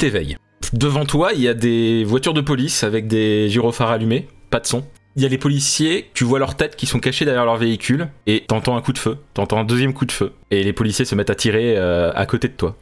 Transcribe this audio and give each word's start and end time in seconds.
T'éveilles. 0.00 0.38
Devant 0.72 1.04
toi, 1.04 1.32
il 1.34 1.42
y 1.42 1.48
a 1.48 1.52
des 1.52 2.04
voitures 2.04 2.32
de 2.32 2.40
police 2.40 2.84
avec 2.84 3.06
des 3.06 3.50
gyrophares 3.50 3.90
allumés, 3.90 4.28
pas 4.48 4.58
de 4.58 4.66
son. 4.66 4.82
Il 5.16 5.22
y 5.22 5.26
a 5.26 5.28
les 5.28 5.36
policiers, 5.36 6.10
tu 6.14 6.24
vois 6.24 6.38
leurs 6.38 6.54
têtes 6.56 6.74
qui 6.74 6.86
sont 6.86 7.00
cachées 7.00 7.26
derrière 7.26 7.44
leur 7.44 7.58
véhicule, 7.58 8.08
et 8.26 8.44
t'entends 8.48 8.76
un 8.78 8.80
coup 8.80 8.94
de 8.94 8.98
feu, 8.98 9.18
t'entends 9.34 9.58
un 9.58 9.64
deuxième 9.64 9.92
coup 9.92 10.06
de 10.06 10.12
feu, 10.12 10.32
et 10.50 10.64
les 10.64 10.72
policiers 10.72 11.04
se 11.04 11.14
mettent 11.14 11.28
à 11.28 11.34
tirer 11.34 11.74
euh, 11.76 12.12
à 12.14 12.24
côté 12.24 12.48
de 12.48 12.54
toi. 12.54 12.76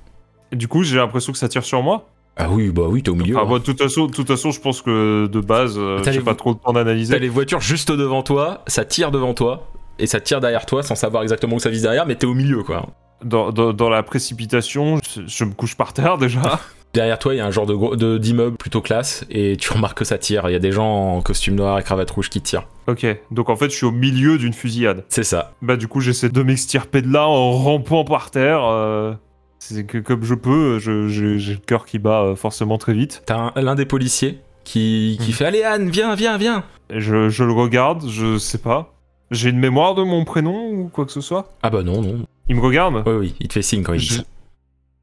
Du 0.53 0.69
coup, 0.69 0.85
j'ai 0.85 0.97
l'impression 0.97 1.33
que 1.33 1.39
ça 1.39 1.49
tire 1.49 1.65
sur 1.65 1.83
moi. 1.83 2.09
Ah 2.37 2.49
oui, 2.51 2.69
bah 2.71 2.83
oui, 2.87 3.03
t'es 3.03 3.11
au 3.11 3.17
milieu. 3.17 3.35
Ah, 3.37 3.41
hein. 3.43 3.49
bah, 3.51 3.59
de 3.59 3.65
toute 3.65 3.83
façon, 3.83 4.07
de 4.07 4.13
toute 4.13 4.29
façon, 4.29 4.53
je 4.53 4.61
pense 4.61 4.81
que 4.81 5.27
de 5.27 5.41
base, 5.41 5.75
euh, 5.77 6.01
T'as 6.05 6.13
j'ai 6.13 6.21
pas 6.21 6.37
trop 6.37 6.51
le 6.51 6.55
temps 6.57 6.73
T'as 6.73 6.85
d'analyser. 6.85 7.19
les 7.19 7.29
voitures 7.29 7.61
juste 7.61 7.91
devant 7.91 8.23
toi, 8.23 8.63
ça 8.69 8.85
tire 8.85 9.11
devant 9.11 9.35
toi, 9.35 9.73
et 9.99 10.07
ça 10.07 10.21
tire 10.21 10.41
derrière 10.41 10.67
toi 10.67 10.85
sans 10.85 10.95
savoir 10.95 11.25
exactement 11.25 11.57
où 11.57 11.59
ça 11.59 11.71
vise 11.71 11.83
derrière, 11.83 12.07
mais 12.07 12.15
t'es 12.15 12.27
au 12.27 12.35
milieu 12.35 12.63
quoi. 12.63 12.87
Dans, 13.25 13.51
dans- 13.51 13.73
dans 13.73 13.89
la 13.89 14.05
précipitation, 14.05 15.01
je, 15.17 15.23
je 15.27 15.45
me 15.45 15.53
couche 15.53 15.75
par 15.75 15.93
terre 15.93 16.17
déjà. 16.19 16.61
Derrière 16.95 17.19
toi, 17.19 17.35
il 17.35 17.37
y 17.37 17.41
a 17.41 17.47
un 17.47 17.51
genre 17.51 17.67
de 17.67 18.19
d'immeuble 18.19 18.57
plutôt 18.57 18.81
classe, 18.81 19.25
et 19.31 19.57
tu 19.57 19.73
remarques 19.75 19.99
que 19.99 20.05
ça 20.05 20.19
tire. 20.19 20.49
Il 20.49 20.53
y 20.53 20.57
a 20.57 20.59
des 20.61 20.73
gens 20.73 21.17
en 21.17 21.21
costume 21.21 21.55
noir 21.55 21.79
et 21.79 21.83
cravate 21.83 22.11
rouge 22.11 22.31
qui 22.31 22.41
tirent. 22.41 22.67
ok, 22.87 23.07
donc 23.31 23.51
en 23.51 23.57
fait, 23.57 23.71
je 23.71 23.77
suis 23.77 23.87
au 23.87 23.91
milieu 23.93 24.39
d'une 24.39 24.53
fusillade. 24.55 25.05
C'est 25.09 25.23
ça. 25.25 25.53
Bah, 25.63 25.77
du 25.77 25.87
coup, 25.89 26.01
j'essaie 26.01 26.29
de 26.31 26.43
m'extirper 26.43 27.03
de 27.03 27.13
là 27.13 27.27
en 27.29 27.53
rampant 27.53 28.05
par 28.05 28.31
terre. 28.31 28.65
euh, 28.65 29.13
C'est 29.59 29.85
que 29.85 29.99
comme 29.99 30.25
je 30.25 30.35
peux, 30.35 30.79
j'ai 30.79 30.93
le 30.93 31.57
cœur 31.67 31.85
qui 31.85 31.99
bat 31.99 32.23
euh, 32.23 32.35
forcément 32.37 32.79
très 32.79 32.95
vite. 32.95 33.23
T'as 33.27 33.53
un- 33.55 33.61
l'un 33.61 33.75
des 33.75 33.87
policiers 33.87 34.39
qui, 34.65 35.19
qui 35.21 35.29
Mhm. 35.31 35.35
fait 35.35 35.45
Allez 35.45 35.63
Anne, 35.65 35.91
viens, 35.91 36.15
viens, 36.15 36.37
viens 36.39 36.65
Et 36.91 37.01
je, 37.01 37.29
je 37.29 37.45
le 37.45 37.53
regarde, 37.53 38.09
je 38.09 38.39
sais 38.39 38.59
pas. 38.59 38.95
J'ai 39.31 39.51
une 39.51 39.59
mémoire 39.59 39.95
de 39.95 40.03
mon 40.03 40.25
prénom 40.25 40.71
ou 40.71 40.89
quoi 40.89 41.05
que 41.05 41.13
ce 41.13 41.21
soit? 41.21 41.51
Ah 41.63 41.69
bah 41.71 41.83
non, 41.83 42.01
non. 42.01 42.25
Il 42.49 42.57
me 42.57 42.61
regarde? 42.63 43.03
Oui, 43.07 43.13
oui, 43.13 43.35
il 43.41 43.49
te 43.49 43.53
fait 43.55 43.63
signe 43.63 43.83
quand 43.83 43.93
il 43.93 44.01
dit 44.01 44.09
ça. 44.09 44.23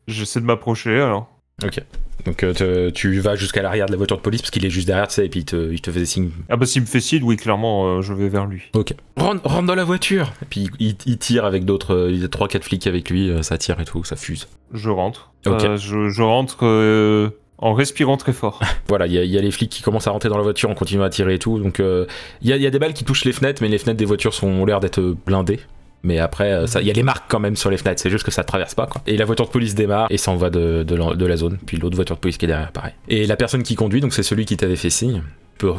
J'essaie 0.07 0.39
de 0.39 0.45
m'approcher 0.45 0.99
alors. 0.99 1.27
Ok. 1.63 1.81
Donc 2.25 2.43
euh, 2.43 2.53
te- 2.53 2.89
tu 2.89 3.19
vas 3.19 3.35
jusqu'à 3.35 3.61
l'arrière 3.61 3.85
de 3.85 3.91
la 3.91 3.97
voiture 3.97 4.17
de 4.17 4.21
police 4.21 4.41
parce 4.41 4.49
qu'il 4.51 4.65
est 4.65 4.69
juste 4.69 4.87
derrière, 4.87 5.07
tu 5.07 5.13
sais, 5.15 5.25
et 5.25 5.29
puis 5.29 5.41
il 5.41 5.45
te, 5.45 5.71
il 5.71 5.79
te 5.79 5.91
faisait 5.91 6.05
signe. 6.05 6.31
Ah 6.49 6.57
bah 6.57 6.65
s'il 6.65 6.81
me 6.81 6.87
fait 6.87 6.99
signe, 6.99 7.21
oui, 7.23 7.37
clairement, 7.37 7.85
euh, 7.97 8.01
je 8.01 8.13
vais 8.13 8.29
vers 8.29 8.45
lui. 8.47 8.63
Ok. 8.73 8.93
Rentre, 9.15 9.41
rentre 9.47 9.67
dans 9.67 9.75
la 9.75 9.83
voiture 9.83 10.33
Et 10.41 10.45
puis 10.49 10.69
il, 10.79 10.95
il 11.05 11.17
tire 11.17 11.45
avec 11.45 11.63
d'autres. 11.65 11.93
euh, 11.93 12.11
Il 12.11 12.19
y 12.21 12.23
a 12.23 12.27
3-4 12.27 12.61
flics 12.63 12.87
avec 12.87 13.09
lui, 13.09 13.31
ça 13.43 13.57
tire 13.57 13.79
et 13.79 13.85
tout, 13.85 14.03
ça 14.03 14.15
fuse. 14.15 14.47
Je 14.73 14.89
rentre. 14.89 15.31
Ok. 15.45 15.63
Euh, 15.63 15.77
je, 15.77 16.09
je 16.09 16.21
rentre 16.23 16.65
en 17.57 17.73
respirant 17.73 18.17
très 18.17 18.33
fort. 18.33 18.59
Voilà, 18.89 19.07
il 19.07 19.13
y, 19.13 19.17
a- 19.19 19.23
il 19.23 19.31
y 19.31 19.37
a 19.37 19.41
les 19.41 19.51
flics 19.51 19.69
qui 19.71 19.81
commencent 19.81 20.07
à 20.07 20.11
rentrer 20.11 20.29
dans 20.29 20.37
la 20.37 20.43
voiture 20.43 20.69
en 20.69 20.75
continuant 20.75 21.03
à 21.05 21.09
tirer 21.09 21.35
et 21.35 21.39
tout. 21.39 21.59
Donc 21.59 21.79
euh, 21.79 22.05
il 22.41 22.49
y, 22.49 22.53
a, 22.53 22.57
il 22.57 22.61
y 22.63 22.67
a 22.67 22.69
des 22.71 22.79
balles 22.79 22.93
qui 22.93 23.03
touchent 23.05 23.23
les 23.25 23.33
fenêtres, 23.33 23.61
mais 23.61 23.69
les 23.69 23.77
fenêtres 23.77 23.97
des 23.99 24.05
voitures 24.05 24.33
sont, 24.33 24.47
ont 24.47 24.65
l'air 24.65 24.79
d'être 24.79 24.99
blindées. 25.25 25.59
Mais 26.05 26.19
après, 26.19 26.51
euh, 26.51 26.65
il 26.81 26.85
y 26.87 26.91
a 26.91 26.93
les 26.93 27.01
marques 27.03 27.25
quand 27.27 27.39
même 27.39 27.55
sur 27.55 27.71
les 27.71 27.77
fenêtres, 27.77 27.99
c'est 27.99 28.11
juste 28.11 28.23
que 28.23 28.29
ça 28.31 28.43
traverse 28.43 28.75
pas 28.75 28.85
quoi. 28.85 29.01
Et 29.07 29.17
la 29.17 29.25
voiture 29.25 29.47
de 29.47 29.51
police 29.51 29.73
démarre 29.73 30.05
et 30.11 30.17
s'en 30.17 30.35
va 30.35 30.51
de, 30.51 30.83
de 30.83 30.95
la, 30.95 31.15
de 31.15 31.25
la 31.25 31.35
zone. 31.35 31.57
Puis 31.65 31.77
l'autre 31.77 31.95
voiture 31.95 32.15
de 32.15 32.21
police 32.21 32.37
qui 32.37 32.45
est 32.45 32.47
derrière, 32.47 32.71
pareil. 32.71 32.93
Et 33.09 33.25
la 33.25 33.35
personne 33.35 33.63
qui 33.63 33.73
conduit, 33.75 34.01
donc 34.01 34.13
c'est 34.13 34.21
celui 34.23 34.45
qui 34.45 34.55
t'avait 34.55 34.75
fait 34.75 34.91
signe. 34.91 35.23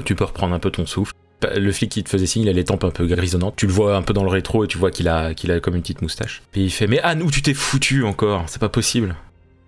Tu 0.04 0.14
peux, 0.16 0.24
reprendre 0.24 0.52
un 0.54 0.58
peu 0.58 0.70
ton 0.70 0.84
souffle. 0.84 1.12
Le 1.54 1.70
flic 1.70 1.92
qui 1.92 2.02
te 2.02 2.08
faisait 2.08 2.26
signe, 2.26 2.42
il 2.42 2.48
a 2.48 2.52
les 2.52 2.64
tempes 2.64 2.82
un 2.82 2.90
peu 2.90 3.06
grisonnantes. 3.06 3.54
Tu 3.56 3.66
le 3.66 3.72
vois 3.72 3.94
un 3.96 4.02
peu 4.02 4.14
dans 4.14 4.24
le 4.24 4.30
rétro 4.30 4.64
et 4.64 4.66
tu 4.68 4.78
vois 4.78 4.90
qu'il 4.90 5.06
a, 5.06 5.32
qu'il 5.34 5.52
a 5.52 5.60
comme 5.60 5.76
une 5.76 5.82
petite 5.82 6.02
moustache. 6.02 6.42
Puis 6.50 6.64
il 6.64 6.70
fait 6.70 6.86
Mais 6.88 7.00
Anne, 7.02 7.22
où 7.22 7.30
tu 7.30 7.40
t'es 7.42 7.54
foutu 7.54 8.02
encore? 8.04 8.44
C'est 8.48 8.58
pas 8.60 8.68
possible. 8.70 9.14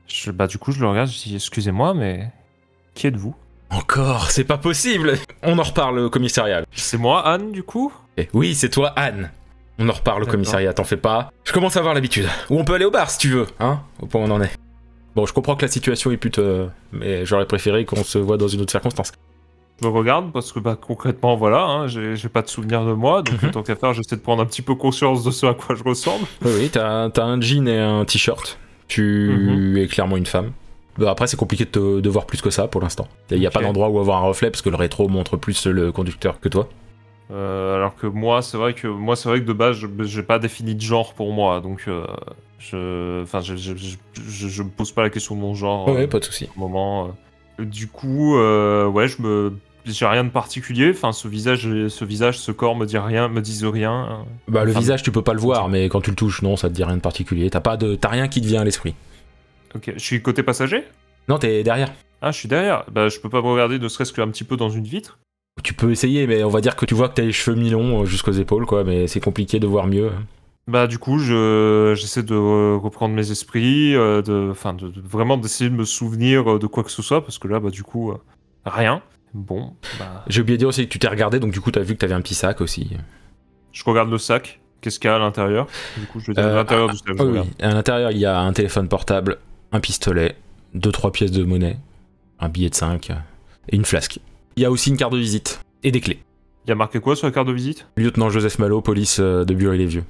Je- 0.08 0.30
bah 0.32 0.46
du 0.48 0.58
coup, 0.58 0.72
je 0.72 0.80
le 0.80 0.88
regarde, 0.88 1.08
je 1.10 1.22
dis 1.28 1.34
excusez-moi, 1.36 1.94
mais 1.94 2.30
qui 2.94 3.06
êtes-vous? 3.06 3.36
Encore, 3.70 4.30
c'est 4.30 4.44
pas 4.44 4.56
possible 4.56 5.19
On 5.42 5.58
en 5.58 5.62
reparle 5.62 5.98
au 5.98 6.10
commissariat. 6.10 6.62
C'est 6.72 6.96
moi, 6.96 7.26
Anne, 7.28 7.52
du 7.52 7.62
coup? 7.62 7.92
Eh, 8.16 8.28
Oui, 8.32 8.54
c'est 8.54 8.70
toi, 8.70 8.94
Anne. 8.96 9.30
On 9.78 9.88
en 9.88 9.92
reparle 9.92 10.24
au 10.24 10.26
commissariat, 10.26 10.72
t'en 10.72 10.84
fais 10.84 10.96
pas. 10.96 11.30
Je 11.44 11.52
commence 11.52 11.76
à 11.76 11.80
avoir 11.80 11.94
l'habitude. 11.94 12.26
Ou 12.50 12.58
on 12.58 12.64
peut 12.64 12.74
aller 12.74 12.84
au 12.84 12.90
bar 12.90 13.10
si 13.10 13.18
tu 13.18 13.28
veux, 13.28 13.46
hein 13.60 13.80
Au 14.00 14.06
point 14.06 14.20
où 14.20 14.24
on 14.24 14.30
en 14.30 14.40
est. 14.42 14.50
Bon, 15.14 15.24
je 15.26 15.32
comprends 15.32 15.56
que 15.56 15.62
la 15.62 15.70
situation 15.70 16.10
est 16.10 16.16
pute, 16.16 16.38
euh, 16.38 16.66
mais 16.92 17.24
j'aurais 17.24 17.46
préféré 17.46 17.84
qu'on 17.84 18.02
se 18.04 18.18
voit 18.18 18.36
dans 18.36 18.48
une 18.48 18.60
autre 18.60 18.70
circonstance. 18.70 19.12
Je 19.80 19.86
me 19.86 19.92
regarde 19.92 20.32
parce 20.32 20.52
que 20.52 20.58
bah, 20.58 20.76
concrètement, 20.80 21.36
voilà, 21.36 21.62
hein, 21.62 21.86
j'ai 21.86 22.16
j'ai 22.16 22.28
pas 22.28 22.42
de 22.42 22.48
souvenir 22.48 22.84
de 22.84 22.92
moi, 22.92 23.22
donc 23.22 23.40
Mhm. 23.42 23.50
tant 23.52 23.62
qu'à 23.62 23.76
faire, 23.76 23.92
j'essaie 23.94 24.16
de 24.16 24.20
prendre 24.20 24.42
un 24.42 24.46
petit 24.46 24.62
peu 24.62 24.74
conscience 24.74 25.22
de 25.22 25.30
ce 25.30 25.46
à 25.46 25.54
quoi 25.54 25.76
je 25.76 25.84
ressemble. 25.84 26.26
Oui, 26.44 26.50
oui, 26.58 26.68
t'as 26.70 27.10
t'as 27.10 27.24
un 27.24 27.40
jean 27.40 27.68
et 27.68 27.78
un 27.78 28.04
t-shirt. 28.04 28.58
Tu 28.88 29.30
Mhm. 29.30 29.76
es 29.76 29.86
clairement 29.86 30.16
une 30.16 30.26
femme. 30.26 30.50
Bah, 30.98 31.10
après, 31.12 31.28
c'est 31.28 31.36
compliqué 31.36 31.64
de, 31.64 31.70
te- 31.70 32.00
de 32.00 32.08
voir 32.08 32.26
plus 32.26 32.40
que 32.42 32.50
ça 32.50 32.66
pour 32.66 32.80
l'instant. 32.80 33.06
Il 33.30 33.38
n'y 33.38 33.46
a 33.46 33.50
pas 33.52 33.62
d'endroit 33.62 33.88
où 33.88 34.00
avoir 34.00 34.18
un 34.24 34.26
reflet 34.26 34.50
parce 34.50 34.62
que 34.62 34.68
le 34.70 34.74
rétro 34.76 35.06
montre 35.08 35.36
plus 35.36 35.66
le 35.66 35.92
conducteur 35.92 36.40
que 36.40 36.48
toi. 36.48 36.68
Euh, 37.30 37.76
alors 37.76 37.94
que 37.96 38.06
moi, 38.06 38.40
c'est 38.42 38.56
vrai 38.56 38.72
que 38.74 38.86
moi, 38.88 39.14
c'est 39.16 39.28
vrai 39.28 39.40
que 39.40 39.44
de 39.46 39.52
base, 39.52 39.76
j'ai 40.04 40.22
pas 40.22 40.38
défini 40.38 40.74
de 40.74 40.80
genre 40.80 41.12
pour 41.14 41.32
moi, 41.32 41.60
donc 41.60 41.84
euh, 41.86 42.06
je, 42.58 43.22
enfin, 43.22 43.40
je, 43.40 43.54
je, 43.56 43.74
je, 44.14 44.62
me 44.62 44.70
pose 44.70 44.92
pas 44.92 45.02
la 45.02 45.10
question 45.10 45.34
de 45.36 45.40
mon 45.40 45.54
genre. 45.54 45.88
euh, 45.90 46.06
pas 46.06 46.20
de 46.20 46.24
souci. 46.24 46.48
moment. 46.56 47.08
euh. 47.58 47.64
Du 47.64 47.86
coup, 47.88 48.34
ouais, 48.36 49.08
je 49.08 49.20
me, 49.20 49.52
j'ai 49.84 50.06
rien 50.06 50.24
de 50.24 50.30
particulier. 50.30 50.90
Enfin, 50.94 51.12
ce 51.12 51.26
visage, 51.28 51.62
ce 51.88 52.04
visage, 52.04 52.38
ce 52.38 52.52
corps 52.52 52.76
me 52.76 52.86
dit 52.86 52.96
rien, 52.98 53.28
me 53.28 53.40
disent 53.42 53.64
rien. 53.64 54.24
Bah, 54.46 54.64
le 54.64 54.70
Enfin, 54.70 54.80
visage, 54.80 55.02
tu 55.02 55.10
peux 55.12 55.22
pas 55.22 55.34
le 55.34 55.40
voir, 55.40 55.68
mais 55.68 55.88
quand 55.88 56.00
tu 56.00 56.10
le 56.10 56.16
touches, 56.16 56.40
non, 56.42 56.56
ça 56.56 56.68
te 56.68 56.74
dit 56.74 56.84
rien 56.84 56.96
de 56.96 57.00
particulier. 57.02 57.50
T'as 57.50 57.60
pas 57.60 57.76
de, 57.76 57.94
t'as 57.96 58.08
rien 58.08 58.28
qui 58.28 58.40
te 58.40 58.46
vient 58.46 58.60
à 58.62 58.64
l'esprit. 58.64 58.94
Ok, 59.74 59.92
je 59.96 60.02
suis 60.02 60.22
côté 60.22 60.42
passager? 60.42 60.84
Non, 61.28 61.36
t'es 61.38 61.62
derrière. 61.62 61.92
Ah, 62.22 62.30
je 62.30 62.38
suis 62.38 62.48
derrière. 62.48 62.84
Bah, 62.90 63.08
je 63.08 63.18
peux 63.20 63.28
pas 63.28 63.42
me 63.42 63.48
regarder, 63.48 63.78
ne 63.78 63.88
serait-ce 63.88 64.12
qu'un 64.12 64.28
petit 64.28 64.44
peu 64.44 64.56
dans 64.56 64.70
une 64.70 64.84
vitre. 64.84 65.18
Tu 65.62 65.74
peux 65.74 65.91
essayer, 65.91 66.26
mais 66.26 66.42
on 66.44 66.48
va 66.50 66.60
dire 66.60 66.76
que 66.76 66.86
tu 66.86 66.94
vois 66.94 67.08
que 67.08 67.14
t'as 67.14 67.22
les 67.22 67.32
cheveux 67.32 67.56
mi-longs 67.56 68.02
euh, 68.02 68.04
jusqu'aux 68.04 68.32
épaules, 68.32 68.66
quoi, 68.66 68.84
mais 68.84 69.06
c'est 69.06 69.20
compliqué 69.20 69.58
de 69.60 69.66
voir 69.66 69.86
mieux. 69.86 70.10
Bah, 70.66 70.86
du 70.86 70.98
coup, 70.98 71.19
je, 71.19 71.94
j'essaie 71.96 72.22
de 72.22 72.34
euh, 72.34 72.76
reprendre 72.76 73.14
mes 73.14 73.30
esprits, 73.30 73.94
euh, 73.96 74.20
de, 74.22 74.48
enfin, 74.50 74.74
de, 74.74 74.88
de- 74.88 75.00
vraiment 75.00 75.36
d'essayer 75.36 75.70
de 75.70 75.74
me 75.74 75.84
souvenir 75.84 76.58
de 76.58 76.66
quoi 76.66 76.84
que 76.84 76.91
ce 76.91 77.02
soit, 77.02 77.22
parce 77.24 77.38
que 77.38 77.48
là, 77.48 77.58
bah, 77.60 77.70
du 77.70 77.82
coup, 77.82 78.12
rien. 78.66 79.02
Bon, 79.34 79.72
bah, 79.98 80.24
J'ai 80.28 80.41
oublié 80.42 80.56
de 80.56 80.60
dire 80.60 80.69
aussi 80.69 80.84
que 80.86 80.91
tu 80.92 80.98
t'es 80.98 81.08
regardé, 81.08 81.38
donc 81.38 81.52
du 81.52 81.60
coup, 81.60 81.70
t'as 81.70 81.80
vu 81.80 81.94
que 81.94 81.98
t'avais 81.98 82.14
un 82.14 82.20
petit 82.22 82.34
sac 82.34 82.60
aussi. 82.60 82.90
je 83.72 83.84
regarde 83.84 84.10
le 84.10 84.19
sac. 84.19 84.60
Qu'est-ce 84.80 85.00
qu'il 85.00 85.08
y 85.08 85.12
a 85.12 85.16
à 85.16 85.19
l'intérieur? 85.19 85.66
Du 85.98 86.06
coup, 86.06 86.20
je 86.20 86.28
vais 86.28 86.34
dire 86.34 86.44
Euh, 86.44 86.54
l'intérieur 86.54 86.88
du 86.88 86.96
sac. 86.96 87.06
je 87.08 87.14
Ah 87.19 87.25
oui, 87.25 87.40
à 87.60 87.75
l'intérieur, 87.75 88.10
il 88.12 88.19
y 88.19 88.26
a 88.26 88.38
un 88.40 88.52
téléphone 88.52 88.88
portable, 88.88 89.38
un 89.72 89.80
pistolet, 89.80 90.36
deux 90.75 90.92
trois 90.92 91.10
pièces 91.12 91.32
de 91.32 91.42
monnaie, 91.44 91.78
un 92.38 92.49
billet 92.49 92.70
de 92.70 92.75
5 92.76 93.10
et 93.70 93.75
une 93.76 93.84
flasque. 93.84 94.20
Il 94.58 94.62
y 94.62 94.64
a 94.64 94.72
aussi 94.72 94.90
une 94.90 94.96
carte 94.96 95.12
de 95.12 95.19
visite 95.19 95.60
et 95.84 95.93
des 95.93 96.00
clés. 96.00 96.19
Il 96.64 96.70
y 96.70 96.72
a 96.72 96.75
marqué 96.75 96.99
quoi 96.99 97.14
sur 97.14 97.28
la 97.28 97.32
carte 97.32 97.46
de 97.46 97.52
visite? 97.52 97.87
Lieutenant 97.96 98.28
Joseph 98.28 98.58
Malo, 98.58 98.81
police 98.81 99.20
euh, 99.20 99.44
de 99.44 99.55
Bury-les-Vieux. 99.55 100.02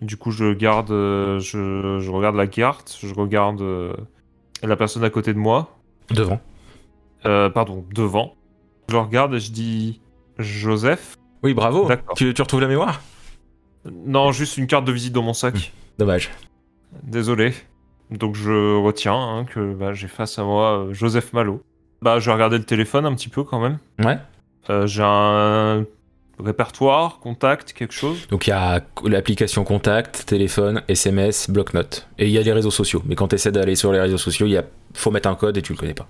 Du 0.00 0.16
coup, 0.16 0.30
je 0.30 0.52
garde, 0.52 0.92
euh, 0.92 1.40
je, 1.40 1.98
je 2.00 2.10
regarde 2.12 2.36
la 2.36 2.46
carte, 2.46 2.96
je 3.02 3.12
regarde 3.12 3.60
euh, 3.60 3.92
la 4.62 4.76
personne 4.76 5.02
à 5.02 5.10
côté 5.10 5.34
de 5.34 5.38
moi, 5.40 5.76
Devant. 6.12 6.40
euh, 7.26 7.50
pardon, 7.50 7.84
devant. 7.92 8.36
Je 8.88 8.94
regarde 8.94 9.34
et 9.34 9.40
je 9.40 9.50
dis 9.50 10.00
Joseph? 10.38 11.16
Oui, 11.42 11.52
bravo. 11.52 11.90
Tu, 12.14 12.32
tu 12.34 12.40
retrouves 12.40 12.60
la 12.60 12.68
mémoire? 12.68 13.02
Non, 14.06 14.30
juste 14.30 14.58
une 14.58 14.68
carte 14.68 14.84
de 14.84 14.92
visite 14.92 15.12
dans 15.12 15.22
mon 15.24 15.34
sac. 15.34 15.72
Dommage. 15.98 16.30
Désolé. 17.02 17.52
Donc 18.12 18.36
je 18.36 18.76
retiens 18.80 19.16
hein, 19.18 19.44
que 19.44 19.74
bah, 19.74 19.92
j'ai 19.92 20.06
face 20.06 20.38
à 20.38 20.44
moi 20.44 20.86
Joseph 20.92 21.32
Malo. 21.32 21.64
Bah, 22.02 22.18
je 22.18 22.26
vais 22.26 22.32
regarder 22.32 22.58
le 22.58 22.64
téléphone 22.64 23.06
un 23.06 23.14
petit 23.14 23.28
peu 23.28 23.44
quand 23.44 23.60
même. 23.60 23.78
Ouais. 24.00 24.18
Euh, 24.70 24.86
j'ai 24.86 25.04
un 25.04 25.86
répertoire, 26.42 27.20
contact, 27.20 27.72
quelque 27.72 27.94
chose. 27.94 28.26
Donc 28.28 28.46
il 28.46 28.50
y 28.50 28.52
a 28.52 28.82
l'application 29.04 29.64
contact, 29.64 30.26
téléphone, 30.26 30.82
SMS, 30.88 31.48
bloc-notes. 31.48 32.08
Et 32.18 32.26
il 32.26 32.32
y 32.32 32.38
a 32.38 32.42
les 32.42 32.52
réseaux 32.52 32.70
sociaux. 32.70 33.02
Mais 33.06 33.14
quand 33.14 33.28
tu 33.28 33.36
essaies 33.36 33.52
d'aller 33.52 33.76
sur 33.76 33.92
les 33.92 34.00
réseaux 34.00 34.18
sociaux, 34.18 34.46
il 34.46 34.52
y 34.52 34.56
a... 34.56 34.64
faut 34.94 35.12
mettre 35.12 35.28
un 35.28 35.36
code 35.36 35.56
et 35.56 35.62
tu 35.62 35.72
le 35.72 35.78
connais 35.78 35.94
pas. 35.94 36.08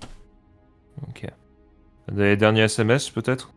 Ok. 1.08 1.26
Des 2.10 2.36
derniers 2.36 2.62
SMS 2.62 3.10
peut-être? 3.10 3.52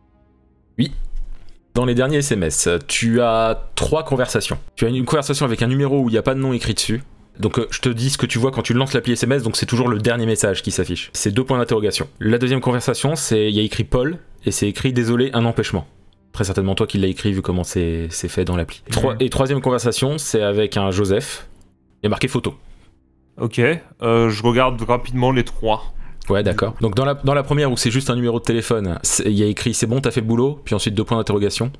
Dans 1.76 1.84
les 1.84 1.94
derniers 1.94 2.18
SMS, 2.18 2.70
tu 2.88 3.20
as 3.20 3.68
trois 3.74 4.02
conversations. 4.02 4.58
Tu 4.76 4.86
as 4.86 4.88
une 4.88 5.04
conversation 5.04 5.44
avec 5.44 5.60
un 5.60 5.66
numéro 5.66 6.00
où 6.00 6.08
il 6.08 6.12
n'y 6.12 6.18
a 6.18 6.22
pas 6.22 6.32
de 6.32 6.40
nom 6.40 6.54
écrit 6.54 6.72
dessus. 6.72 7.02
Donc 7.40 7.58
euh, 7.58 7.66
je 7.70 7.80
te 7.80 7.88
dis 7.88 8.10
ce 8.10 8.18
que 8.18 8.26
tu 8.26 8.38
vois 8.38 8.50
quand 8.50 8.62
tu 8.62 8.72
lances 8.74 8.92
l'appli 8.94 9.12
SMS, 9.12 9.42
donc 9.42 9.56
c'est 9.56 9.66
toujours 9.66 9.88
le 9.88 9.98
dernier 9.98 10.26
message 10.26 10.62
qui 10.62 10.70
s'affiche. 10.70 11.10
C'est 11.12 11.30
deux 11.32 11.44
points 11.44 11.58
d'interrogation. 11.58 12.08
La 12.20 12.38
deuxième 12.38 12.60
conversation, 12.60 13.16
c'est 13.16 13.48
il 13.48 13.54
y 13.54 13.60
a 13.60 13.62
écrit 13.62 13.84
Paul 13.84 14.18
et 14.44 14.50
c'est 14.50 14.68
écrit 14.68 14.92
désolé 14.92 15.30
un 15.34 15.44
empêchement. 15.44 15.86
Très 16.32 16.44
certainement 16.44 16.74
toi 16.74 16.86
qui 16.86 16.98
l'as 16.98 17.08
écrit 17.08 17.32
vu 17.32 17.42
comment 17.42 17.64
c'est 17.64 18.08
fait 18.10 18.44
dans 18.44 18.56
l'appli. 18.56 18.82
Trois- 18.90 19.14
Mhm. 19.14 19.20
Et 19.22 19.30
troisième 19.30 19.60
conversation, 19.60 20.18
c'est 20.18 20.42
avec 20.42 20.76
un 20.76 20.90
Joseph. 20.90 21.48
Il 22.02 22.04
y 22.04 22.06
a 22.06 22.10
marqué 22.10 22.28
photo. 22.28 22.54
Ok. 23.40 23.58
Euh, 23.58 24.30
je 24.30 24.42
regarde 24.42 24.80
rapidement 24.82 25.30
les 25.30 25.44
trois. 25.44 25.92
Ouais, 26.28 26.42
d'accord. 26.42 26.74
Donc 26.80 26.94
dans 26.94 27.04
la, 27.04 27.14
dans 27.14 27.34
la 27.34 27.42
première 27.42 27.70
où 27.70 27.76
c'est 27.76 27.90
juste 27.90 28.10
un 28.10 28.16
numéro 28.16 28.38
de 28.38 28.44
téléphone, 28.44 28.98
il 29.24 29.32
y 29.32 29.42
a 29.42 29.46
écrit 29.46 29.74
c'est 29.74 29.86
bon, 29.86 30.00
t'as 30.00 30.10
fait 30.10 30.20
le 30.20 30.26
boulot, 30.26 30.60
puis 30.64 30.74
ensuite 30.74 30.94
deux 30.94 31.04
points 31.04 31.16
d'interrogation. 31.18 31.70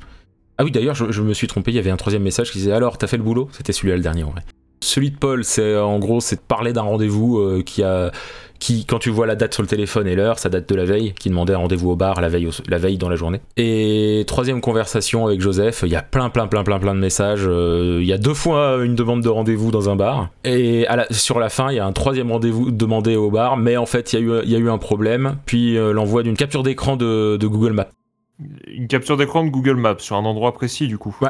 Ah 0.59 0.65
oui, 0.65 0.71
d'ailleurs, 0.71 0.95
je, 0.95 1.11
je 1.13 1.21
me 1.23 1.35
suis 1.35 1.49
trompé, 1.49 1.71
il 1.73 1.75
y 1.75 1.79
avait 1.79 1.91
un 1.91 1.97
troisième 1.97 2.23
message 2.23 2.51
qui 2.53 2.59
disait 2.59 2.73
alors, 2.73 2.97
t'as 2.97 3.07
fait 3.09 3.17
le 3.19 3.23
boulot? 3.23 3.49
C'était 3.53 3.73
celui-là 3.73 3.97
le 3.97 4.03
dernier 4.03 4.23
en 4.25 4.31
vrai. 4.31 4.43
Celui 4.81 5.11
de 5.11 5.17
Paul, 5.17 5.43
c'est 5.45 5.77
en 5.77 5.99
gros, 5.99 6.21
c'est 6.21 6.37
de 6.37 6.41
parler 6.47 6.73
d'un 6.73 6.83
rendez-vous 6.83 7.39
euh, 7.39 7.63
qui 7.65 7.83
a 7.83 8.11
qui, 8.59 8.87
quand 8.87 8.99
tu 8.99 9.11
vois 9.11 9.27
la 9.27 9.35
date 9.37 9.53
sur 9.53 9.63
le 9.63 9.69
téléphone 9.69 10.07
et 10.07 10.15
l'heure, 10.15 10.39
ça 10.39 10.49
date 10.49 10.67
de 10.67 10.75
la 10.75 10.87
veille, 10.87 11.13
qui 11.21 11.29
demandait 11.29 11.53
un 11.53 11.59
rendez-vous 11.59 11.91
au 11.91 11.97
bar 11.97 12.23
la 12.23 12.31
veille, 12.31 12.47
au- 12.47 12.63
la 12.71 12.79
veille 12.79 12.97
dans 12.97 13.11
la 13.11 13.17
journée. 13.17 13.43
Et 13.59 14.25
troisième 14.27 14.63
conversation 14.63 15.27
avec 15.27 15.43
Joseph, 15.43 15.81
il 15.85 15.91
y 15.93 15.97
a 15.97 16.01
plein, 16.01 16.31
plein, 16.31 16.47
plein, 16.47 16.65
plein, 16.65 16.79
plein 16.79 16.95
de 16.95 16.99
messages. 17.01 17.45
euh, 17.47 17.99
Il 18.01 18.07
y 18.07 18.15
a 18.15 18.19
deux 18.19 18.33
fois 18.33 18.79
une 18.83 18.95
demande 18.95 19.21
de 19.23 19.29
rendez-vous 19.29 19.71
dans 19.71 19.91
un 19.91 19.97
bar. 19.97 20.31
Et 20.45 20.87
à 20.87 20.97
la- 20.97 21.07
sur 21.13 21.39
la 21.39 21.51
fin, 21.51 21.71
il 21.71 21.77
y 21.77 21.81
a 21.81 21.85
un 21.85 21.93
troisième 21.93 22.33
rendez-vous 22.33 22.71
demandé 22.71 23.15
au 23.17 23.31
bar, 23.31 23.59
mais 23.59 23.77
en 23.77 23.85
fait, 23.87 24.15
il 24.15 24.21
y, 24.21 24.23
a 24.23 24.25
eu- 24.25 24.43
il 24.45 24.51
y 24.51 24.57
a 24.57 24.59
eu 24.59 24.71
un 24.71 24.79
problème. 24.79 25.37
Puis 25.45 25.77
euh, 25.77 25.93
l'envoi 25.93 26.23
d'une 26.23 26.37
capture 26.37 26.63
d'écran 26.63 26.97
de, 26.97 27.37
de 27.37 27.47
Google 27.47 27.73
Maps. 27.73 27.89
Une 28.69 28.87
capture 28.89 29.19
d'écran 29.19 29.45
de 29.45 29.51
Google 29.51 29.77
Maps 29.77 29.97
sur 29.99 30.17
un 30.17 30.25
endroit 30.25 30.55
précis, 30.55 30.89
du 30.89 30.97
coup. 30.97 31.15
Ouais. 31.21 31.29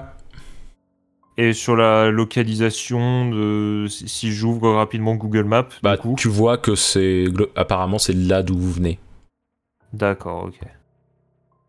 Et 1.39 1.53
sur 1.53 1.77
la 1.77 2.11
localisation 2.11 3.29
de 3.29 3.87
si 3.89 4.33
j'ouvre 4.33 4.73
rapidement 4.73 5.15
Google 5.17 5.45
Maps, 5.45 5.69
Bah, 5.83 5.97
du 5.97 6.03
coup. 6.03 6.15
tu 6.17 6.29
vois 6.29 6.57
que 6.57 6.75
c'est 6.75 7.27
apparemment 7.57 7.99
c'est 7.99 8.15
là 8.15 8.43
d'où 8.43 8.57
vous 8.57 8.73
venez. 8.73 8.99
D'accord, 9.93 10.45
ok. 10.45 10.59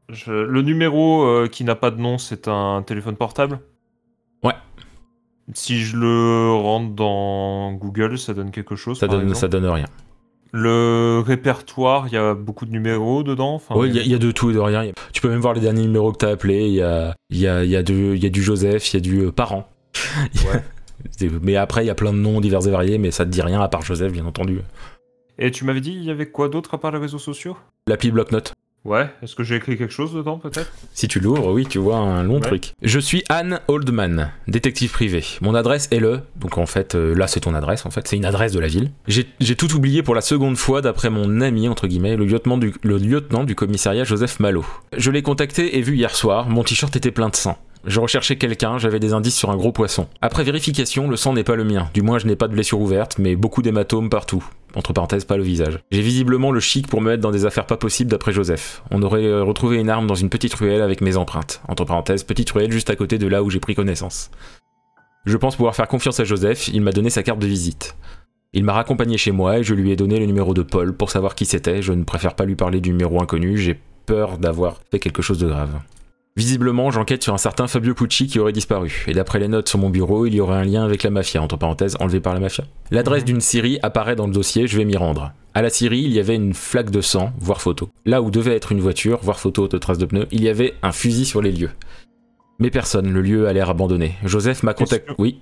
Je- 0.10 0.32
Le 0.32 0.62
numéro 0.62 1.24
euh, 1.26 1.48
qui 1.50 1.66
n'a 1.66 1.76
pas 1.76 1.92
de 1.92 2.00
nom, 2.00 2.18
c'est 2.18 2.48
un 2.48 2.82
téléphone 2.82 3.18
portable? 3.18 3.60
Ouais. 4.42 4.54
Si 5.54 5.80
je 5.82 5.98
le 5.98 6.52
rentre 6.54 6.94
dans 6.94 7.74
Google, 7.74 8.18
ça 8.18 8.34
donne 8.34 8.52
quelque 8.52 8.76
chose. 8.78 8.98
Ça 9.00 9.08
par 9.08 9.18
donne, 9.18 9.26
exemple? 9.26 9.40
ça 9.42 9.48
donne 9.50 9.66
rien. 9.66 9.86
Le 10.54 11.22
répertoire, 11.26 12.08
il 12.08 12.14
y 12.14 12.18
a 12.18 12.34
beaucoup 12.34 12.66
de 12.66 12.72
numéros 12.72 13.24
dedans. 13.24 13.56
enfin, 13.56 13.76
Oui, 13.78 13.90
il 13.90 13.96
y, 13.96 14.00
a- 14.00 14.04
il 14.04 14.12
y 14.12 14.16
a 14.16 14.18
de 14.20 14.32
tout 14.32 14.50
et 14.50 14.54
de 14.54 14.60
rien. 14.60 14.92
Tu 15.14 15.22
peux 15.22 15.30
même 15.30 15.40
voir 15.42 15.54
les 15.54 15.62
derniers 15.62 15.82
numéros 15.84 16.12
que 16.12 16.18
t'as 16.18 16.32
appelés. 16.32 16.68
Il 16.68 16.74
y 16.76 16.82
a, 16.82 17.16
il 17.30 17.38
y, 17.38 17.48
a, 17.48 17.64
il 17.64 17.70
y, 17.70 17.76
a 17.76 17.82
y 17.82 18.26
a 18.26 18.30
du 18.30 18.42
Joseph, 18.42 18.94
il 18.94 18.96
y 18.96 18.98
a 18.98 19.02
du 19.02 19.20
euh, 19.26 19.32
parent. 19.32 19.68
Ouais. 20.46 20.62
Mais 21.42 21.56
après, 21.56 21.84
il 21.84 21.88
y 21.88 21.92
a 21.92 21.96
plein 21.96 22.12
de 22.14 22.18
noms 22.18 22.40
divers 22.42 22.66
et 22.68 22.72
variés, 22.72 22.98
mais 22.98 23.12
ça 23.12 23.26
te 23.26 23.30
dit 23.30 23.42
rien 23.42 23.62
à 23.62 23.68
part 23.68 23.82
Joseph, 23.84 24.12
bien 24.12 24.26
entendu. 24.26 24.60
Et 25.40 25.52
tu 25.52 25.66
m'avais 25.66 25.82
dit, 25.82 25.92
il 25.94 26.04
y 26.04 26.10
avait 26.12 26.26
quoi 26.30 26.50
d'autre 26.50 26.74
à 26.74 26.80
part 26.80 26.92
les 26.92 26.98
réseaux 26.98 27.20
sociaux 27.20 27.56
L'appli 27.88 28.12
Blocknote. 28.12 28.54
Ouais, 28.86 29.10
est-ce 29.22 29.36
que 29.36 29.44
j'ai 29.44 29.56
écrit 29.58 29.78
quelque 29.78 29.92
chose 29.94 30.14
dedans 30.14 30.38
peut-être? 30.38 30.72
Si 30.94 31.10
tu 31.10 31.20
l'ouvres, 31.20 31.52
oui, 31.52 31.66
tu 31.66 31.78
vois 31.78 31.98
un 31.98 32.24
long 32.24 32.36
Ouais. 32.36 32.40
truc. 32.42 32.74
Je 32.82 33.00
suis 33.00 33.22
Anne 33.28 33.60
Oldman, 33.68 34.32
détective 34.48 34.92
privé. 34.92 35.26
Mon 35.42 35.56
adresse 35.56 35.90
est 35.92 36.00
le. 36.00 36.22
Donc 36.38 36.58
en 36.58 36.66
fait, 36.66 36.96
euh, 36.96 37.14
là 37.14 37.28
c'est 37.28 37.42
ton 37.42 37.54
adresse, 37.54 37.86
en 37.86 37.90
fait, 37.92 38.08
c'est 38.08 38.16
une 38.16 38.24
adresse 38.26 38.54
de 38.54 38.60
la 38.60 38.68
ville. 38.68 38.92
J'ai 39.08 39.28
j'ai 39.42 39.56
tout 39.58 39.74
oublié 39.76 40.04
pour 40.04 40.16
la 40.16 40.22
seconde 40.22 40.56
fois 40.58 40.82
d'après 40.82 41.10
mon 41.10 41.42
ami, 41.42 41.68
entre 41.68 41.88
guillemets, 41.88 42.16
le 42.16 42.26
lieutenant 42.26 42.58
du, 42.58 42.74
le 42.82 42.98
lieutenant 42.98 43.44
du 43.44 43.56
commissariat 43.56 44.06
Joseph 44.06 44.40
Malo. 44.40 44.66
Je 44.96 45.12
l'ai 45.12 45.22
contacté 45.22 45.78
et 45.78 45.82
vu 45.82 45.96
hier 45.98 46.16
soir, 46.16 46.48
mon 46.48 46.64
t-shirt 46.64 46.96
était 46.96 47.12
plein 47.12 47.28
de 47.30 47.36
sang. 47.36 47.58
Je 47.86 48.00
recherchais 48.00 48.36
quelqu'un, 48.38 48.78
j'avais 48.78 49.00
des 49.00 49.14
indices 49.14 49.38
sur 49.38 49.50
un 49.50 49.56
gros 49.56 49.72
poisson. 49.72 50.08
Après 50.22 50.44
vérification, 50.44 51.08
le 51.10 51.16
sang 51.16 51.34
n'est 51.34 51.44
pas 51.46 51.56
le 51.56 51.64
mien. 51.64 51.90
Du 51.94 52.02
moins, 52.02 52.20
je 52.20 52.26
n'ai 52.28 52.36
pas 52.36 52.48
de 52.50 52.54
blessure 52.54 52.82
ouverte, 52.82 53.18
mais 53.18 53.36
beaucoup 53.38 53.62
d'hématomes 53.62 54.10
partout. 54.10 54.44
Entre 54.76 54.94
parenthèses, 54.94 55.26
pas 55.26 55.38
le 55.38 55.44
visage. 55.44 55.80
J'ai 55.92 56.02
visiblement 56.02 56.52
le 56.52 56.60
chic 56.60 56.88
pour 56.88 57.02
me 57.02 57.12
mettre 57.12 57.22
dans 57.22 57.32
des 57.32 57.46
affaires 57.46 57.66
pas 57.66 57.78
possibles 57.78 58.12
d'après 58.12 58.34
Joseph. 58.34 58.84
On 58.92 59.02
aurait 59.02 59.26
euh, 59.26 59.44
retrouvé 59.44 59.78
une 59.78 59.90
arme 59.90 60.08
dans 60.08 60.16
une 60.16 60.30
petite 60.30 60.54
ruelle 60.54 60.82
avec 60.82 61.02
mes 61.02 61.18
empreintes. 61.18 61.62
Entre 61.68 61.86
parenthèses, 61.86 62.24
petite 62.24 62.52
ruelle 62.52 62.72
juste 62.72 62.90
à 62.90 62.96
côté 62.96 63.18
de 63.18 63.28
là 63.28 63.44
où 63.44 63.50
j'ai 63.50 63.60
pris 63.60 63.76
connaissance. 63.76 64.30
Je 65.26 65.38
pense 65.38 65.56
pouvoir 65.56 65.76
faire 65.76 65.88
confiance 65.88 66.20
à 66.20 66.24
Joseph, 66.24 66.68
il 66.70 66.82
m'a 66.82 66.92
donné 66.92 67.10
sa 67.10 67.24
carte 67.24 67.40
de 67.40 67.48
visite. 67.48 67.96
Il 68.54 68.64
m'a 68.64 68.74
raccompagné 68.74 69.18
chez 69.18 69.32
moi 69.32 69.60
et 69.60 69.64
je 69.64 69.74
lui 69.74 69.92
ai 69.92 69.96
donné 69.96 70.20
le 70.20 70.26
numéro 70.26 70.54
de 70.54 70.62
Paul 70.62 70.96
pour 70.96 71.12
savoir 71.12 71.36
qui 71.36 71.46
c'était. 71.46 71.82
Je 71.82 71.94
ne 71.94 72.04
préfère 72.04 72.36
pas 72.36 72.46
lui 72.46 72.56
parler 72.56 72.80
du 72.80 72.92
numéro 72.92 73.22
inconnu, 73.22 73.58
j'ai 73.58 73.80
peur 74.06 74.38
d'avoir 74.38 74.80
fait 74.90 75.00
quelque 75.00 75.22
chose 75.22 75.38
de 75.38 75.48
grave. 75.48 75.80
Visiblement, 76.38 76.92
j'enquête 76.92 77.24
sur 77.24 77.34
un 77.34 77.40
certain 77.40 77.66
Fabio 77.66 77.96
Pucci 77.96 78.28
qui 78.28 78.38
aurait 78.40 78.54
disparu. 78.54 79.04
Et 79.08 79.14
d'après 79.14 79.40
les 79.40 79.48
notes 79.48 79.68
sur 79.68 79.80
mon 79.80 79.90
bureau, 79.90 80.28
il 80.28 80.36
y 80.36 80.40
aurait 80.40 80.58
un 80.58 80.64
lien 80.64 80.86
avec 80.86 81.02
la 81.02 81.10
mafia, 81.10 81.42
entre 81.42 81.58
parenthèses, 81.58 81.98
enlevé 82.00 82.20
par 82.20 82.36
la 82.36 82.40
mafia. 82.40 82.64
L'adresse 82.92 83.22
Mhm. 83.24 83.26
d'une 83.26 83.42
scierie 83.42 83.80
apparaît 83.82 84.16
dans 84.16 84.28
le 84.28 84.34
dossier, 84.34 84.68
je 84.68 84.78
vais 84.78 84.86
m'y 84.86 84.96
rendre. 84.98 85.32
À 85.56 85.64
la 85.64 85.72
scierie, 85.72 86.02
il 86.04 86.14
y 86.14 86.20
avait 86.20 86.36
une 86.36 86.54
flaque 86.54 86.92
de 86.92 87.02
sang, 87.02 87.32
voire 87.40 87.60
photo. 87.60 87.90
Là 88.06 88.22
où 88.22 88.30
devait 88.30 88.56
être 88.56 88.72
une 88.72 88.82
voiture, 88.82 89.18
voire 89.24 89.40
photo 89.40 89.68
de 89.68 89.80
traces 89.80 89.98
de 89.98 90.06
pneus, 90.06 90.28
il 90.32 90.44
y 90.44 90.48
avait 90.50 90.76
un 90.84 90.92
fusil 90.92 91.26
sur 91.26 91.42
les 91.42 91.52
lieux. 91.52 91.72
Mais 92.60 92.70
personne, 92.70 93.12
le 93.12 93.22
lieu 93.22 93.48
a 93.48 93.54
l'air 93.54 93.72
abandonné. 93.72 94.14
Joseph 94.24 94.62
m'a 94.62 94.76
contacté. 94.76 95.12
Oui, 95.18 95.40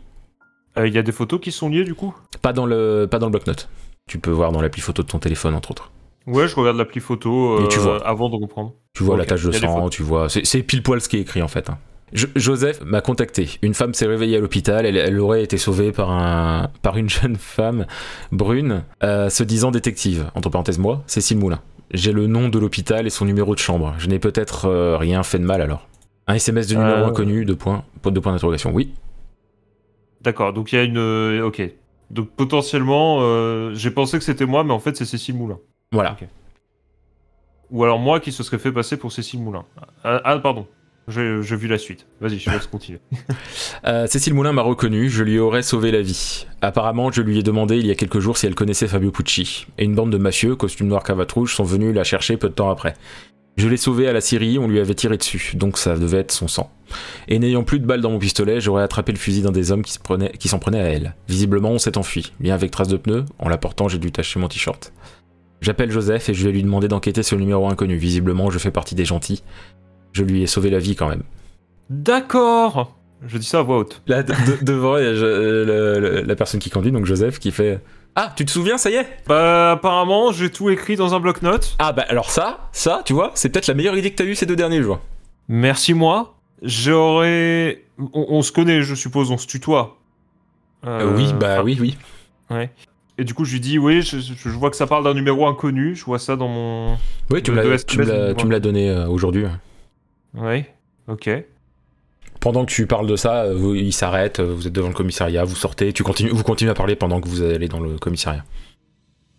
Euh, 0.77 0.88
Il 0.88 0.94
y 0.94 0.97
a 0.97 1.03
des 1.03 1.12
photos 1.13 1.39
qui 1.42 1.51
sont 1.53 1.68
liées 1.69 1.83
du 1.86 1.94
coup? 1.94 2.13
Pas 2.42 2.51
dans 2.53 2.65
le, 2.65 3.07
pas 3.12 3.19
dans 3.19 3.27
le 3.27 3.31
bloc-notes. 3.31 3.68
Tu 4.09 4.18
peux 4.19 4.31
voir 4.31 4.51
dans 4.53 4.62
l'appli 4.62 4.81
photo 4.81 5.03
de 5.03 5.07
ton 5.07 5.19
téléphone, 5.19 5.56
entre 5.56 5.71
autres. 5.71 5.92
Ouais, 6.27 6.48
je 6.48 6.56
regarde 6.56 6.77
l'appli 6.77 7.00
photo 7.01 7.63
Et 7.63 7.68
tu 7.69 7.80
euh, 7.80 7.83
vois. 7.83 8.07
avant 8.07 8.30
de 8.30 8.36
reprendre. 8.36 8.74
Tu 8.94 9.04
vois 9.04 9.18
la 9.18 9.25
tache 9.25 9.44
de 9.44 9.51
sang, 9.51 9.89
tu 9.89 10.01
vois. 10.04 10.27
C'est 10.30 10.63
pile 10.63 10.81
poil 10.83 11.00
ce 11.01 11.10
qui 11.10 11.18
est 11.18 11.22
écrit 11.22 11.42
en 11.42 11.48
fait. 11.48 11.69
hein. 11.69 11.77
Jo- 12.13 12.27
Joseph 12.36 12.81
m'a 12.86 13.01
contacté. 13.01 13.50
Une 13.62 13.74
femme 13.74 13.94
s'est 13.94 14.06
réveillée 14.07 14.38
à 14.38 14.39
l'hôpital. 14.39 14.86
Elle, 14.86 14.95
elle 14.98 15.19
aurait 15.19 15.44
été 15.44 15.57
sauvée 15.57 15.92
par, 15.92 16.12
un, 16.12 16.69
par 16.81 16.98
une 16.98 17.10
jeune 17.22 17.36
femme 17.36 17.86
brune 18.31 18.83
euh, 19.04 19.30
se 19.30 19.44
disant 19.44 19.72
détective. 19.72 20.30
Entre 20.36 20.50
parenthèses, 20.50 20.80
moi, 20.80 21.04
Cécile 21.07 21.38
Moulin. 21.38 21.60
J'ai 21.92 22.12
le 22.12 22.25
nom 22.28 22.50
de 22.50 22.57
l'hôpital 22.57 23.06
et 23.06 23.10
son 23.10 23.25
numéro 23.25 23.54
de 23.54 23.60
chambre. 23.60 23.94
Je 24.00 24.07
n'ai 24.07 24.18
peut-être 24.19 24.66
euh, 24.66 24.98
rien 24.98 25.21
fait 25.24 25.39
de 25.39 25.45
mal 25.45 25.62
alors. 25.62 25.88
Un 26.28 26.36
SMS 26.36 26.68
de 26.68 26.75
numéro 26.75 27.04
inconnu, 27.06 27.45
deux 27.45 27.56
points, 27.56 27.83
de 28.04 28.19
points 28.19 28.31
d'interrogation. 28.31 28.71
Oui. 28.74 28.94
D'accord, 30.21 30.54
donc 30.54 30.71
il 30.71 30.75
y 30.75 30.80
a 30.80 30.83
une. 30.83 31.42
Ok. 31.44 31.62
Donc 32.10 32.30
potentiellement, 32.36 33.19
j'ai 33.74 33.92
pensé 33.92 34.18
que 34.18 34.24
c'était 34.24 34.45
moi, 34.48 34.63
mais 34.63 34.74
en 34.74 34.80
fait 34.80 34.95
c'est 34.98 35.06
Cécile 35.06 35.36
Moulin. 35.36 35.60
Voilà. 35.91 36.17
Ou 37.71 37.83
alors 37.83 37.99
moi 37.99 38.19
qui 38.19 38.31
se 38.31 38.44
serait 38.44 38.59
fait 38.59 38.71
passer 38.71 38.97
pour 38.97 39.11
Cécile 39.11 39.42
Moulin. 39.42 39.65
Ah, 40.04 40.21
ah, 40.23 40.39
pardon, 40.39 40.68
j'ai 41.07 41.42
vu 41.42 41.68
la 41.68 41.77
suite. 41.77 42.06
Vas-y, 42.21 42.39
je 42.39 42.49
laisse 42.49 42.68
continuer. 42.68 42.99
Euh, 43.85 44.07
Cécile 44.07 44.33
Moulin 44.33 44.51
m'a 44.51 44.63
reconnu, 44.63 45.09
je 45.09 45.23
lui 45.23 45.37
aurais 45.37 45.61
sauvé 45.61 45.92
la 45.92 46.01
vie. 46.01 46.47
Apparemment, 46.61 47.11
je 47.11 47.21
lui 47.21 47.37
ai 47.37 47.44
demandé 47.44 47.77
il 47.77 47.85
y 47.85 47.92
a 47.92 47.95
quelques 47.95 48.18
jours 48.18 48.35
si 48.35 48.47
elle 48.47 48.56
connaissait 48.56 48.87
Fabio 48.87 49.11
Pucci. 49.11 49.68
Et 49.77 49.83
une 49.83 49.94
bande 49.94 50.11
de 50.11 50.18
mafieux, 50.18 50.56
costume 50.56 50.87
noir 50.87 51.04
cravate 51.04 51.31
rouge, 51.31 51.54
sont 51.54 51.63
venus 51.63 51.94
la 51.94 52.04
chercher 52.04 52.35
peu 52.37 52.49
de 52.49 52.54
temps 52.56 52.71
après. 52.71 52.95
Je 53.57 53.69
l'ai 53.69 53.77
sauvée 53.77 54.07
à 54.07 54.13
la 54.13 54.21
Syrie, 54.21 54.57
on 54.57 54.68
lui 54.68 54.80
avait 54.80 54.95
tiré 54.95 55.18
dessus, 55.18 55.51
donc 55.56 55.77
ça 55.77 55.95
devait 55.95 56.18
être 56.18 56.31
son 56.31 56.47
sang. 56.47 56.71
Et 57.30 57.39
n'ayant 57.39 57.63
plus 57.63 57.80
de 57.80 57.85
balles 57.85 58.01
dans 58.01 58.09
mon 58.09 58.19
pistolet, 58.19 58.59
j'aurais 58.59 58.83
attrapé 58.83 59.13
le 59.13 59.18
fusil 59.18 59.44
d'un 59.44 59.51
des 59.51 59.71
hommes 59.71 59.83
qui 59.83 59.94
se 59.94 59.99
s'en 60.47 60.59
prenait 60.59 60.80
à 60.81 60.89
elle. 60.89 61.15
Visiblement, 61.30 61.69
on 61.69 61.77
s'est 61.77 61.97
enfui. 61.97 62.33
Lien 62.42 62.54
avec 62.54 62.71
trace 62.71 62.89
de 62.89 62.97
pneus, 62.97 63.23
en 63.39 63.47
la 63.47 63.57
portant, 63.57 63.87
j'ai 63.87 63.97
dû 63.97 64.11
tacher 64.11 64.39
mon 64.39 64.49
t-shirt. 64.49 64.92
J'appelle 65.62 65.92
Joseph 65.92 66.30
et 66.30 66.33
je 66.33 66.45
vais 66.45 66.52
lui 66.52 66.64
demander 66.64 66.88
d'enquêter 66.88 67.24
sur 67.24 67.38
le 67.38 67.42
numéro 67.44 67.68
inconnu. 67.69 67.95
Visiblement, 67.97 68.50
je 68.52 68.59
fais 68.59 68.71
partie 68.71 68.94
des 68.95 69.06
gentils. 69.06 69.44
Je 70.14 70.24
lui 70.24 70.44
ai 70.44 70.47
sauvé 70.47 70.69
la 70.69 70.80
vie 70.80 70.95
quand 70.95 71.09
même. 71.09 71.24
D'accord 71.90 72.95
Je 73.26 73.38
dis 73.38 73.45
ça 73.45 73.59
à 73.59 73.62
voix 73.64 73.78
haute. 73.80 74.02
Là, 74.07 74.24
de- 74.24 74.33
de- 74.33 74.57
devant, 74.64 74.97
il 74.97 75.04
y 75.04 75.07
a 75.07 75.14
je- 75.16 75.26
euh, 75.26 75.66
le- 75.66 76.00
le- 76.00 76.21
la 76.21 76.35
personne 76.35 76.59
qui 76.59 76.69
conduit, 76.69 76.92
donc 76.92 77.06
Joseph, 77.06 77.40
qui 77.40 77.52
fait 77.52 77.80
Ah, 78.16 78.33
tu 78.35 78.45
te 78.45 78.52
souviens, 78.52 78.78
ça 78.78 78.90
y 78.90 78.95
est? 78.95 79.07
Bah 79.28 79.71
apparemment, 79.71 80.31
j'ai 80.31 80.50
tout 80.50 80.69
écrit 80.69 80.95
dans 80.95 81.14
un 81.16 81.19
bloc-notes. 81.19 81.76
Ah, 81.80 81.92
bah 81.94 82.06
alors 82.07 82.30
ça, 82.31 82.69
ça, 82.71 83.02
tu 83.06 83.14
vois, 83.14 83.31
c'est 83.35 83.50
peut-être 83.50 83.68
la 83.68 83.74
meilleure 83.74 83.97
idée 83.97 84.12
que 84.12 84.16
t'as 84.18 84.24
eue 84.26 84.35
ces 84.35 84.45
deux 84.45 84.56
derniers 84.56 84.81
jours. 84.81 85.00
Merci 85.47 85.94
moi. 85.94 86.35
J'aurais. 86.62 87.83
On, 88.00 88.26
on 88.30 88.42
se 88.42 88.52
connaît, 88.52 88.81
je 88.81 88.95
suppose, 88.95 89.31
on 89.31 89.38
se 89.38 89.47
tutoie. 89.47 89.97
Euh, 90.85 91.14
oui, 91.16 91.33
bah 91.40 91.54
enfin, 91.56 91.64
oui, 91.64 91.78
oui. 91.80 91.97
Ouais. 92.50 92.69
Et 93.18 93.24
du 93.24 93.34
coup, 93.34 93.45
je 93.45 93.54
lui 93.54 93.60
dis, 93.62 93.80
oui, 93.80 94.02
je, 94.02 94.50
vois 94.50 94.69
que 94.69 94.76
ça 94.76 94.88
parle 94.88 95.04
d'un 95.06 95.14
numéro 95.14 95.48
inconnu. 95.48 95.95
Je 95.95 96.04
vois 96.04 96.19
ça 96.19 96.36
dans 96.36 96.48
mon. 96.50 96.98
Oui, 97.30 97.42
tu 97.42 97.52
me 97.52 97.56
l'as- 97.57 97.84
tu 97.84 97.98
me 97.98 98.04
l'as- 98.04 98.34
tu 98.34 98.45
me 98.45 98.52
l'as 98.52 98.60
donné 98.60 98.90
euh, 98.90 99.07
aujourd'hui. 99.07 99.45
Ouais. 100.34 100.69
Ok. 101.07 101.30
Pendant 102.42 102.66
que 102.66 102.72
tu 102.72 102.86
parles 102.88 103.07
de 103.07 103.16
ça, 103.16 103.44
euh, 103.44 103.56
vous- 103.56 103.74
il 103.74 103.94
s'arrête, 103.94 104.40
euh, 104.40 104.54
vous 104.54 104.68
êtes 104.68 104.74
devant 104.74 104.90
le 104.90 104.94
commissariat, 104.94 105.45
vous 105.45 105.56
sortez, 105.56 105.94
tu 105.94 106.04
continues, 106.04 106.30
vous 106.31 106.44
continuez 106.44 106.72
à 106.72 106.76
parler 106.76 106.95
pendant 106.95 107.22
que 107.22 107.28
vous 107.30 107.42
allez 107.42 107.68
dans 107.69 107.80
le 107.80 107.98
commissariat. 107.98 108.44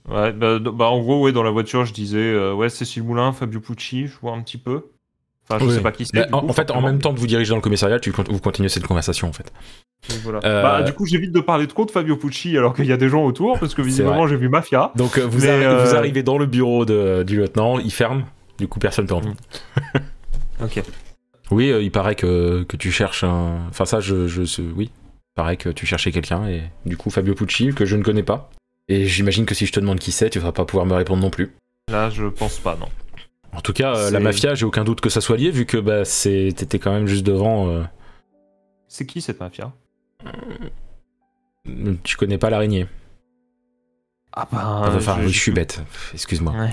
Ouais, 0.09 0.33
bah, 0.33 0.59
bah, 0.59 0.87
en 0.87 1.01
gros, 1.01 1.21
ouais, 1.23 1.33
dans 1.33 1.43
la 1.43 1.51
voiture, 1.51 1.85
je 1.85 1.93
disais, 1.93 2.19
euh, 2.19 2.55
ouais, 2.55 2.69
Cécile 2.69 3.03
Moulin, 3.05 3.33
Fabio 3.33 3.61
Pucci, 3.61 4.07
je 4.07 4.15
vois 4.21 4.33
un 4.33 4.41
petit 4.43 4.59
peu. 4.59 4.87
Enfin, 5.49 5.59
je 5.61 5.69
Oui. 5.69 5.75
sais 5.75 5.81
pas 5.81 5.93
qui 5.93 6.05
c'est. 6.07 6.15
Mais 6.17 6.27
du 6.27 6.33
en, 6.33 6.41
coup, 6.41 6.49
en 6.49 6.53
fait, 6.53 6.71
en 6.71 6.81
même 6.81 6.99
temps 6.99 7.15
que 7.15 7.21
vous 7.21 7.27
dirigez 7.27 7.51
dans 7.51 7.57
le 7.57 7.63
commissariat, 7.63 8.01
tu, 8.01 8.11
vous 8.11 8.41
continuez 8.41 8.69
cette 8.69 8.87
conversation 8.87 9.29
en 9.29 9.33
fait. 9.33 9.53
Donc, 10.11 10.19
voilà. 10.25 10.41
Euh, 10.45 10.63
Bah, 10.63 10.83
du 10.83 10.93
coup, 10.93 11.07
j'évite 11.07 11.33
de 11.33 11.41
parler 11.41 11.67
trop 11.69 11.85
de 11.85 11.91
Fabio 11.91 12.17
Pucci 12.17 12.57
alors 12.59 12.75
qu'il 12.75 12.87
y 12.87 12.93
a 12.93 12.97
des 12.97 13.09
gens 13.09 13.25
autour, 13.25 13.59
parce 13.59 13.75
que 13.75 13.83
visiblement, 13.83 14.27
j'ai 14.27 14.37
vu 14.37 14.49
Mafia. 14.49 14.93
Donc 14.97 15.19
euh, 15.19 15.23
vous, 15.27 15.41
Mais, 15.41 15.47
arri- 15.47 15.65
euh, 15.65 15.85
vous 15.85 15.95
arrivez 15.95 16.23
dans 16.23 16.39
le 16.39 16.47
bureau 16.47 16.85
de- 16.85 17.23
du 17.25 17.37
lieutenant, 17.37 17.79
il 17.79 17.93
ferme, 17.93 18.25
du 18.59 18.67
coup 18.69 18.79
personne 18.79 19.07
peut 19.07 19.15
entrer. 19.15 19.33
Ok. 20.63 20.83
Oui, 21.51 21.71
euh, 21.71 21.83
il 21.83 21.91
paraît 21.91 22.15
que, 22.15 22.63
que 22.65 22.77
tu 22.77 22.91
cherches 22.91 23.25
un. 23.25 23.59
Enfin, 23.69 23.85
ça, 23.85 24.01
je, 24.01 24.15
Oui. 24.75 24.91
Il 24.95 25.35
paraît 25.37 25.57
que 25.59 25.69
tu 25.69 25.85
cherchais 25.87 26.11
quelqu'un, 26.13 26.49
et 26.49 26.63
du 26.87 26.97
coup, 26.97 27.11
Fabio 27.11 27.35
Pucci, 27.35 27.75
que 27.75 27.85
je 27.85 27.95
ne 27.97 28.03
connais 28.03 28.23
pas. 28.23 28.51
Et 28.89 29.05
j'imagine 29.07 29.45
que 29.45 29.55
si 29.55 29.67
je 29.67 29.73
te 29.73 29.81
demande 29.81 29.99
qui 29.99 30.13
c'est, 30.13 30.31
tu 30.31 30.39
vas 30.39 30.53
pas 30.53 30.65
pouvoir 30.65 30.87
me 30.87 30.95
répondre 30.95 31.21
non 31.23 31.29
plus. 31.31 31.53
Là, 31.91 32.09
je 32.09 32.25
pense 32.25 32.59
pas, 32.59 32.77
non. 32.81 32.89
En 33.57 33.61
tout 33.63 33.73
cas, 33.73 33.97
euh, 33.97 34.11
la 34.11 34.21
mafia, 34.21 34.55
j'ai 34.55 34.67
aucun 34.67 34.85
doute 34.85 35.01
que 35.01 35.09
ça 35.09 35.21
soit 35.21 35.37
lié, 35.37 35.51
vu 35.51 35.65
que 35.67 35.79
bah, 35.79 36.03
t'étais 36.05 36.79
quand 36.79 36.93
même 36.93 37.07
juste 37.07 37.25
devant. 37.27 37.69
euh, 37.69 37.83
C'est 38.87 39.07
qui 39.07 39.21
cette 39.21 39.41
Mafia? 39.41 39.73
Tu 42.05 42.17
connais 42.17 42.39
pas 42.39 42.51
l'araignée. 42.51 42.87
Ah 44.33 44.47
bah. 44.53 44.83
enfin, 44.95 45.17
je- 45.21 45.27
oui, 45.27 45.33
je 45.33 45.39
suis 45.41 45.53
bête. 45.53 45.81
Excuse-moi. 46.13 46.53
Ouais. 46.53 46.71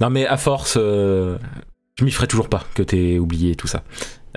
Non, 0.00 0.10
mais 0.10 0.26
à 0.26 0.36
force, 0.36 0.76
euh, 0.80 1.38
je 1.98 2.04
m'y 2.04 2.10
ferai 2.10 2.26
toujours 2.26 2.48
pas 2.48 2.64
que 2.74 2.82
t'aies 2.82 3.18
oublié 3.18 3.54
tout 3.54 3.66
ça. 3.66 3.82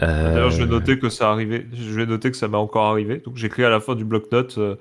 Euh, 0.01 0.33
D'ailleurs, 0.33 0.51
je 0.51 0.61
vais 0.63 0.69
noter 0.69 0.99
que 0.99 1.09
ça 1.09 1.31
arrivait. 1.31 1.65
Je 1.73 1.93
vais 1.93 2.05
noter 2.05 2.29
que 2.31 2.37
ça 2.37 2.47
m'a 2.47 2.57
encore 2.57 2.85
arrivé. 2.85 3.17
Donc, 3.25 3.37
j'écris 3.37 3.63
à 3.63 3.69
la 3.69 3.79
fin 3.79 3.95
du 3.95 4.05
bloc-notes. 4.05 4.57
euh, 4.57 4.75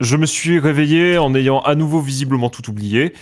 je 0.00 0.16
me 0.16 0.26
suis 0.26 0.58
réveillé 0.58 1.18
en 1.18 1.34
ayant 1.34 1.60
à 1.60 1.74
nouveau 1.74 2.00
visiblement 2.00 2.50
tout 2.50 2.68
oublié. 2.70 3.12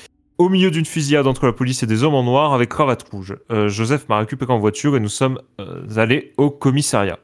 Au 0.41 0.49
milieu 0.49 0.71
d'une 0.71 0.87
fusillade 0.87 1.27
entre 1.27 1.45
la 1.45 1.53
police 1.53 1.83
et 1.83 1.87
des 1.87 2.03
hommes 2.03 2.15
en 2.15 2.23
noir 2.23 2.55
avec 2.55 2.71
cravate 2.71 3.07
rouge. 3.11 3.37
Euh, 3.51 3.69
Joseph 3.69 4.09
m'a 4.09 4.19
récupéré 4.19 4.51
en 4.53 4.59
voiture 4.59 4.97
et 4.97 5.01
nous 5.01 5.11
sommes 5.11 5.39
euh, 5.61 5.85
allés 5.97 6.33
au 6.39 6.49
commissariat. 6.51 7.19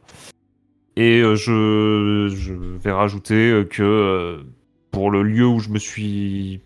Et 0.96 1.20
euh, 1.20 1.34
je, 1.34 2.28
je 2.36 2.52
vais 2.52 2.92
rajouter 2.92 3.64
que 3.70 4.44
pour 4.90 5.10
le 5.10 5.22
lieu 5.22 5.46
où 5.46 5.60
je 5.60 5.70
me 5.70 5.78
suis 5.78 6.60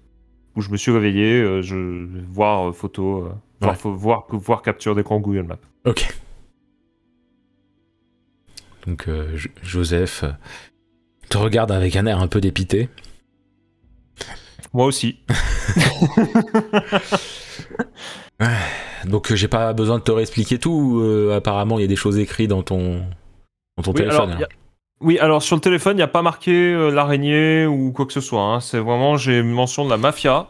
où 0.57 0.61
je 0.61 0.71
me 0.71 0.76
suis 0.76 0.90
réveillé, 0.90 1.62
je 1.62 1.76
vais 1.76 2.23
voir 2.28 2.75
photo, 2.75 3.28
voir, 3.61 3.76
voir, 3.85 4.26
voir 4.30 4.62
capture 4.62 4.97
d'écran 4.97 5.21
Google 5.21 5.45
Maps. 5.45 5.59
Ok. 5.85 6.12
Donc 8.88 9.09
Jo- 9.35 9.50
Joseph 9.62 10.25
te 11.28 11.38
regarde 11.38 11.71
avec 11.71 11.95
un 11.95 12.07
air 12.07 12.19
un 12.19 12.26
peu 12.26 12.40
dépité. 12.40 12.88
Moi 14.73 14.87
aussi. 14.87 15.19
Donc 19.07 19.31
euh, 19.33 19.37
j'ai 19.37 19.49
pas 19.49 19.73
besoin 19.73 19.99
de 19.99 20.03
te 20.03 20.11
réexpliquer 20.12 20.59
tout. 20.59 21.00
euh, 21.03 21.37
apparemment, 21.37 21.79
il 21.79 21.83
y 21.83 21.85
a 21.85 21.89
des 21.89 21.97
choses 21.97 22.19
écrites 22.19 22.50
dans 22.50 22.62
ton, 22.62 23.03
dans 23.77 23.83
ton 23.83 23.91
Oui, 23.93 23.99
téléphone. 23.99 24.31
alors, 24.31 24.41
y 24.41 24.45
a- 24.45 24.49
oui, 25.03 25.19
alors 25.19 25.43
sur 25.43 25.57
le 25.57 25.61
téléphone, 25.62 25.95
il 25.95 25.97
n'y 25.97 26.03
a 26.03 26.09
pas 26.09 26.23
marqué 26.23 26.53
euh, 26.53 26.91
l'araignée 26.91 27.67
ou 27.67 27.93
quoi 27.93 28.05
que 28.07 28.12
ce 28.12 28.21
soit. 28.21 28.43
hein. 28.43 28.61
C'est 28.61 28.79
vraiment, 28.79 29.17
j'ai 29.17 29.43
mention 29.43 29.85
de 29.87 29.91
la 29.91 29.97
mafia, 29.97 30.49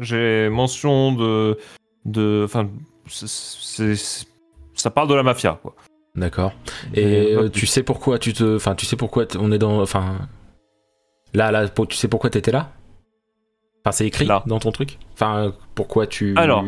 j'ai 0.00 0.48
mention 0.50 1.12
de. 1.12 1.58
de 2.04 2.42
enfin, 2.44 2.68
c'est- 3.08 4.26
ça 4.74 4.90
parle 4.90 5.08
de 5.08 5.14
la 5.14 5.22
mafia, 5.22 5.58
quoi. 5.62 5.74
D'accord. 6.14 6.52
Et 6.94 7.34
euh, 7.34 7.48
tu 7.48 7.66
sais 7.66 7.82
pourquoi 7.82 8.18
tu 8.18 8.32
te, 8.34 8.56
enfin, 8.56 8.74
tu 8.74 8.84
sais 8.86 8.96
pourquoi 8.96 9.26
t- 9.26 9.38
on 9.40 9.50
est 9.52 9.58
dans, 9.58 9.80
enfin, 9.80 10.16
là, 11.34 11.50
là, 11.50 11.66
pour- 11.68 11.88
tu 11.88 11.96
sais 11.96 12.08
pourquoi 12.08 12.28
t'étais 12.30 12.50
là? 12.52 12.72
Enfin, 13.86 13.92
c'est 13.92 14.06
écrit 14.08 14.24
Là. 14.24 14.42
dans 14.46 14.58
ton 14.58 14.72
truc. 14.72 14.98
Enfin, 15.14 15.36
euh, 15.36 15.50
pourquoi 15.76 16.08
tu, 16.08 16.34
Alors. 16.36 16.64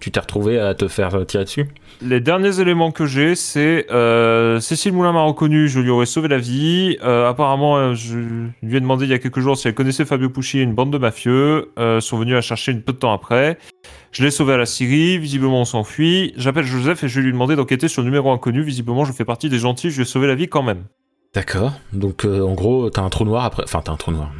tu 0.00 0.10
t'es 0.10 0.18
retrouvé 0.18 0.58
à 0.58 0.74
te 0.74 0.88
faire 0.88 1.24
tirer 1.24 1.44
dessus 1.44 1.68
Les 2.02 2.18
derniers 2.18 2.58
éléments 2.58 2.90
que 2.90 3.06
j'ai, 3.06 3.36
c'est 3.36 3.86
euh, 3.92 4.58
Cécile 4.58 4.92
Moulin 4.92 5.12
m'a 5.12 5.22
reconnu, 5.22 5.68
je 5.68 5.78
lui 5.78 5.90
aurais 5.90 6.06
sauvé 6.06 6.26
la 6.26 6.38
vie. 6.38 6.98
Euh, 7.04 7.28
apparemment, 7.30 7.94
je 7.94 8.18
lui 8.62 8.76
ai 8.76 8.80
demandé 8.80 9.04
il 9.04 9.12
y 9.12 9.14
a 9.14 9.20
quelques 9.20 9.38
jours 9.38 9.56
si 9.56 9.68
elle 9.68 9.74
connaissait 9.74 10.04
Fabio 10.04 10.28
Pucci 10.28 10.58
et 10.58 10.62
une 10.62 10.74
bande 10.74 10.90
de 10.92 10.98
mafieux. 10.98 11.70
Euh, 11.78 12.00
sont 12.00 12.18
venus 12.18 12.34
la 12.34 12.40
chercher 12.40 12.72
une 12.72 12.82
peu 12.82 12.92
de 12.92 12.98
temps 12.98 13.12
après. 13.12 13.58
Je 14.10 14.24
l'ai 14.24 14.32
sauvé 14.32 14.54
à 14.54 14.56
la 14.56 14.66
Syrie, 14.66 15.18
visiblement 15.18 15.60
on 15.60 15.64
s'enfuit. 15.64 16.34
J'appelle 16.36 16.64
Joseph 16.64 17.04
et 17.04 17.08
je 17.08 17.20
vais 17.20 17.26
lui 17.26 17.32
demander 17.32 17.54
d'enquêter 17.54 17.86
sur 17.86 18.02
le 18.02 18.06
numéro 18.06 18.32
inconnu. 18.32 18.62
Visiblement, 18.64 19.04
je 19.04 19.12
fais 19.12 19.24
partie 19.24 19.48
des 19.48 19.60
gentils, 19.60 19.90
je 19.90 19.98
lui 19.98 20.02
ai 20.02 20.04
sauvé 20.06 20.26
la 20.26 20.34
vie 20.34 20.48
quand 20.48 20.64
même. 20.64 20.82
D'accord. 21.32 21.74
Donc, 21.92 22.24
en 22.24 22.54
gros, 22.54 22.90
t'as 22.90 23.02
un 23.02 23.10
trou 23.10 23.24
noir 23.24 23.44
après. 23.44 23.62
Enfin, 23.62 23.82
t'as 23.84 23.92
un 23.92 23.96
trou 23.96 24.10
noir. 24.10 24.32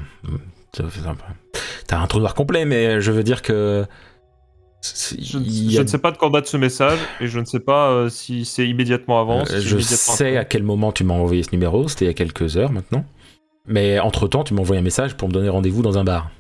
T'as 1.87 1.99
un 1.99 2.07
trou 2.07 2.19
noir 2.21 2.35
complet, 2.35 2.65
mais 2.65 3.01
je 3.01 3.13
veux 3.13 3.23
dire 3.23 3.43
que. 3.43 3.85
Je, 4.83 5.79
a- 5.81 5.83
ne 5.83 5.89
sais 5.89 5.99
pas 5.99 6.13
de 6.13 6.17
quand 6.17 6.31
date 6.31 6.47
ce 6.47 6.57
message 6.57 6.99
et 7.21 7.27
je 7.27 7.41
ne 7.41 7.45
sais 7.45 7.59
pas 7.61 7.91
euh, 7.91 8.09
si 8.09 8.45
c'est 8.45 8.69
immédiatement 8.69 9.21
avant. 9.21 9.41
Euh, 9.41 9.45
je 9.49 9.55
immédiatement 9.75 9.97
sais 10.15 10.27
après. 10.27 10.37
à 10.37 10.45
quel 10.45 10.63
moment 10.63 10.93
tu 10.93 11.03
m'as 11.03 11.15
envoyé 11.15 11.43
ce 11.43 11.51
numéro. 11.53 11.89
C'était 11.89 12.05
il 12.05 12.09
y 12.09 12.11
a 12.11 12.15
quelques 12.15 12.57
heures 12.57 12.71
maintenant. 12.73 13.05
Mais 13.67 13.99
entre 13.99 14.29
temps, 14.29 14.45
tu 14.45 14.55
m'as 14.55 14.61
envoyé 14.61 14.79
un 14.81 14.85
message 14.85 15.17
pour 15.17 15.29
me 15.29 15.33
donner 15.35 15.49
rendez-vous 15.49 15.83
dans 15.83 15.99
un 15.99 16.05
bar. 16.05 16.31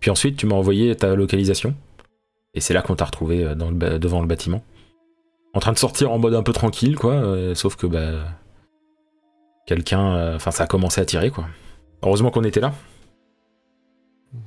Puis 0.00 0.10
ensuite, 0.10 0.36
tu 0.36 0.46
m'as 0.46 0.54
envoyé 0.56 0.94
ta 0.96 1.14
localisation. 1.14 1.74
Et 2.54 2.60
c'est 2.60 2.72
là 2.74 2.80
qu'on 2.82 2.96
t'a 2.96 3.04
retrouvé 3.04 3.44
euh, 3.44 3.54
dans 3.54 3.68
le 3.68 3.76
ba- 3.76 3.98
devant 3.98 4.20
le 4.22 4.26
bâtiment. 4.26 4.62
En 5.52 5.60
train 5.60 5.72
de 5.72 5.78
sortir 5.78 6.10
en 6.10 6.18
mode 6.18 6.34
un 6.34 6.42
peu 6.42 6.52
tranquille, 6.54 6.96
quoi. 6.96 7.12
euh, 7.14 7.54
sauf 7.54 7.76
que, 7.76 7.86
bah. 7.86 8.24
Quelqu'un. 9.66 10.34
Enfin, 10.36 10.50
ça 10.50 10.64
a 10.64 10.66
commencé 10.66 11.00
à 11.00 11.04
tirer, 11.04 11.30
quoi. 11.30 11.46
Heureusement 12.02 12.30
qu'on 12.30 12.44
était 12.44 12.60
là. 12.60 12.72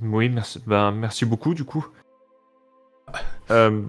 Oui, 0.01 0.29
merci, 0.29 0.59
ben, 0.65 0.91
merci 0.91 1.25
beaucoup 1.25 1.53
du 1.53 1.63
coup. 1.63 1.85
Euh, 3.51 3.81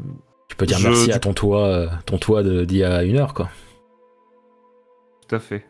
Tu 0.48 0.56
peux 0.56 0.66
dire 0.66 0.76
Je- 0.78 0.88
merci 0.88 1.10
à 1.12 1.18
ton 1.18 1.32
toit, 1.32 1.64
euh, 1.66 1.88
ton 2.04 2.18
toit 2.18 2.42
de- 2.42 2.66
d'il 2.66 2.76
y 2.78 2.84
a 2.84 3.02
une 3.04 3.16
heure, 3.16 3.32
quoi. 3.32 3.48
Tout 5.26 5.34
à 5.34 5.38
fait. 5.38 5.64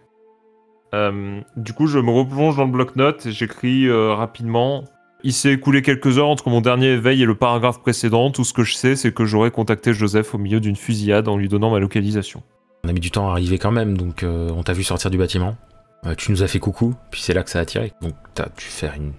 Euh, 0.94 1.40
du 1.56 1.72
coup, 1.72 1.86
je 1.86 1.98
me 2.00 2.10
replonge 2.10 2.56
dans 2.56 2.64
le 2.64 2.70
bloc-notes 2.72 3.26
et 3.26 3.30
j'écris 3.32 3.86
euh, 3.86 4.12
rapidement. 4.14 4.82
Il 5.22 5.32
s'est 5.32 5.52
écoulé 5.52 5.82
quelques 5.82 6.18
heures 6.18 6.28
entre 6.28 6.50
mon 6.50 6.60
dernier 6.60 6.88
éveil 6.88 7.22
et 7.22 7.26
le 7.26 7.36
paragraphe 7.36 7.80
précédent. 7.80 8.30
Tout 8.32 8.42
ce 8.44 8.52
que 8.52 8.64
je 8.64 8.74
sais, 8.74 8.96
c'est 8.96 9.12
que 9.14 9.24
j'aurais 9.24 9.50
contacté 9.52 9.94
Joseph 9.94 10.34
au 10.34 10.38
milieu 10.38 10.58
d'une 10.60 10.76
fusillade 10.76 11.28
en 11.28 11.36
lui 11.36 11.48
donnant 11.48 11.70
ma 11.70 11.78
localisation. 11.78 12.42
On 12.84 12.88
a 12.88 12.92
mis 12.92 13.00
du 13.00 13.10
temps 13.12 13.28
à 13.28 13.32
arriver 13.32 13.58
quand 13.58 13.72
même, 13.72 13.96
donc 13.96 14.22
euh, 14.24 14.50
on 14.54 14.62
t'a 14.64 14.72
vu 14.72 14.82
sortir 14.82 15.10
du 15.12 15.18
bâtiment. 15.18 15.56
Euh, 16.04 16.14
tu 16.16 16.32
nous 16.32 16.42
as 16.42 16.48
fait 16.48 16.58
coucou, 16.58 16.94
puis 17.12 17.20
c'est 17.22 17.34
là 17.34 17.42
que 17.44 17.50
ça 17.50 17.60
a 17.60 17.64
tiré. 17.64 17.92
Donc 18.02 18.14
t'as 18.34 18.46
dû 18.46 18.64
faire 18.64 18.94
une 18.96 19.12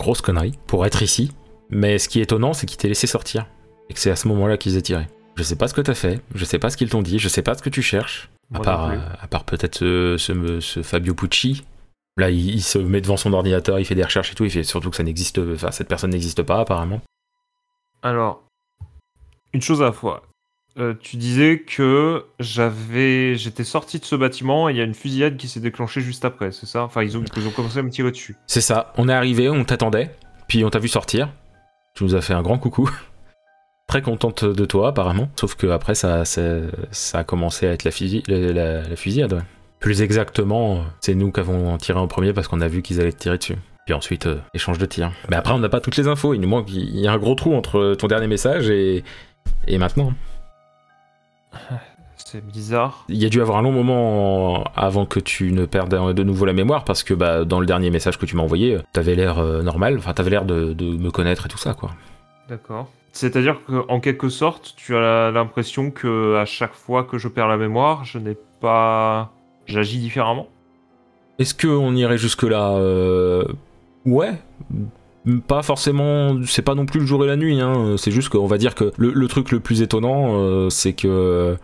grosse 0.00 0.20
connerie 0.20 0.58
pour 0.66 0.84
être 0.86 1.02
ici. 1.02 1.30
Mais 1.68 1.98
ce 1.98 2.08
qui 2.08 2.18
est 2.18 2.22
étonnant, 2.24 2.52
c'est 2.52 2.66
qu'ils 2.66 2.78
t'aient 2.78 2.88
laissé 2.88 3.06
sortir. 3.06 3.46
Et 3.88 3.94
que 3.94 4.00
c'est 4.00 4.10
à 4.10 4.16
ce 4.16 4.26
moment-là 4.28 4.56
qu'ils 4.56 4.76
aient 4.76 4.82
tiré. 4.82 5.06
Je 5.36 5.42
sais 5.44 5.56
pas 5.56 5.68
ce 5.68 5.74
que 5.74 5.80
t'as 5.80 5.94
fait, 5.94 6.20
je 6.34 6.44
sais 6.44 6.58
pas 6.58 6.70
ce 6.70 6.76
qu'ils 6.76 6.90
t'ont 6.90 7.02
dit, 7.02 7.18
je 7.18 7.28
sais 7.28 7.42
pas 7.42 7.54
ce 7.54 7.62
que 7.62 7.70
tu 7.70 7.82
cherches. 7.82 8.28
À 8.52 8.58
part, 8.60 8.90
euh, 8.90 8.98
à 9.20 9.28
part 9.28 9.44
peut-être 9.44 9.76
ce, 9.78 10.16
ce- 10.18 10.60
ce 10.60 10.82
Fabio 10.82 11.14
Pucci. 11.14 11.64
Là, 12.16 12.30
il, 12.30 12.50
il 12.56 12.62
se 12.62 12.78
met 12.78 13.00
devant 13.00 13.16
son 13.16 13.32
ordinateur, 13.32 13.78
il 13.78 13.84
fait 13.84 13.94
des 13.94 14.02
recherches 14.04 14.32
et 14.32 14.34
tout, 14.34 14.44
il 14.44 14.50
fait 14.50 14.64
surtout 14.64 14.90
que 14.90 14.96
ça 14.96 15.04
n'existe, 15.04 15.38
enfin 15.38 15.70
cette 15.70 15.86
personne 15.88 16.10
n'existe 16.10 16.42
pas 16.42 16.58
apparemment. 16.60 17.00
Alors, 18.02 18.42
une 19.52 19.62
chose 19.62 19.80
à 19.82 19.86
la 19.86 19.92
fois. 19.92 20.22
Euh, 20.78 20.94
tu 21.00 21.16
disais 21.16 21.58
que 21.60 22.24
j'avais, 22.38 23.34
j'étais 23.36 23.64
sorti 23.64 23.98
de 23.98 24.04
ce 24.04 24.14
bâtiment 24.14 24.68
et 24.68 24.72
il 24.72 24.78
y 24.78 24.80
a 24.80 24.84
une 24.84 24.94
fusillade 24.94 25.36
qui 25.36 25.48
s'est 25.48 25.60
déclenchée 25.60 26.00
juste 26.00 26.24
après, 26.24 26.52
c'est 26.52 26.66
ça? 26.66 26.84
Enfin, 26.84 27.02
ils 27.02 27.16
ont, 27.18 27.24
commencé 27.54 27.78
à 27.78 27.82
me 27.82 27.90
tirer 27.90 28.10
dessus. 28.12 28.36
C'est 28.46 28.60
ça, 28.60 28.92
on 28.96 29.08
est 29.08 29.12
arrivé, 29.12 29.48
on 29.48 29.64
t'attendait, 29.64 30.10
puis 30.46 30.64
on 30.64 30.70
t'a 30.70 30.78
vu 30.78 30.88
sortir. 30.88 31.28
Tu 31.94 32.04
nous 32.04 32.14
as 32.14 32.20
fait 32.20 32.34
un 32.34 32.42
grand 32.42 32.58
coucou. 32.58 32.88
Très 33.88 34.00
contente 34.02 34.44
de 34.44 34.64
toi, 34.64 34.88
apparemment. 34.88 35.28
Sauf 35.38 35.56
que 35.56 35.66
après, 35.66 35.96
ça, 35.96 36.22
a 37.14 37.24
commencé 37.24 37.66
à 37.66 37.72
être 37.72 37.82
la, 37.82 37.90
fusi- 37.90 38.22
la, 38.28 38.52
la- 38.52 38.88
la 38.88 38.96
fusillade. 38.96 39.42
Plus 39.80 40.02
exactement, 40.02 40.84
c'est 41.00 41.16
nous 41.16 41.32
qui 41.32 41.40
avons 41.40 41.76
tiré 41.78 41.98
en 41.98 42.06
premier 42.06 42.32
parce 42.32 42.46
qu'on 42.46 42.60
a 42.60 42.68
vu 42.68 42.82
qu'ils 42.82 43.00
allaient 43.00 43.10
te 43.12 43.18
tirer 43.18 43.38
dessus. 43.38 43.56
Puis 43.86 43.94
ensuite, 43.94 44.26
euh, 44.26 44.38
échange 44.54 44.78
de 44.78 44.86
tirs. 44.86 45.10
Mais 45.28 45.36
après, 45.36 45.52
on 45.52 45.58
n'a 45.58 45.68
pas 45.68 45.80
toutes 45.80 45.96
les 45.96 46.06
infos. 46.06 46.34
Il 46.34 46.40
nous 46.40 46.48
manque, 46.48 46.70
il 46.70 47.00
y 47.00 47.08
a 47.08 47.12
un 47.12 47.18
gros 47.18 47.34
trou 47.34 47.54
entre 47.54 47.96
ton 47.98 48.06
dernier 48.06 48.28
message 48.28 48.70
et, 48.70 49.02
et 49.66 49.78
maintenant. 49.78 50.12
C'est 52.16 52.46
bizarre. 52.46 53.06
Il 53.08 53.16
y 53.16 53.26
a 53.26 53.28
dû 53.28 53.40
avoir 53.40 53.58
un 53.58 53.62
long 53.62 53.72
moment 53.72 54.62
avant 54.76 55.06
que 55.06 55.18
tu 55.18 55.52
ne 55.52 55.64
perdes 55.64 56.14
de 56.14 56.22
nouveau 56.22 56.44
la 56.44 56.52
mémoire 56.52 56.84
parce 56.84 57.02
que 57.02 57.14
bah, 57.14 57.44
dans 57.44 57.60
le 57.60 57.66
dernier 57.66 57.90
message 57.90 58.18
que 58.18 58.26
tu 58.26 58.36
m'as 58.36 58.42
envoyé, 58.42 58.74
euh, 58.74 58.82
t'avais 58.92 59.14
l'air 59.14 59.38
euh, 59.38 59.62
normal, 59.62 59.96
enfin 59.98 60.12
t'avais 60.12 60.30
l'air 60.30 60.44
de, 60.44 60.72
de 60.72 60.96
me 60.96 61.10
connaître 61.10 61.46
et 61.46 61.48
tout 61.48 61.58
ça 61.58 61.74
quoi. 61.74 61.90
D'accord. 62.48 62.88
C'est-à-dire 63.12 63.58
qu'en 63.64 63.98
quelque 63.98 64.28
sorte, 64.28 64.74
tu 64.76 64.94
as 64.96 65.30
l'impression 65.32 65.90
que 65.90 66.36
à 66.36 66.44
chaque 66.44 66.74
fois 66.74 67.02
que 67.04 67.18
je 67.18 67.26
perds 67.26 67.48
la 67.48 67.56
mémoire, 67.56 68.04
je 68.04 68.18
n'ai 68.18 68.36
pas, 68.60 69.32
j'agis 69.66 69.98
différemment? 69.98 70.46
Est-ce 71.40 71.54
qu'on 71.54 71.96
irait 71.96 72.18
jusque 72.18 72.44
là 72.44 72.78
Ouais. 74.04 74.34
Pas 75.46 75.62
forcément, 75.62 76.36
c'est 76.46 76.62
pas 76.62 76.74
non 76.74 76.86
plus 76.86 77.00
le 77.00 77.06
jour 77.06 77.22
et 77.24 77.26
la 77.26 77.36
nuit, 77.36 77.60
hein. 77.60 77.96
c'est 77.98 78.10
juste 78.10 78.30
qu'on 78.30 78.46
va 78.46 78.56
dire 78.56 78.74
que 78.74 78.90
le, 78.96 79.12
le 79.12 79.28
truc 79.28 79.50
le 79.52 79.60
plus 79.60 79.82
étonnant, 79.82 80.34
euh, 80.38 80.70
c'est 80.70 80.94
que 80.94 81.06
euh, 81.08 81.56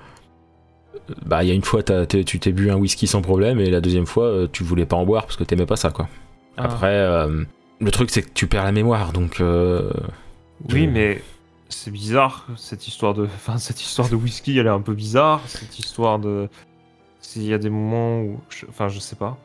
bah 1.24 1.42
il 1.42 1.48
y 1.48 1.50
a 1.50 1.54
une 1.54 1.62
fois 1.64 1.82
tu 1.82 2.38
t'es 2.40 2.52
bu 2.52 2.70
un 2.70 2.76
whisky 2.76 3.06
sans 3.06 3.22
problème 3.22 3.58
et 3.60 3.70
la 3.70 3.80
deuxième 3.80 4.06
fois 4.06 4.24
euh, 4.24 4.48
tu 4.50 4.62
voulais 4.64 4.84
pas 4.86 4.96
en 4.96 5.06
boire 5.06 5.24
parce 5.24 5.36
que 5.36 5.44
t'aimais 5.44 5.64
pas 5.66 5.76
ça 5.76 5.90
quoi. 5.90 6.08
Ah. 6.58 6.64
Après, 6.64 6.88
euh, 6.94 7.44
le 7.80 7.90
truc 7.90 8.10
c'est 8.10 8.22
que 8.22 8.30
tu 8.34 8.46
perds 8.46 8.64
la 8.64 8.72
mémoire 8.72 9.12
donc 9.12 9.40
euh, 9.40 9.90
Oui, 10.70 10.84
je- 10.84 10.90
mais 10.90 11.22
c'est 11.70 11.90
bizarre 11.90 12.46
cette 12.56 12.86
histoire 12.88 13.14
de, 13.14 13.24
enfin 13.36 13.56
cette 13.56 13.80
histoire 13.80 14.08
de 14.10 14.16
whisky, 14.16 14.58
elle 14.58 14.66
est 14.66 14.70
un 14.70 14.80
peu 14.82 14.92
bizarre. 14.94 15.40
Cette 15.46 15.78
histoire 15.78 16.18
de, 16.18 16.48
s'il 17.20 17.44
y 17.44 17.54
a 17.54 17.58
des 17.58 17.70
moments 17.70 18.20
où, 18.20 18.38
je- 18.50 18.66
enfin 18.68 18.88
je 18.88 18.98
sais 18.98 19.16
pas. 19.16 19.38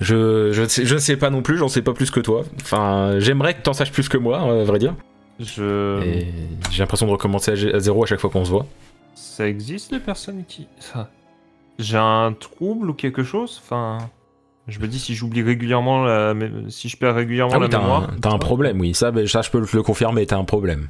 Je, 0.00 0.50
je, 0.52 0.66
sais, 0.66 0.84
je 0.84 0.96
sais 0.96 1.16
pas 1.16 1.30
non 1.30 1.42
plus, 1.42 1.56
j'en 1.58 1.68
sais 1.68 1.82
pas 1.82 1.92
plus 1.92 2.10
que 2.10 2.20
toi. 2.20 2.42
Enfin, 2.62 3.18
j'aimerais 3.18 3.54
que 3.54 3.62
t'en 3.62 3.72
saches 3.72 3.92
plus 3.92 4.08
que 4.08 4.18
moi, 4.18 4.40
à 4.40 4.64
vrai 4.64 4.78
dire. 4.78 4.94
Je, 5.40 6.02
Et 6.02 6.26
j'ai 6.70 6.78
l'impression 6.82 7.06
de 7.06 7.12
recommencer 7.12 7.52
à, 7.52 7.78
zéro 7.78 8.04
à 8.04 8.06
chaque 8.06 8.20
fois 8.20 8.30
qu'on 8.30 8.44
se 8.44 8.50
voit. 8.50 8.66
ça 9.14 9.48
existe 9.48 9.92
les 9.92 9.98
personnes 10.00 10.44
qui, 10.46 10.66
enfin, 10.78 11.08
j'ai 11.78 11.96
un 11.96 12.32
trouble 12.38 12.90
ou 12.90 12.94
quelque 12.94 13.22
chose, 13.22 13.60
enfin. 13.64 13.98
Je 14.66 14.78
me 14.78 14.86
dis 14.88 14.98
si 14.98 15.14
j'oublie 15.14 15.42
régulièrement 15.42 16.04
la, 16.04 16.34
si 16.68 16.88
je 16.88 16.96
perds 16.96 17.16
régulièrement 17.16 17.52
Ah 17.54 17.58
la 17.58 17.64
oui, 17.66 17.70
t'as 17.70 17.80
mémoire. 17.80 18.10
un, 18.10 18.16
t'as 18.18 18.30
un 18.32 18.38
problème, 18.38 18.80
oui. 18.80 18.94
Ça, 18.94 19.10
ben, 19.10 19.26
ça, 19.26 19.42
je 19.42 19.50
peux 19.50 19.60
le 19.60 19.82
confirmer, 19.82 20.24
t'as 20.24 20.38
un 20.38 20.44
problème. 20.44 20.88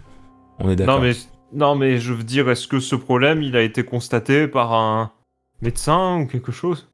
On 0.60 0.70
est 0.70 0.76
d'accord. 0.76 1.00
Non 1.00 1.02
mais, 1.02 1.12
non 1.52 1.74
mais 1.74 1.98
je 1.98 2.12
veux 2.12 2.22
dire, 2.22 2.48
est-ce 2.48 2.68
que 2.68 2.78
ce 2.78 2.94
problème, 2.94 3.42
il 3.42 3.56
a 3.56 3.62
été 3.62 3.82
constaté 3.82 4.46
par 4.46 4.72
un 4.74 5.10
médecin 5.60 6.20
ou 6.20 6.26
quelque 6.26 6.52
chose? 6.52 6.88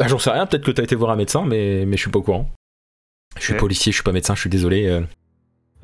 Ah, 0.00 0.06
J'en 0.08 0.18
sais 0.18 0.30
rien, 0.30 0.46
peut-être 0.46 0.64
que 0.64 0.70
t'as 0.70 0.82
été 0.84 0.94
voir 0.94 1.10
un 1.10 1.16
médecin, 1.16 1.44
mais, 1.44 1.84
mais 1.86 1.96
je 1.96 2.02
suis 2.02 2.10
pas 2.10 2.18
au 2.20 2.22
courant. 2.22 2.48
Je 3.38 3.44
suis 3.44 3.54
policier, 3.54 3.92
je 3.92 3.96
suis 3.96 4.02
pas 4.04 4.12
médecin, 4.12 4.34
je 4.34 4.40
suis 4.40 4.50
désolé. 4.50 4.86
euh. 4.86 5.00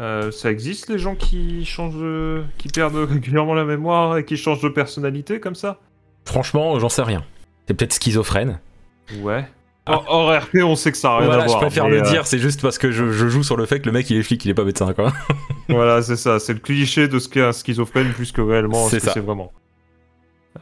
Euh, 0.00 0.30
Ça 0.30 0.50
existe 0.50 0.88
les 0.88 0.98
gens 0.98 1.14
qui 1.14 1.64
changent, 1.64 1.94
de- 1.96 2.42
qui 2.58 2.68
perdent 2.68 2.96
régulièrement 2.96 3.54
la 3.54 3.64
mémoire 3.64 4.16
et 4.18 4.24
qui 4.24 4.36
changent 4.36 4.62
de 4.62 4.68
personnalité 4.68 5.40
comme 5.40 5.54
ça? 5.54 5.78
Franchement, 6.24 6.78
j'en 6.80 6.88
sais 6.88 7.02
rien. 7.02 7.24
C'est 7.68 7.74
peut-être 7.74 7.92
schizophrène. 7.92 8.58
Ouais. 9.20 9.44
Hors 9.86 10.04
hors 10.08 10.34
RP, 10.42 10.56
on 10.64 10.76
sait 10.76 10.90
que 10.92 10.96
ça 10.98 11.12
a 11.12 11.16
rien 11.18 11.26
Voilà, 11.26 11.42
à 11.42 11.46
je 11.46 11.50
voir. 11.52 11.60
préfère 11.60 11.84
mais, 11.84 11.90
le 12.00 12.06
euh, 12.06 12.10
dire, 12.10 12.26
c'est 12.26 12.38
juste 12.38 12.62
parce 12.62 12.78
que 12.78 12.90
je, 12.90 13.12
je 13.12 13.28
joue 13.28 13.42
sur 13.42 13.56
le 13.56 13.66
fait 13.66 13.80
que 13.80 13.86
le 13.86 13.92
mec 13.92 14.08
il 14.08 14.16
est 14.16 14.22
flic, 14.22 14.42
il 14.44 14.50
est 14.50 14.54
pas 14.54 14.64
médecin 14.64 14.94
quoi. 14.94 15.12
Voilà, 15.68 16.00
c'est 16.02 16.16
ça. 16.16 16.38
C'est 16.40 16.54
le 16.54 16.58
cliché 16.60 17.06
de 17.06 17.18
ce 17.18 17.28
qu'est 17.28 17.42
un 17.42 17.52
schizophrène 17.52 18.10
plus 18.12 18.32
que 18.32 18.40
réellement 18.40 18.88
C'est 18.88 18.98
ce 19.00 19.06
que 19.06 19.12
c'est 19.12 19.20
vraiment. 19.20 19.52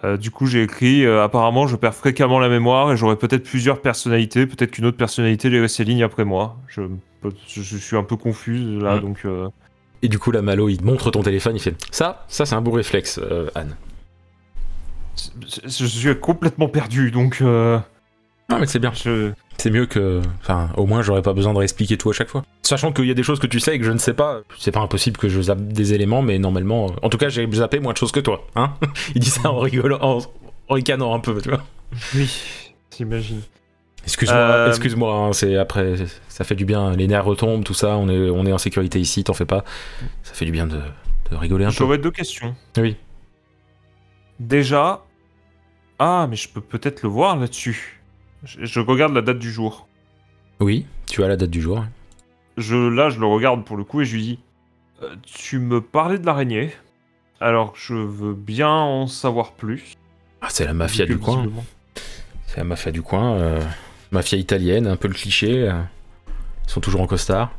Euh, 0.05 0.17
du 0.17 0.31
coup, 0.31 0.47
j'ai 0.47 0.63
écrit 0.63 1.05
euh, 1.05 1.23
apparemment, 1.23 1.67
je 1.67 1.77
perds 1.77 1.95
fréquemment 1.95 2.39
la 2.39 2.49
mémoire 2.49 2.93
et 2.93 2.97
j'aurai 2.97 3.17
peut-être 3.17 3.45
plusieurs 3.45 3.81
personnalités. 3.81 4.47
Peut-être 4.47 4.71
qu'une 4.71 4.87
autre 4.87 4.97
personnalité 4.97 5.51
les 5.51 5.67
ses 5.69 5.85
lignes 5.85 6.03
après 6.03 6.25
moi. 6.25 6.57
Je, 6.69 6.83
je, 7.47 7.63
je 7.63 7.77
suis 7.77 7.97
un 7.97 8.03
peu 8.03 8.17
confus 8.17 8.57
là, 8.81 8.97
Mm. 8.97 9.01
donc. 9.01 9.21
euh, 9.25 9.49
Et 10.03 10.09
du 10.09 10.19
coup, 10.19 10.31
la 10.31 10.43
Malo 10.43 10.69
il 10.69 10.79
te 10.79 10.85
montre 10.85 11.11
ton 11.11 11.23
téléphone, 11.23 11.57
il 11.57 11.61
fait 11.61 11.75
Ça, 11.91 12.25
ça 12.29 12.47
c'est 12.47 12.55
un 12.55 12.63
beau 12.63 12.71
réflexe, 12.73 13.21
Anne. 13.55 13.77
je, 15.67 15.85
suis 15.87 16.19
complètement 16.19 16.69
perdu, 16.69 17.11
donc. 17.11 17.41
Non, 17.41 18.59
mais 18.59 18.67
c'est 18.67 18.79
bien. 18.81 18.93
je... 18.95 19.33
C'est 19.63 19.71
mieux 19.71 19.87
que. 19.87 20.21
Enfin, 20.41 20.71
au 20.77 20.87
moins 20.87 21.03
j'aurais 21.03 21.23
pas 21.23 21.35
besoin 21.35 21.53
de 21.53 21.59
réexpliquer 21.59 21.97
tout 21.97 22.11
à 22.11 22.13
chaque 22.13 22.29
fois. 22.29 22.43
Sachant 22.63 22.91
qu'il 22.91 23.05
y 23.05 23.13
a 23.13 23.15
des 23.15 23.23
choses 23.23 23.39
que 23.39 23.47
tu 23.47 23.61
sais 23.61 23.77
et 23.77 23.79
que 23.79 23.85
je 23.85 23.93
ne 23.93 23.99
sais 23.99 24.13
pas, 24.13 24.41
c'est 24.59 24.73
pas 24.73 24.81
impossible 24.81 25.17
que 25.19 25.29
je 25.29 25.41
zappe 25.41 25.61
des 25.69 25.95
éléments, 25.95 26.21
mais 26.21 26.41
normalement. 26.41 26.87
euh, 26.87 26.95
En 27.03 27.09
tout 27.09 27.17
cas, 27.17 27.29
j'ai 27.29 27.49
zappé 27.53 27.79
moins 27.79 27.93
de 27.93 27.97
choses 27.97 28.11
que 28.11 28.19
toi, 28.19 28.45
hein 28.57 28.75
Il 29.15 29.21
dit 29.21 29.31
ça 29.31 29.53
en 29.53 29.61
rigolant, 29.61 29.99
en, 30.01 30.19
en 30.69 30.75
ricanant 30.75 31.15
un 31.15 31.21
peu, 31.21 31.41
tu 31.41 31.49
vois. 31.51 31.63
Oui, 32.17 32.29
t'imagines. 32.91 33.43
Excuse-moi, 34.03 34.37
Euh, 34.41 34.69
excuse-moi, 34.69 35.15
hein, 35.15 35.33
c'est 35.33 35.57
après, 35.57 35.95
ça 36.27 36.43
fait 36.43 36.57
du 36.57 36.65
bien, 36.65 36.97
les 36.97 37.07
nerfs 37.07 37.25
retombent, 37.25 37.63
tout 37.63 37.73
ça, 37.75 37.97
on 37.97 38.09
est, 38.09 38.31
on 38.31 38.45
est 38.47 38.53
en 38.53 38.59
sécurité 38.59 38.99
ici, 38.99 39.23
t'en 39.23 39.33
fais 39.33 39.45
pas. 39.47 39.63
Ça 40.25 40.35
fait 40.35 40.45
du 40.45 40.51
bien 40.51 40.67
de, 40.67 40.81
de 41.31 41.37
rigoler 41.37 41.67
un 41.67 41.69
peu. 41.69 41.75
J'aurais 41.77 41.99
deux 41.99 42.11
questions. 42.11 42.57
Oui. 42.79 42.97
Déjà. 44.41 45.05
Ah, 46.01 46.27
mais 46.29 46.35
je 46.35 46.49
peux 46.49 46.61
peut-être 46.61 47.05
le 47.05 47.09
voir 47.11 47.37
là-dessus. 47.37 48.02
Je, 48.45 48.65
je 48.65 48.81
regarde 48.81 49.13
la 49.15 49.23
date 49.23 49.39
du 49.39 49.51
jour. 49.51 49.87
Oui, 50.61 50.87
tu 51.07 51.23
as 51.25 51.29
la 51.29 51.37
date 51.37 51.51
du 51.51 51.61
jour. 51.61 51.85
Je, 52.57 52.77
là, 52.77 53.09
je 53.11 53.19
le 53.21 53.27
regarde 53.27 53.65
pour 53.65 53.77
le 53.77 53.85
coup 53.85 54.01
et 54.01 54.05
je 54.05 54.15
lui 54.17 54.23
dis 54.23 54.39
Euh, 55.03 55.15
Tu 55.25 55.59
me 55.59 55.81
parlais 55.81 56.19
de 56.19 56.27
l'araignée. 56.27 56.71
Alors, 57.41 57.73
je 57.77 57.95
veux 57.95 58.35
bien 58.35 58.69
en 58.71 59.07
savoir 59.07 59.53
plus. 59.53 59.95
Ah, 60.41 60.49
c'est 60.51 60.65
la 60.65 60.75
mafia 60.75 61.07
du 61.07 61.19
coin. 61.19 61.47
C'est 62.47 62.59
la 62.59 62.65
mafia 62.65 62.93
du 62.93 63.03
coin. 63.03 63.35
euh, 63.35 63.61
mafia 64.11 64.39
italienne, 64.39 64.87
un 64.87 64.97
peu 64.97 65.09
le 65.09 65.15
cliché. 65.15 65.69
euh, 65.69 65.81
ils 66.67 66.71
sont 66.71 66.81
toujours 66.81 67.01
en 67.01 67.07
costard. 67.07 67.51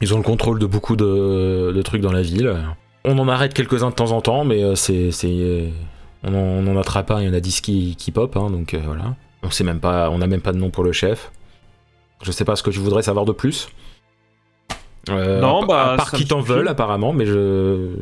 Ils 0.00 0.14
ont 0.14 0.16
le 0.16 0.22
contrôle 0.22 0.58
de 0.58 0.66
beaucoup 0.66 0.96
de, 0.96 1.72
de 1.74 1.82
trucs 1.82 2.00
dans 2.02 2.12
la 2.12 2.22
ville. 2.22 2.56
On 3.04 3.18
en 3.18 3.28
arrête 3.28 3.52
quelques-uns 3.54 3.90
de 3.90 3.94
temps 3.94 4.12
en 4.12 4.20
temps, 4.20 4.44
mais 4.44 4.74
c'est. 4.76 5.10
on, 6.24 6.28
en, 6.28 6.34
on 6.34 6.66
en 6.68 6.76
attrape 6.80 7.10
un, 7.10 7.20
il 7.20 7.26
y 7.26 7.30
en 7.30 7.34
a 7.34 7.40
10 7.40 7.60
qui, 7.60 7.96
qui 7.96 8.10
pop, 8.12 8.36
hein, 8.36 8.50
donc 8.50 8.74
euh, 8.74 8.80
voilà. 8.84 9.14
On 9.48 9.50
sait 9.50 9.64
même 9.64 9.80
pas, 9.80 10.10
on 10.10 10.18
n'a 10.18 10.26
même 10.26 10.42
pas 10.42 10.52
de 10.52 10.58
nom 10.58 10.68
pour 10.68 10.84
le 10.84 10.92
chef. 10.92 11.32
Je 12.22 12.30
sais 12.32 12.44
pas 12.44 12.54
ce 12.54 12.62
que 12.62 12.68
tu 12.68 12.80
voudrais 12.80 13.00
savoir 13.02 13.24
de 13.24 13.32
plus. 13.32 13.70
Euh, 15.08 15.40
Non, 15.40 15.62
à- 15.62 15.66
bah, 15.66 15.92
à 15.92 15.96
part 15.96 16.10
ça 16.10 16.18
qui 16.18 16.26
t'en 16.26 16.42
veulent 16.42 16.68
apparemment, 16.68 17.14
mais 17.14 17.24
je, 17.24 17.94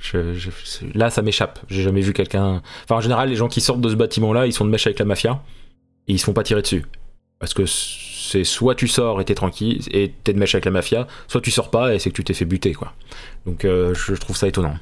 je- 0.00 0.32
je- 0.34 0.50
là 0.96 1.10
ça 1.10 1.22
m'échappe. 1.22 1.58
J'ai 1.68 1.82
jamais 1.82 2.02
vu 2.02 2.12
quelqu'un. 2.12 2.62
Enfin 2.84 2.94
en 2.96 3.00
général, 3.00 3.30
les 3.30 3.34
gens 3.34 3.48
qui 3.48 3.60
sortent 3.60 3.80
de 3.80 3.88
ce 3.88 3.96
bâtiment-là, 3.96 4.46
ils 4.46 4.52
sont 4.52 4.64
de 4.64 4.70
mèche 4.70 4.86
avec 4.86 5.00
la 5.00 5.04
mafia 5.06 5.42
et 6.06 6.12
ils 6.12 6.18
se 6.20 6.24
font 6.24 6.32
pas 6.34 6.44
tirer 6.44 6.62
dessus. 6.62 6.84
Parce 7.40 7.52
que 7.52 7.66
c'est 7.66 8.44
soit 8.44 8.76
tu 8.76 8.86
sors 8.86 9.20
et 9.20 9.24
t'es 9.24 9.34
tranquille 9.34 9.80
et 9.90 10.12
t'es 10.22 10.32
de 10.32 10.38
mèche 10.38 10.54
avec 10.54 10.66
la 10.66 10.70
mafia, 10.70 11.08
soit 11.26 11.40
tu 11.40 11.50
sors 11.50 11.70
pas 11.70 11.94
et 11.94 11.98
c'est 11.98 12.10
que 12.10 12.14
tu 12.16 12.22
t'es 12.22 12.32
fait 12.34 12.44
buter 12.44 12.74
quoi. 12.74 12.92
Donc 13.44 13.64
euh, 13.64 13.92
je 13.92 14.14
trouve 14.14 14.36
ça 14.36 14.46
étonnant. 14.46 14.76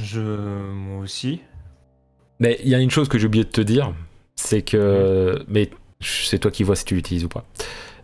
Je. 0.00 0.20
Moi 0.20 1.02
aussi. 1.02 1.40
Mais 2.40 2.58
il 2.64 2.68
y 2.68 2.74
a 2.74 2.78
une 2.78 2.90
chose 2.90 3.08
que 3.08 3.18
j'ai 3.18 3.26
oublié 3.26 3.44
de 3.44 3.50
te 3.50 3.60
dire, 3.60 3.92
c'est 4.34 4.62
que. 4.62 5.44
Mais 5.48 5.70
c'est 6.00 6.38
toi 6.38 6.50
qui 6.50 6.62
vois 6.64 6.74
si 6.76 6.84
tu 6.84 6.94
l'utilises 6.94 7.24
ou 7.24 7.28
pas. 7.28 7.44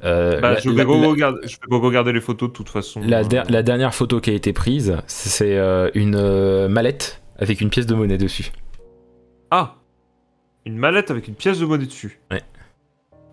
Euh, 0.04 0.40
Bah, 0.40 0.52
la- 0.52 0.58
je, 0.60 0.68
vais 0.68 0.76
la- 0.76 0.84
la- 0.84 1.08
regarder, 1.08 1.48
je 1.48 1.56
vais 1.68 1.76
regarder 1.78 2.12
les 2.12 2.20
photos 2.20 2.50
de 2.50 2.52
toute 2.54 2.68
façon. 2.68 3.00
la, 3.00 3.24
der- 3.24 3.46
la 3.50 3.62
dernière 3.62 3.94
photo 3.94 4.20
qui 4.20 4.30
a 4.30 4.34
été 4.34 4.52
prise, 4.52 4.98
c'est 5.06 5.56
euh, 5.56 5.90
une 5.94 6.14
euh, 6.16 6.68
mallette 6.68 7.22
avec 7.38 7.60
une 7.62 7.70
pièce 7.70 7.86
de 7.86 7.94
monnaie 7.94 8.18
dessus. 8.18 8.52
Ah 9.50 9.76
Une 10.66 10.76
mallette 10.76 11.10
avec 11.10 11.28
une 11.28 11.34
pièce 11.34 11.58
de 11.58 11.64
monnaie 11.64 11.86
dessus. 11.86 12.20
Ouais. 12.30 12.42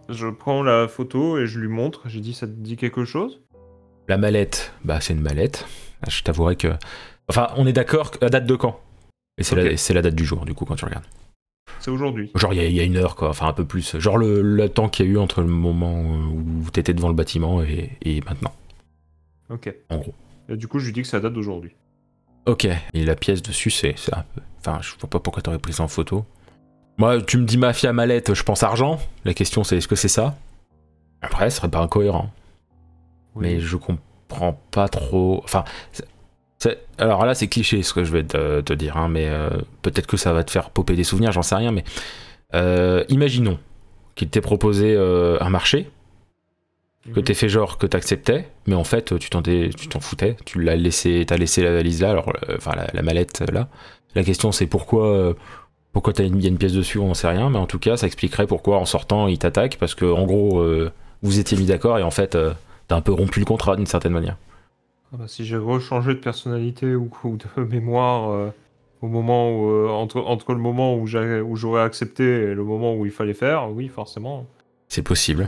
Je 0.09 0.27
prends 0.27 0.63
la 0.63 0.87
photo 0.87 1.37
et 1.37 1.47
je 1.47 1.59
lui 1.59 1.67
montre. 1.67 2.01
J'ai 2.05 2.19
dit, 2.21 2.33
ça 2.33 2.47
te 2.47 2.51
dit 2.53 2.77
quelque 2.77 3.03
chose? 3.03 3.41
La 4.07 4.17
mallette, 4.17 4.73
bah 4.85 4.99
c'est 5.01 5.13
une 5.13 5.21
mallette. 5.21 5.65
Je 6.07 6.21
t'avouerai 6.23 6.55
que. 6.55 6.69
Enfin, 7.29 7.47
on 7.57 7.65
est 7.67 7.73
d'accord 7.73 8.11
que- 8.11 8.23
à 8.25 8.29
date 8.29 8.45
de 8.45 8.55
quand? 8.55 8.79
Et 9.37 9.43
c'est 9.43 9.93
la, 9.93 10.01
date 10.01 10.15
du 10.15 10.25
jour, 10.25 10.45
du 10.45 10.53
coup, 10.53 10.65
quand 10.65 10.75
tu 10.75 10.85
regardes. 10.85 11.05
C'est 11.79 11.89
aujourd'hui. 11.91 12.31
Genre, 12.35 12.53
il 12.53 12.57
y, 12.57 12.59
a- 12.59 12.65
il 12.67 12.73
y 12.75 12.79
a 12.79 12.83
une 12.83 12.97
heure, 12.97 13.15
quoi. 13.15 13.29
Enfin, 13.29 13.47
un 13.47 13.53
peu 13.53 13.65
plus. 13.65 13.97
Genre, 13.99 14.17
le, 14.17 14.41
le 14.41 14.69
temps 14.69 14.89
qu'il 14.89 15.05
y 15.05 15.09
a 15.09 15.11
eu 15.11 15.17
entre 15.17 15.41
le 15.41 15.47
moment 15.47 16.01
où 16.01 16.69
t'étais 16.71 16.93
devant 16.93 17.07
le 17.09 17.15
bâtiment 17.15 17.63
et, 17.63 17.91
et 18.03 18.21
maintenant, 18.21 18.53
Ok. 19.49 19.73
en 19.89 19.97
gros. 19.97 20.13
Et 20.49 20.57
du 20.57 20.67
coup, 20.67 20.79
je 20.79 20.85
lui 20.87 20.93
dis 20.93 21.01
que 21.01 21.07
ça 21.07 21.19
date 21.19 21.33
d'aujourd'hui. 21.33 21.71
Ok. 22.45 22.67
Et 22.93 23.05
la 23.05 23.15
pièce 23.15 23.41
dessus, 23.41 23.71
c'est 23.71 23.95
peu. 24.35 24.41
Enfin, 24.59 24.79
je 24.81 24.93
vois 24.99 25.09
pas 25.09 25.19
pourquoi 25.19 25.41
t'aurais 25.41 25.59
pris 25.59 25.73
ça 25.73 25.83
en 25.83 25.87
photo. 25.87 26.25
Moi, 26.97 27.21
tu 27.21 27.37
me 27.37 27.45
dis 27.45 27.57
mafia 27.57 27.91
mallette, 27.91 28.33
je 28.33 28.43
pense 28.43 28.61
argent. 28.61 28.99
La 29.25 29.33
question, 29.33 29.63
c'est 29.63 29.77
est-ce 29.77 29.87
que 29.87 29.95
c'est 29.95 30.07
ça? 30.09 30.35
Après, 31.21 31.49
ce 31.49 31.57
serait 31.57 31.69
pas 31.71 31.79
incohérent. 31.79 32.29
mais 33.35 33.59
je 33.59 33.77
comprends 33.77 34.59
pas 34.71 34.87
trop. 34.89 35.41
Enfin, 35.43 35.63
alors 36.97 37.26
là, 37.26 37.34
c'est 37.34 37.47
cliché 37.47 37.84
ce 37.84 37.93
que 37.93 38.04
je 38.04 38.12
vais 38.12 38.23
te, 38.23 38.62
te 38.62 38.73
dire, 38.73 38.97
hein, 38.97 39.08
mais 39.10 39.28
euh, 39.28 39.49
peut-être 39.82 40.08
que 40.08 40.17
ça 40.17 40.34
va 40.34 40.43
te 40.43 40.52
faire 40.52 40.69
popper 40.69 40.95
des 40.95 41.04
souvenirs, 41.04 41.32
j'en 41.32 41.41
sais 41.41 41.56
rien. 41.56 41.71
Mais 41.71 41.84
euh, 42.54 43.04
imaginons 43.10 43.58
qu'il 44.15 44.30
t'ait 44.30 44.41
proposé 44.41 44.93
euh, 44.95 45.38
un 45.41 45.49
marché, 45.49 45.89
que 47.13 47.19
Mhm. 47.19 47.23
t'aies 47.26 47.34
fait 47.34 47.49
genre 47.49 47.78
que 47.78 47.86
t'acceptais, 47.88 48.47
mais 48.67 48.76
en 48.76 48.84
fait, 48.84 49.17
tu 49.19 49.30
t'en 49.30 49.41
tu 49.41 49.88
t'en 49.89 49.99
foutais, 49.99 50.38
tu 50.45 50.62
l'as 50.62 50.76
laissé, 50.76 51.26
t'as 51.28 51.36
laissé 51.38 51.62
la 51.62 51.71
valise 51.73 52.02
là, 52.02 52.12
alors, 52.12 52.32
enfin 52.56 52.71
la, 52.76 52.88
la 52.93 53.02
mallette 53.02 53.43
là. 53.52 53.67
La 54.15 54.23
question, 54.23 54.52
c'est 54.52 54.67
pourquoi. 54.67 55.36
pourquoi 55.91 56.13
il 56.19 56.41
y 56.41 56.45
a 56.45 56.49
une 56.49 56.58
pièce 56.58 56.73
dessus, 56.73 56.99
on 56.99 57.08
n'en 57.08 57.13
sait 57.13 57.28
rien, 57.28 57.49
mais 57.49 57.58
en 57.58 57.65
tout 57.65 57.80
cas, 57.80 57.97
ça 57.97 58.06
expliquerait 58.06 58.47
pourquoi 58.47 58.78
en 58.78 58.86
sortant, 58.86 59.28
il 59.28 59.38
t'attaque, 59.38 59.78
parce 59.80 59.95
que 59.95 60.06
en 60.06 60.26
gros, 60.26 60.63
vous 61.23 61.39
étiez 61.39 61.58
mis 61.58 61.65
d'accord 61.65 61.97
et 61.99 62.04
en 62.04 62.12
fait, 62.12 62.38
t'as 62.88 62.95
un 62.95 63.02
peu 63.02 63.12
rompu 63.12 63.39
le 63.39 63.45
contrat 63.45 63.76
d'une 63.76 63.86
certaine 63.88 64.13
manière. 64.13 64.38
Ah 65.13 65.17
bah, 65.17 65.28
si 65.28 65.45
j'ai 65.45 65.58
rechangé 65.58 66.13
de 66.15 66.19
personnalité 66.19 66.95
ou, 66.95 67.10
ou 67.23 67.38
de 67.38 67.63
mémoire 67.63 68.32
euh, 68.32 68.49
au 69.02 69.08
moment 69.08 69.52
où, 69.52 69.69
euh, 69.69 69.89
entre, 69.89 70.19
entre 70.21 70.54
le 70.54 70.60
moment 70.60 70.97
où 70.97 71.06
j'aurais 71.08 71.82
accepté 71.82 72.23
et 72.23 72.54
le 72.56 72.63
moment 72.63 72.95
où 72.95 73.06
il 73.06 73.12
fallait 73.12 73.34
faire, 73.34 73.69
oui, 73.71 73.88
forcément. 73.89 74.45
C'est 74.88 75.04
possible. 75.04 75.47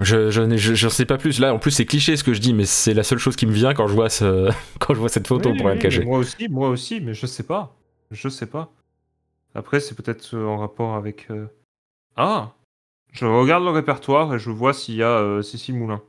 Je, 0.00 0.30
je, 0.30 0.56
je, 0.56 0.74
je 0.74 0.88
sais 0.88 1.04
pas 1.04 1.16
plus. 1.18 1.38
Là, 1.38 1.54
en 1.54 1.58
plus, 1.58 1.70
c'est 1.70 1.86
cliché 1.86 2.16
ce 2.16 2.24
que 2.24 2.34
je 2.34 2.40
dis, 2.40 2.52
mais 2.52 2.64
c'est 2.64 2.94
la 2.94 3.04
seule 3.04 3.18
chose 3.18 3.36
qui 3.36 3.46
me 3.46 3.52
vient 3.52 3.74
quand 3.74 3.86
je 3.86 3.94
vois, 3.94 4.08
ce, 4.10 4.50
quand 4.80 4.94
je 4.94 4.98
vois 5.00 5.08
cette 5.08 5.28
photo 5.28 5.50
Oui, 5.50 5.56
pour 5.56 5.66
oui, 5.66 5.76
te 5.76 5.82
cacher. 5.82 6.04
Moi 6.04 6.18
aussi, 6.18 6.48
moi 6.48 6.68
aussi, 6.68 7.00
mais 7.00 7.14
je 7.14 7.26
sais 7.26 7.44
pas. 7.44 7.76
Je 8.10 8.28
sais 8.28 8.46
pas. 8.46 8.72
Après, 9.54 9.78
c'est 9.80 9.94
peut-être 9.94 10.34
euh, 10.34 10.46
en 10.46 10.58
rapport 10.58 10.94
avec. 10.94 11.30
euh, 11.30 11.46
Ah 12.16 12.52
Je 13.12 13.26
regarde 13.26 13.64
le 13.64 13.70
répertoire 13.70 14.34
et 14.34 14.38
je 14.38 14.50
vois 14.50 14.72
s'il 14.72 14.96
y 14.96 15.02
a 15.02 15.42
Cécile 15.42 15.76
Moulin. 15.76 16.02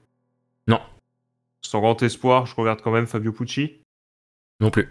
Sans 1.65 1.81
grand 1.81 2.01
espoir, 2.03 2.45
je 2.45 2.55
regarde 2.55 2.81
quand 2.81 2.91
même 2.91 3.07
Fabio 3.07 3.31
Pucci. 3.31 3.81
Non 4.59 4.69
plus. 4.69 4.87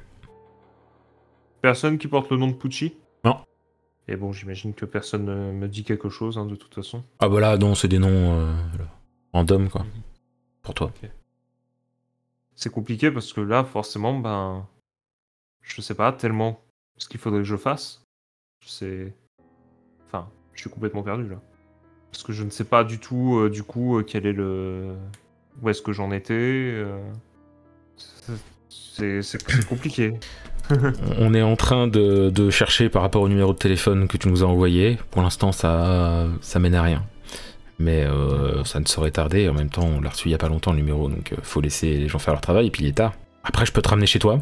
Personne 1.62 1.98
qui 1.98 2.08
porte 2.08 2.30
le 2.30 2.37
nom 2.37 2.48
de 2.48 2.52
Pucci? 2.52 2.96
Non. 3.24 3.38
Et 4.08 4.16
bon, 4.16 4.32
j'imagine 4.32 4.74
que 4.74 4.84
personne 4.84 5.24
ne 5.24 5.52
me 5.52 5.68
dit 5.68 5.84
quelque 5.84 6.08
chose, 6.08 6.37
hein, 6.37 6.46
de 6.46 6.56
toute 6.56 6.74
façon. 6.74 7.04
Ah 7.20 7.28
bah 7.28 7.38
là, 7.38 7.56
non, 7.56 7.76
c'est 7.76 7.87
des 7.87 8.00
noms 8.00 8.40
euh, 8.40 8.52
random, 9.32 9.68
quoi. 9.68 9.84
Mhm. 9.84 10.02
Pour 10.62 10.74
toi. 10.74 10.92
C'est 12.56 12.72
compliqué 12.72 13.10
parce 13.10 13.32
que 13.32 13.40
là, 13.40 13.64
forcément, 13.64 14.18
ben. 14.18 14.66
Je 15.62 15.80
sais 15.80 15.94
pas 15.94 16.12
tellement 16.12 16.60
ce 16.98 17.08
qu'il 17.08 17.20
faudrait 17.20 17.40
que 17.40 17.44
je 17.44 17.56
fasse. 17.56 18.02
C'est. 18.66 19.14
Enfin, 20.06 20.28
je 20.54 20.60
suis 20.60 20.70
complètement 20.70 21.02
perdu 21.02 21.28
là. 21.28 21.40
Parce 22.10 22.24
que 22.24 22.32
je 22.32 22.42
ne 22.42 22.50
sais 22.50 22.64
pas 22.64 22.84
du 22.84 22.98
tout, 22.98 23.38
euh, 23.38 23.48
du 23.48 23.62
coup, 23.62 23.98
euh, 23.98 24.02
quel 24.02 24.26
est 24.26 24.32
le. 24.32 24.96
Où 25.62 25.68
est-ce 25.68 25.82
que 25.82 25.92
j'en 25.92 26.10
étais. 26.12 26.34
euh, 26.34 26.98
C'est 28.68 29.66
compliqué. 29.68 30.14
On 31.18 31.34
est 31.34 31.42
en 31.42 31.56
train 31.56 31.86
de, 31.86 32.30
de 32.30 32.50
chercher 32.50 32.88
par 32.88 33.02
rapport 33.02 33.22
au 33.22 33.28
numéro 33.28 33.52
de 33.52 33.58
téléphone 33.58 34.08
que 34.08 34.16
tu 34.16 34.28
nous 34.28 34.42
as 34.42 34.46
envoyé. 34.46 34.98
Pour 35.10 35.22
l'instant, 35.22 35.52
ça, 35.52 36.26
ça 36.40 36.58
mène 36.58 36.74
à 36.74 36.82
rien. 36.82 37.04
Mais 37.78 38.04
euh, 38.04 38.64
ça 38.64 38.80
ne 38.80 38.86
saurait 38.86 39.10
tarder. 39.10 39.48
En 39.48 39.54
même 39.54 39.68
temps, 39.68 39.84
on 39.84 40.00
l'a 40.00 40.10
reçu 40.10 40.28
il 40.28 40.32
y 40.32 40.34
a 40.34 40.38
pas 40.38 40.48
longtemps 40.48 40.70
le 40.72 40.78
numéro, 40.78 41.08
donc 41.08 41.32
euh, 41.32 41.36
faut 41.42 41.60
laisser 41.60 41.98
les 41.98 42.08
gens 42.08 42.18
faire 42.18 42.34
leur 42.34 42.40
travail. 42.40 42.68
Et 42.68 42.70
puis 42.70 42.84
il 42.84 42.88
est 42.88 42.92
tard. 42.92 43.14
Après, 43.42 43.66
je 43.66 43.72
peux 43.72 43.82
te 43.82 43.88
ramener 43.88 44.06
chez 44.06 44.18
toi. 44.18 44.40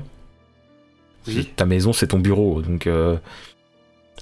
Oui. 1.26 1.50
Ta 1.56 1.66
maison, 1.66 1.92
c'est 1.92 2.08
ton 2.08 2.18
bureau, 2.18 2.62
donc 2.62 2.86
euh, 2.86 3.16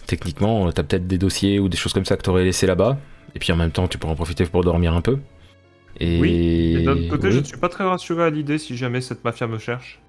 techniquement, 0.06 0.70
t'as 0.70 0.82
peut-être 0.82 1.06
des 1.06 1.18
dossiers 1.18 1.58
ou 1.58 1.68
des 1.68 1.76
choses 1.76 1.92
comme 1.92 2.04
ça 2.04 2.16
que 2.16 2.22
t'aurais 2.22 2.44
laissé 2.44 2.66
là-bas. 2.66 2.98
Et 3.34 3.38
puis 3.38 3.52
en 3.52 3.56
même 3.56 3.70
temps, 3.70 3.88
tu 3.88 3.98
pourras 3.98 4.12
en 4.12 4.16
profiter 4.16 4.44
pour 4.46 4.62
dormir 4.64 4.94
un 4.94 5.00
peu. 5.00 5.18
Et, 5.98 6.72
Et 6.74 6.84
d'un 6.84 6.92
autre 6.92 7.08
côté, 7.08 7.26
Oui, 7.28 7.32
je 7.34 7.38
ne 7.40 7.44
suis 7.44 7.56
pas 7.58 7.68
très 7.68 7.84
rassuré 7.84 8.24
à 8.24 8.30
l'idée 8.30 8.58
si 8.58 8.76
jamais 8.76 9.00
cette 9.00 9.24
mafia 9.24 9.46
me 9.46 9.58
cherche. 9.58 10.00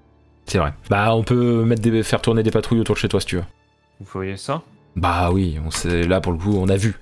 c'est 0.46 0.58
vrai. 0.58 0.72
Bah, 0.90 1.14
on 1.14 1.22
peut 1.22 1.64
mettre 1.64 1.82
des, 1.82 2.02
faire 2.02 2.22
tourner 2.22 2.42
des 2.42 2.50
patrouilles 2.50 2.80
autour 2.80 2.94
de 2.94 3.00
chez 3.00 3.08
toi 3.08 3.20
si 3.20 3.26
tu 3.26 3.36
veux. 3.36 3.44
Vous 4.00 4.06
feriez 4.06 4.36
ça? 4.36 4.62
Bah 4.96 5.30
oui, 5.32 5.58
on 5.64 5.70
sait, 5.70 6.02
là 6.02 6.20
pour 6.20 6.32
le 6.32 6.38
coup, 6.38 6.56
on 6.58 6.68
a 6.68 6.76
vu. 6.76 6.94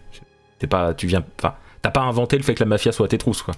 T'es 0.58 0.66
pas, 0.66 0.94
tu 0.94 1.06
viens, 1.06 1.24
enfin, 1.38 1.54
t'as 1.82 1.90
pas 1.90 2.02
inventé 2.02 2.36
le 2.36 2.42
fait 2.42 2.54
que 2.54 2.60
la 2.62 2.68
mafia 2.68 2.92
soit 2.92 3.06
à 3.06 3.08
tes 3.08 3.18
trousses, 3.18 3.42
quoi. 3.42 3.54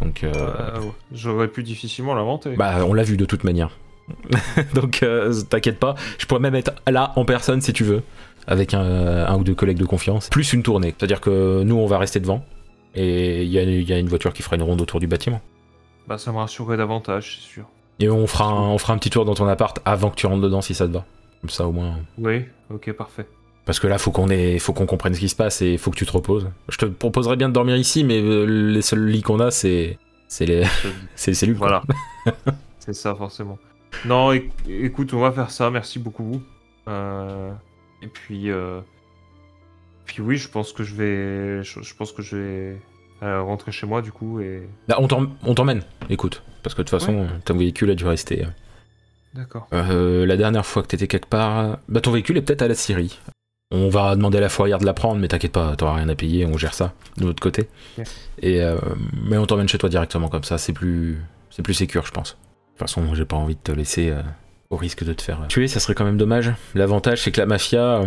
Donc, 0.00 0.22
euh, 0.24 0.32
Euh. 0.34 0.80
J'aurais 1.12 1.48
pu 1.48 1.62
difficilement 1.62 2.14
l'inventer. 2.14 2.54
bah, 2.56 2.84
on 2.86 2.92
l'a 2.94 3.02
vu 3.02 3.16
de 3.16 3.24
toute 3.24 3.44
manière. 3.44 3.70
Donc, 4.74 5.02
euh, 5.02 5.32
t'inquiète 5.48 5.78
pas. 5.78 5.94
Je 6.18 6.26
pourrais 6.26 6.40
même 6.40 6.54
être 6.54 6.72
là 6.86 7.12
en 7.16 7.24
personne 7.24 7.60
si 7.60 7.72
tu 7.72 7.82
veux, 7.82 8.02
avec 8.46 8.74
un, 8.74 8.80
un 9.26 9.36
ou 9.36 9.42
deux 9.42 9.54
collègues 9.54 9.78
de 9.78 9.86
confiance, 9.86 10.28
plus 10.28 10.52
une 10.52 10.62
tournée. 10.62 10.94
C'est-à-dire 10.96 11.20
que 11.20 11.62
nous, 11.64 11.76
on 11.76 11.86
va 11.86 11.98
rester 11.98 12.20
devant, 12.20 12.44
et 12.96 13.42
il 13.42 13.48
y, 13.48 13.58
a- 13.58 13.62
il 13.62 13.88
y 13.88 13.92
a 13.92 13.98
une 13.98 14.08
voiture 14.08 14.32
qui 14.32 14.42
fera 14.42 14.56
une 14.56 14.62
ronde 14.62 14.80
autour 14.80 14.98
du 15.00 15.06
bâtiment. 15.06 15.40
Bah, 16.08 16.18
ça 16.18 16.32
me 16.32 16.38
rassurerait 16.38 16.76
davantage, 16.76 17.36
c'est 17.40 17.48
sûr. 17.52 17.66
Et 18.00 18.08
on 18.10 18.26
fera, 18.26 18.46
un, 18.46 18.68
on 18.70 18.78
fera 18.78 18.92
un 18.92 18.98
petit 18.98 19.10
tour 19.10 19.24
dans 19.24 19.34
ton 19.34 19.46
appart 19.46 19.78
avant 19.84 20.10
que 20.10 20.16
tu 20.16 20.26
rentres 20.26 20.42
dedans 20.42 20.60
si 20.60 20.74
ça 20.74 20.86
te 20.86 20.92
va. 20.92 21.04
Comme 21.40 21.50
ça, 21.50 21.66
au 21.66 21.72
moins. 21.72 21.96
Oui, 22.18 22.44
ok, 22.70 22.92
parfait. 22.92 23.26
Parce 23.64 23.80
que 23.80 23.86
là, 23.86 23.98
faut 23.98 24.10
qu'on 24.12 24.28
ait, 24.30 24.58
faut 24.58 24.72
qu'on 24.72 24.86
comprenne 24.86 25.14
ce 25.14 25.20
qui 25.20 25.28
se 25.28 25.34
passe 25.36 25.60
et 25.62 25.76
faut 25.76 25.90
que 25.90 25.96
tu 25.96 26.06
te 26.06 26.12
reposes. 26.12 26.48
Je 26.68 26.76
te 26.78 26.86
proposerais 26.86 27.36
bien 27.36 27.48
de 27.48 27.54
dormir 27.54 27.76
ici, 27.76 28.04
mais 28.04 28.20
euh, 28.22 28.44
les 28.44 28.82
seuls 28.82 29.04
lits 29.06 29.22
qu'on 29.22 29.40
a, 29.40 29.50
c'est, 29.50 29.98
c'est 30.28 30.46
les, 30.46 30.64
c'est 31.16 31.30
les 31.32 31.34
cellules. 31.34 31.56
Voilà. 31.56 31.82
c'est 32.78 32.92
ça, 32.94 33.14
forcément. 33.14 33.58
Non, 34.04 34.32
éc- 34.32 34.50
écoute, 34.68 35.12
on 35.14 35.20
va 35.20 35.32
faire 35.32 35.50
ça, 35.50 35.70
merci 35.70 35.98
beaucoup. 35.98 36.40
Euh, 36.88 37.50
et 38.02 38.06
puis, 38.08 38.50
euh, 38.50 38.80
puis 40.16 40.22
oui, 40.24 40.36
je 40.38 40.48
pense 40.48 40.72
que 40.72 40.82
je 40.82 40.94
vais, 40.94 41.62
je, 41.62 41.82
je 41.82 41.94
pense 41.94 42.10
que 42.10 42.22
je 42.22 42.36
vais 42.36 42.76
euh, 43.22 43.42
rentrer 43.42 43.70
chez 43.70 43.86
moi 43.86 44.00
du 44.00 44.12
coup 44.12 44.40
et. 44.40 44.66
Bah, 44.88 44.96
on, 44.98 45.08
t'em- 45.08 45.28
on 45.44 45.54
t'emmène, 45.54 45.82
écoute. 46.08 46.42
Parce 46.62 46.74
que 46.74 46.80
de 46.80 46.88
toute 46.88 46.98
façon, 46.98 47.26
ton 47.44 47.54
véhicule 47.54 47.90
a 47.90 47.94
dû 47.94 48.06
rester. 48.06 48.46
D'accord. 49.34 49.68
Euh, 49.74 50.24
la 50.24 50.38
dernière 50.38 50.64
fois 50.64 50.82
que 50.82 50.88
t'étais 50.88 51.06
quelque 51.06 51.28
part, 51.28 51.76
bah 51.86 52.00
ton 52.00 52.12
véhicule 52.12 52.38
est 52.38 52.40
peut-être 52.42 52.62
à 52.62 52.68
la 52.68 52.74
Syrie. 52.74 53.20
On 53.70 53.90
va 53.90 54.16
demander 54.16 54.38
à 54.38 54.40
la 54.40 54.48
fourrière 54.48 54.78
de 54.78 54.86
la 54.86 54.94
prendre, 54.94 55.20
mais 55.20 55.28
t'inquiète 55.28 55.52
pas, 55.52 55.76
t'auras 55.76 55.96
rien 55.96 56.08
à 56.08 56.14
payer, 56.14 56.46
on 56.46 56.56
gère 56.56 56.72
ça 56.72 56.94
de 57.18 57.26
l'autre 57.26 57.42
côté. 57.42 57.68
Et 58.40 58.62
euh, 58.62 58.78
mais 59.22 59.36
on 59.36 59.44
t'emmène 59.44 59.68
chez 59.68 59.76
toi 59.76 59.90
directement 59.90 60.28
comme 60.28 60.44
ça, 60.44 60.56
c'est 60.56 60.72
plus, 60.72 61.18
c'est 61.50 61.62
plus 61.62 61.74
sécure, 61.74 62.06
je 62.06 62.12
pense. 62.12 62.30
De 62.32 62.78
toute 62.78 62.88
façon, 62.88 63.14
j'ai 63.14 63.26
pas 63.26 63.36
envie 63.36 63.56
de 63.56 63.60
te 63.60 63.72
laisser 63.72 64.08
euh, 64.08 64.22
au 64.70 64.76
risque 64.76 65.04
de 65.04 65.12
te 65.12 65.20
faire 65.20 65.42
euh, 65.42 65.46
tuer, 65.48 65.68
ça 65.68 65.78
serait 65.78 65.94
quand 65.94 66.04
même 66.06 66.16
dommage. 66.16 66.52
L'avantage, 66.74 67.22
c'est 67.22 67.32
que 67.32 67.40
la 67.40 67.46
mafia, 67.46 68.00
euh, 68.00 68.06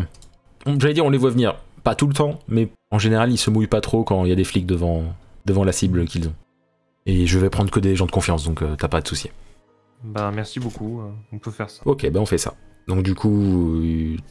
j'allais 0.79 0.93
dire, 0.95 1.05
on 1.05 1.09
les 1.11 1.17
voit 1.19 1.29
venir, 1.29 1.55
pas 1.89 1.95
tout 1.95 2.07
le 2.07 2.13
temps, 2.13 2.37
mais 2.47 2.69
en 2.91 2.99
général, 2.99 3.31
ils 3.31 3.37
se 3.37 3.49
mouillent 3.49 3.67
pas 3.67 3.81
trop 3.81 4.03
quand 4.03 4.23
il 4.25 4.29
y 4.29 4.31
a 4.31 4.35
des 4.35 4.43
flics 4.43 4.67
devant, 4.67 5.03
devant 5.45 5.63
la 5.63 5.71
cible 5.71 6.05
qu'ils 6.05 6.27
ont. 6.27 6.33
Et 7.07 7.25
je 7.25 7.39
vais 7.39 7.49
prendre 7.49 7.71
que 7.71 7.79
des 7.79 7.95
gens 7.95 8.05
de 8.05 8.11
confiance, 8.11 8.43
donc 8.45 8.61
euh, 8.61 8.75
t'as 8.77 8.87
pas 8.87 9.01
de 9.01 9.07
souci. 9.07 9.29
Bah 10.03 10.31
merci 10.33 10.59
beaucoup, 10.59 11.01
euh, 11.01 11.09
on 11.33 11.39
peut 11.39 11.49
faire 11.51 11.69
ça. 11.69 11.81
Ok, 11.85 12.07
ben 12.11 12.19
on 12.19 12.25
fait 12.27 12.37
ça. 12.37 12.53
Donc 12.87 13.01
du 13.03 13.15
coup, 13.15 13.81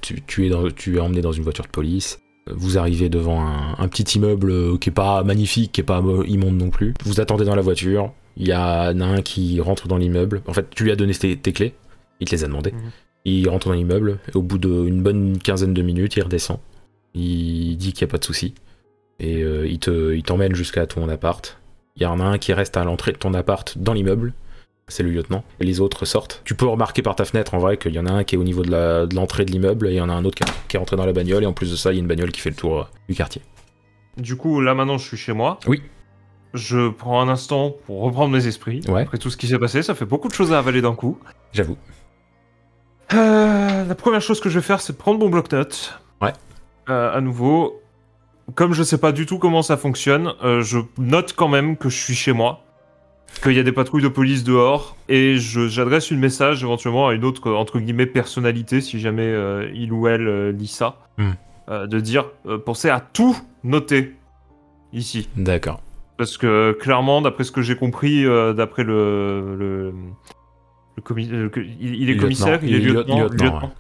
tu, 0.01 0.23
tu 0.23 0.47
es, 0.47 0.51
dans- 0.51 0.71
tu 0.71 0.97
es 0.97 1.01
emmené 1.01 1.21
dans 1.21 1.33
une 1.33 1.43
voiture 1.43 1.65
de 1.65 1.71
police. 1.71 2.21
Vous 2.51 2.79
arrivez 2.79 3.09
devant 3.09 3.41
un, 3.45 3.75
un 3.77 3.89
petit 3.89 4.17
immeuble 4.19 4.51
euh, 4.51 4.77
qui 4.79 4.89
est 4.91 4.93
pas 4.93 5.23
magnifique, 5.25 5.73
qui 5.73 5.81
est 5.81 5.85
pas 5.85 6.01
mo- 6.01 6.23
immonde 6.25 6.57
non 6.57 6.71
plus. 6.71 6.95
Vous 7.05 7.21
attendez 7.21 7.45
dans 7.45 7.57
la 7.57 7.63
voiture. 7.63 8.13
Il 8.37 8.47
y 8.47 8.55
en 8.55 9.01
a 9.01 9.05
un 9.05 9.21
qui 9.21 9.61
rentre 9.61 9.89
dans 9.89 9.97
l'immeuble. 9.97 10.43
En 10.47 10.53
fait, 10.53 10.71
tu 10.71 10.85
lui 10.85 10.93
as 10.93 10.97
donné 10.97 11.13
tes, 11.13 11.37
tes 11.37 11.53
clés. 11.53 11.75
Il 12.21 12.29
te 12.29 12.35
les 12.37 12.45
a 12.45 12.47
demandées. 12.47 12.73
Mhm. 12.73 12.91
Il 13.25 13.49
rentre 13.51 13.67
dans 13.69 13.75
l'immeuble. 13.75 14.21
Et 14.33 14.37
au 14.37 14.43
bout 14.43 14.59
d'une 14.59 15.03
bonne 15.03 15.39
quinzaine 15.39 15.75
de 15.75 15.83
minutes, 15.83 16.15
il 16.17 16.23
redescend. 16.23 16.59
Il 17.19 17.77
dit 17.77 17.93
qu'il 17.93 18.07
n'y 18.07 18.11
a 18.11 18.13
pas 18.13 18.19
de 18.19 18.25
souci. 18.25 18.55
Et 19.19 19.43
euh, 19.43 19.67
il 19.67 19.79
te- 19.81 20.15
il 20.15 20.23
t'emmène 20.23 20.55
jusqu'à 20.55 20.87
ton 20.87 21.09
appart. 21.09 21.59
Il 21.97 22.03
y 22.03 22.07
en 22.07 22.21
a 22.21 22.25
un 22.25 22.39
qui 22.39 22.53
reste 22.53 22.77
à 22.77 22.85
l'entrée 22.85 23.13
de 23.13 23.19
ton 23.19 23.35
appart 23.35 23.77
dans 23.77 23.93
l'immeuble 23.93 24.33
c'est 24.91 25.03
le 25.03 25.11
lieutenant, 25.11 25.45
et 25.61 25.67
les 25.67 25.81
autres 25.81 26.07
sortent. 26.07 26.41
Tu 26.47 26.55
peux 26.55 26.65
remarquer 26.67 27.03
par 27.03 27.15
ta 27.15 27.27
fenêtre 27.27 27.53
en 27.53 27.59
vrai 27.59 27.77
qu'il 27.77 27.93
y 27.95 27.99
en 27.99 28.07
a 28.07 28.11
un 28.11 28.25
qui 28.25 28.37
est 28.37 28.39
au 28.39 28.43
niveau 28.43 28.63
de 28.63 28.71
la- 28.71 29.05
de 29.05 29.15
l'entrée 29.15 29.45
de 29.45 29.51
l'immeuble, 29.53 29.87
et 29.89 29.91
il 29.91 29.97
y 29.97 30.01
en 30.01 30.09
a 30.09 30.15
un 30.15 30.25
autre 30.25 30.43
qui, 30.43 30.51
qui 30.67 30.77
est 30.77 30.79
rentré 30.79 30.97
dans 30.97 31.05
la 31.05 31.13
bagnole, 31.13 31.43
et 31.43 31.47
en 31.47 31.53
plus 31.53 31.71
de 31.71 31.77
ça, 31.77 31.93
il 31.93 31.97
y 31.97 31.99
a 31.99 32.01
une 32.01 32.07
bagnole 32.07 32.33
qui 32.33 32.41
fait 32.41 32.49
le 32.49 32.57
tour 32.57 32.79
euh, 32.81 32.85
du 33.07 33.15
quartier. 33.15 33.43
Du 34.17 34.37
coup, 34.37 34.63
là 34.63 34.73
maintenant, 34.75 34.97
je 34.97 35.07
suis 35.07 35.19
chez 35.19 35.35
moi. 35.35 35.59
Oui. 35.67 35.83
Je 36.55 36.89
prends 36.89 37.21
un 37.21 37.29
instant 37.29 37.75
pour 37.85 38.01
reprendre 38.01 38.33
mes 38.33 38.47
esprits. 38.47 38.81
Ouais. 38.89 39.03
Après 39.03 39.19
tout 39.19 39.29
ce 39.29 39.37
qui 39.37 39.47
s'est 39.47 39.59
passé, 39.59 39.83
ça 39.83 39.95
fait 39.95 40.07
beaucoup 40.07 40.29
de 40.29 40.33
choses 40.33 40.55
à 40.55 40.59
avaler 40.59 40.81
d'un 40.81 40.95
coup. 40.95 41.19
J'avoue. 41.53 41.77
Euh, 43.13 43.85
la 43.85 43.95
première 43.95 44.23
chose 44.23 44.41
que 44.41 44.49
je 44.49 44.59
vais 44.59 44.65
faire, 44.65 44.81
c'est 44.81 44.95
de 44.95 44.99
prendre 44.99 45.19
mon 45.19 45.29
bloc-notes. 45.29 46.01
Ouais. 46.23 46.33
Euh, 46.91 47.17
à 47.17 47.21
nouveau, 47.21 47.83
comme 48.55 48.73
je 48.73 48.83
sais 48.83 48.99
pas 48.99 49.13
du 49.13 49.27
tout 49.27 49.39
comment 49.39 49.63
ça 49.63 49.77
fonctionne, 49.77 50.33
euh, 50.43 50.63
je 50.63 50.79
note 50.97 51.35
quand 51.35 51.49
même 51.49 51.77
que 51.77 51.89
je 51.89 51.97
suis 51.97 52.15
chez 52.15 52.33
moi, 52.33 52.61
qu'il 53.43 53.53
y 53.53 53.59
a 53.59 53.63
des 53.63 53.73
patrouilles 53.73 54.03
de 54.03 54.09
police 54.09 54.43
dehors, 54.43 54.97
et 55.09 55.37
j'adresse 55.37 56.11
une 56.11 56.19
message 56.19 56.63
éventuellement 56.63 57.09
à 57.09 57.15
une 57.15 57.25
autre 57.25 57.53
entre 57.53 57.79
guillemets 57.79 58.07
personnalité, 58.07 58.81
si 58.81 59.01
jamais 59.01 59.27
euh, 59.27 59.71
il 59.75 59.93
ou 59.93 60.09
elle 60.09 60.27
euh, 60.27 60.53
lit 60.53 60.67
ça, 60.67 60.97
Hmm. 61.19 61.33
Euh, 61.69 61.87
de 61.89 61.99
dire 62.01 62.27
euh, 62.47 62.59
pensez 62.59 62.89
à 62.89 63.01
tout 63.01 63.37
noter 63.65 64.15
ici. 64.93 65.29
D'accord. 65.37 65.83
Parce 66.17 66.39
que 66.39 66.73
clairement, 66.81 67.21
d'après 67.21 67.45
ce 67.45 67.51
que 67.51 67.61
j'ai 67.61 67.77
compris, 67.77 68.25
euh, 68.25 68.53
d'après 68.55 68.85
le, 68.85 68.95
euh, 68.95 69.93
il, 71.17 71.97
il 71.97 72.09
est 72.09 72.17
commissaire, 72.17 72.61
il 72.63 72.75
est 72.75 72.79
Il 72.79 72.87
est 72.87 72.93
lieutenant, 72.93 73.19
lieutenant, 73.19 73.45
lieutenant, 73.45 73.73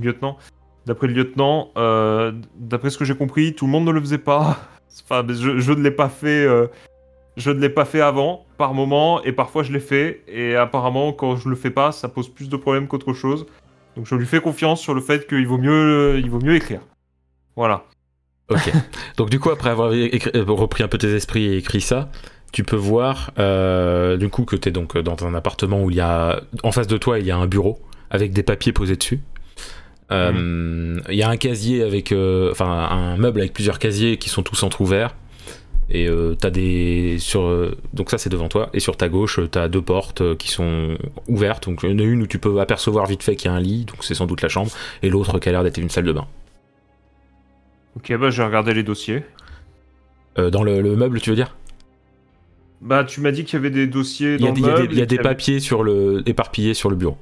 lieutenant. 0.00 0.38
D'après 0.86 1.08
le 1.08 1.14
lieutenant, 1.14 1.72
euh, 1.76 2.32
d'après 2.54 2.90
ce 2.90 2.98
que 2.98 3.04
j'ai 3.04 3.16
compris, 3.16 3.54
tout 3.54 3.66
le 3.66 3.72
monde 3.72 3.84
ne 3.84 3.90
le 3.90 4.00
faisait 4.00 4.18
pas. 4.18 4.58
Enfin, 5.04 5.26
je, 5.28 5.72
ne 5.72 5.82
l'ai 5.82 5.90
pas 5.90 6.08
fait. 6.08 6.46
euh, 6.46 6.68
je 7.36 7.50
ne 7.50 7.60
l'ai 7.60 7.68
pas 7.68 7.84
fait 7.84 8.00
avant, 8.00 8.46
par 8.56 8.72
moment, 8.72 9.22
et 9.24 9.32
parfois 9.32 9.62
je 9.62 9.70
l'ai 9.70 9.80
fait. 9.80 10.22
Et 10.26 10.56
apparemment, 10.56 11.12
quand 11.12 11.36
je 11.36 11.50
le 11.50 11.54
fais 11.54 11.70
pas, 11.70 11.92
ça 11.92 12.08
pose 12.08 12.30
plus 12.30 12.48
de 12.48 12.56
problèmes 12.56 12.88
qu'autre 12.88 13.12
chose. 13.12 13.44
Donc 13.94 14.06
je 14.06 14.14
lui 14.14 14.24
fais 14.24 14.40
confiance 14.40 14.80
sur 14.80 14.94
le 14.94 15.02
fait 15.02 15.26
qu'il 15.26 15.46
vaut 15.46 15.58
mieux, 15.58 16.18
il 16.18 16.30
vaut 16.30 16.40
mieux 16.40 16.54
écrire. 16.54 16.80
Voilà. 17.56 17.84
Ok. 18.48 18.72
Donc 19.18 19.28
du 19.28 19.38
coup, 19.38 19.50
après 19.50 19.68
avoir 19.68 19.92
euh, 19.92 20.08
repris 20.48 20.82
un 20.82 20.88
peu 20.88 20.96
tes 20.96 21.14
esprits 21.14 21.44
et 21.44 21.58
écrit 21.58 21.82
ça, 21.82 22.08
tu 22.52 22.64
peux 22.64 22.76
voir 22.76 23.32
du 24.18 24.28
coup 24.30 24.46
que 24.46 24.56
tu 24.56 24.70
es 24.70 24.72
donc 24.72 24.96
dans 24.96 25.26
un 25.26 25.34
appartement 25.34 25.82
où 25.82 25.90
il 25.90 25.96
y 25.98 26.00
a 26.00 26.40
en 26.62 26.72
face 26.72 26.86
de 26.86 26.96
toi 26.96 27.18
il 27.18 27.26
y 27.26 27.30
a 27.30 27.36
un 27.36 27.46
bureau 27.46 27.78
avec 28.08 28.32
des 28.32 28.42
papiers 28.42 28.72
posés 28.72 28.96
dessus. 28.96 29.20
Euh, 30.12 31.00
Il 31.08 31.14
y 31.16 31.22
a 31.22 31.28
un 31.28 31.36
casier 31.36 31.82
avec, 31.82 32.12
euh, 32.12 32.50
enfin 32.52 32.66
un 32.90 33.16
meuble 33.16 33.40
avec 33.40 33.52
plusieurs 33.52 33.78
casiers 33.78 34.16
qui 34.18 34.28
sont 34.28 34.42
tous 34.42 34.62
entrouverts. 34.62 35.14
Et 35.88 36.08
euh, 36.08 36.34
t'as 36.34 36.50
des 36.50 37.16
sur 37.20 37.42
euh, 37.42 37.76
donc 37.92 38.10
ça 38.10 38.18
c'est 38.18 38.28
devant 38.28 38.48
toi 38.48 38.70
et 38.74 38.80
sur 38.80 38.96
ta 38.96 39.08
gauche 39.08 39.38
euh, 39.38 39.46
t'as 39.46 39.68
deux 39.68 39.80
portes 39.82 40.20
euh, 40.20 40.34
qui 40.34 40.48
sont 40.50 40.98
ouvertes 41.28 41.66
donc 41.68 41.82
il 41.84 41.90
y 41.90 41.94
en 41.94 41.98
a 42.00 42.02
une 42.02 42.22
où 42.22 42.26
tu 42.26 42.40
peux 42.40 42.58
apercevoir 42.60 43.06
vite 43.06 43.22
fait 43.22 43.36
qu'il 43.36 43.48
y 43.48 43.54
a 43.54 43.56
un 43.56 43.60
lit 43.60 43.84
donc 43.84 43.98
c'est 44.02 44.14
sans 44.14 44.26
doute 44.26 44.42
la 44.42 44.48
chambre 44.48 44.72
et 45.04 45.10
l'autre 45.10 45.38
qui 45.38 45.48
a 45.48 45.52
l'air 45.52 45.62
d'être 45.62 45.78
une 45.78 45.88
salle 45.88 46.02
de 46.02 46.12
bain 46.12 46.26
Ok, 47.96 48.12
bah 48.18 48.30
j'ai 48.30 48.42
regardé 48.42 48.74
les 48.74 48.82
dossiers. 48.82 49.22
Euh, 50.38 50.50
dans 50.50 50.64
le- 50.64 50.80
le 50.82 50.96
meuble 50.96 51.20
tu 51.20 51.30
veux 51.30 51.36
dire? 51.36 51.54
Bah 52.80 53.04
tu 53.04 53.20
m'as 53.20 53.30
dit 53.30 53.44
qu'il 53.44 53.54
y 53.54 53.60
avait 53.60 53.70
des 53.70 53.86
dossiers 53.86 54.34
Il 54.34 54.40
y 54.40 54.44
dans 54.44 54.48
a, 54.50 54.52
des- 54.54 54.60
le 54.60 54.66
il 54.66 54.68
y 54.68 54.72
a 54.72 54.74
des- 54.74 54.82
meuble 54.82 54.92
il 54.92 54.98
y 54.98 55.02
a 55.02 55.06
des 55.06 55.06
qu'il 55.06 55.16
y 55.16 55.20
avait- 55.20 55.28
papiers 55.36 55.60
sur 55.60 55.84
le, 55.84 56.22
éparpillés 56.26 56.74
sur 56.74 56.90
le 56.90 56.96
bureau. 56.96 57.16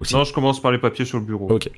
Aussi. 0.00 0.14
Non, 0.16 0.24
je 0.24 0.32
commence 0.32 0.60
par 0.60 0.72
les 0.72 0.78
papiers 0.78 1.04
sur 1.04 1.18
le 1.20 1.24
bureau. 1.24 1.46
Ok. 1.52 1.70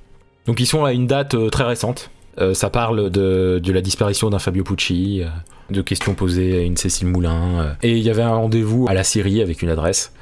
Donc 0.47 0.61
ils 0.61 0.67
sont 0.67 0.85
à 0.85 0.93
une 0.93 1.07
date 1.07 1.35
euh, 1.35 1.49
très 1.49 1.65
récente. 1.65 2.11
Euh, 2.41 2.53
ça 2.53 2.69
parle 2.69 3.11
de, 3.11 3.61
la 3.65 3.81
disparition 3.81 4.29
d'un 4.31 4.39
Fabio 4.39 4.65
Pucci, 4.65 5.23
euh, 5.23 5.29
de 5.71 5.83
questions 5.83 6.15
posées 6.15 6.59
à 6.59 6.63
une 6.63 6.77
Cécile 6.77 7.07
Moulin. 7.07 7.77
et 7.83 7.93
il 7.97 8.03
y 8.03 8.11
avait 8.11 8.23
un 8.23 8.35
rendez-vous 8.35 8.87
à 8.89 8.95
la 8.95 9.05
Syrie 9.05 9.41
avec 9.41 9.63
une 9.63 9.71
adresse. 9.71 10.13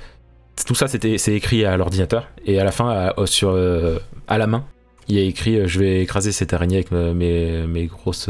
Tout 0.66 0.74
ça, 0.74 0.86
c'était, 0.86 1.16
c'est 1.18 1.32
écrit 1.32 1.64
à 1.64 1.76
l'ordinateur. 1.76 2.28
Et 2.44 2.60
à 2.60 2.64
la 2.64 2.72
fin, 2.72 2.90
à, 2.90 4.38
la 4.38 4.46
main, 4.46 4.64
il 5.08 5.16
y 5.16 5.18
a 5.18 5.22
écrit 5.22 5.66
Je 5.66 5.78
vais 5.78 6.02
écraser 6.02 6.30
cette 6.30 6.52
araignée 6.52 6.76
avec 6.76 6.92
me- 6.92 7.14
mes, 7.14 7.86
grosses, 7.86 8.28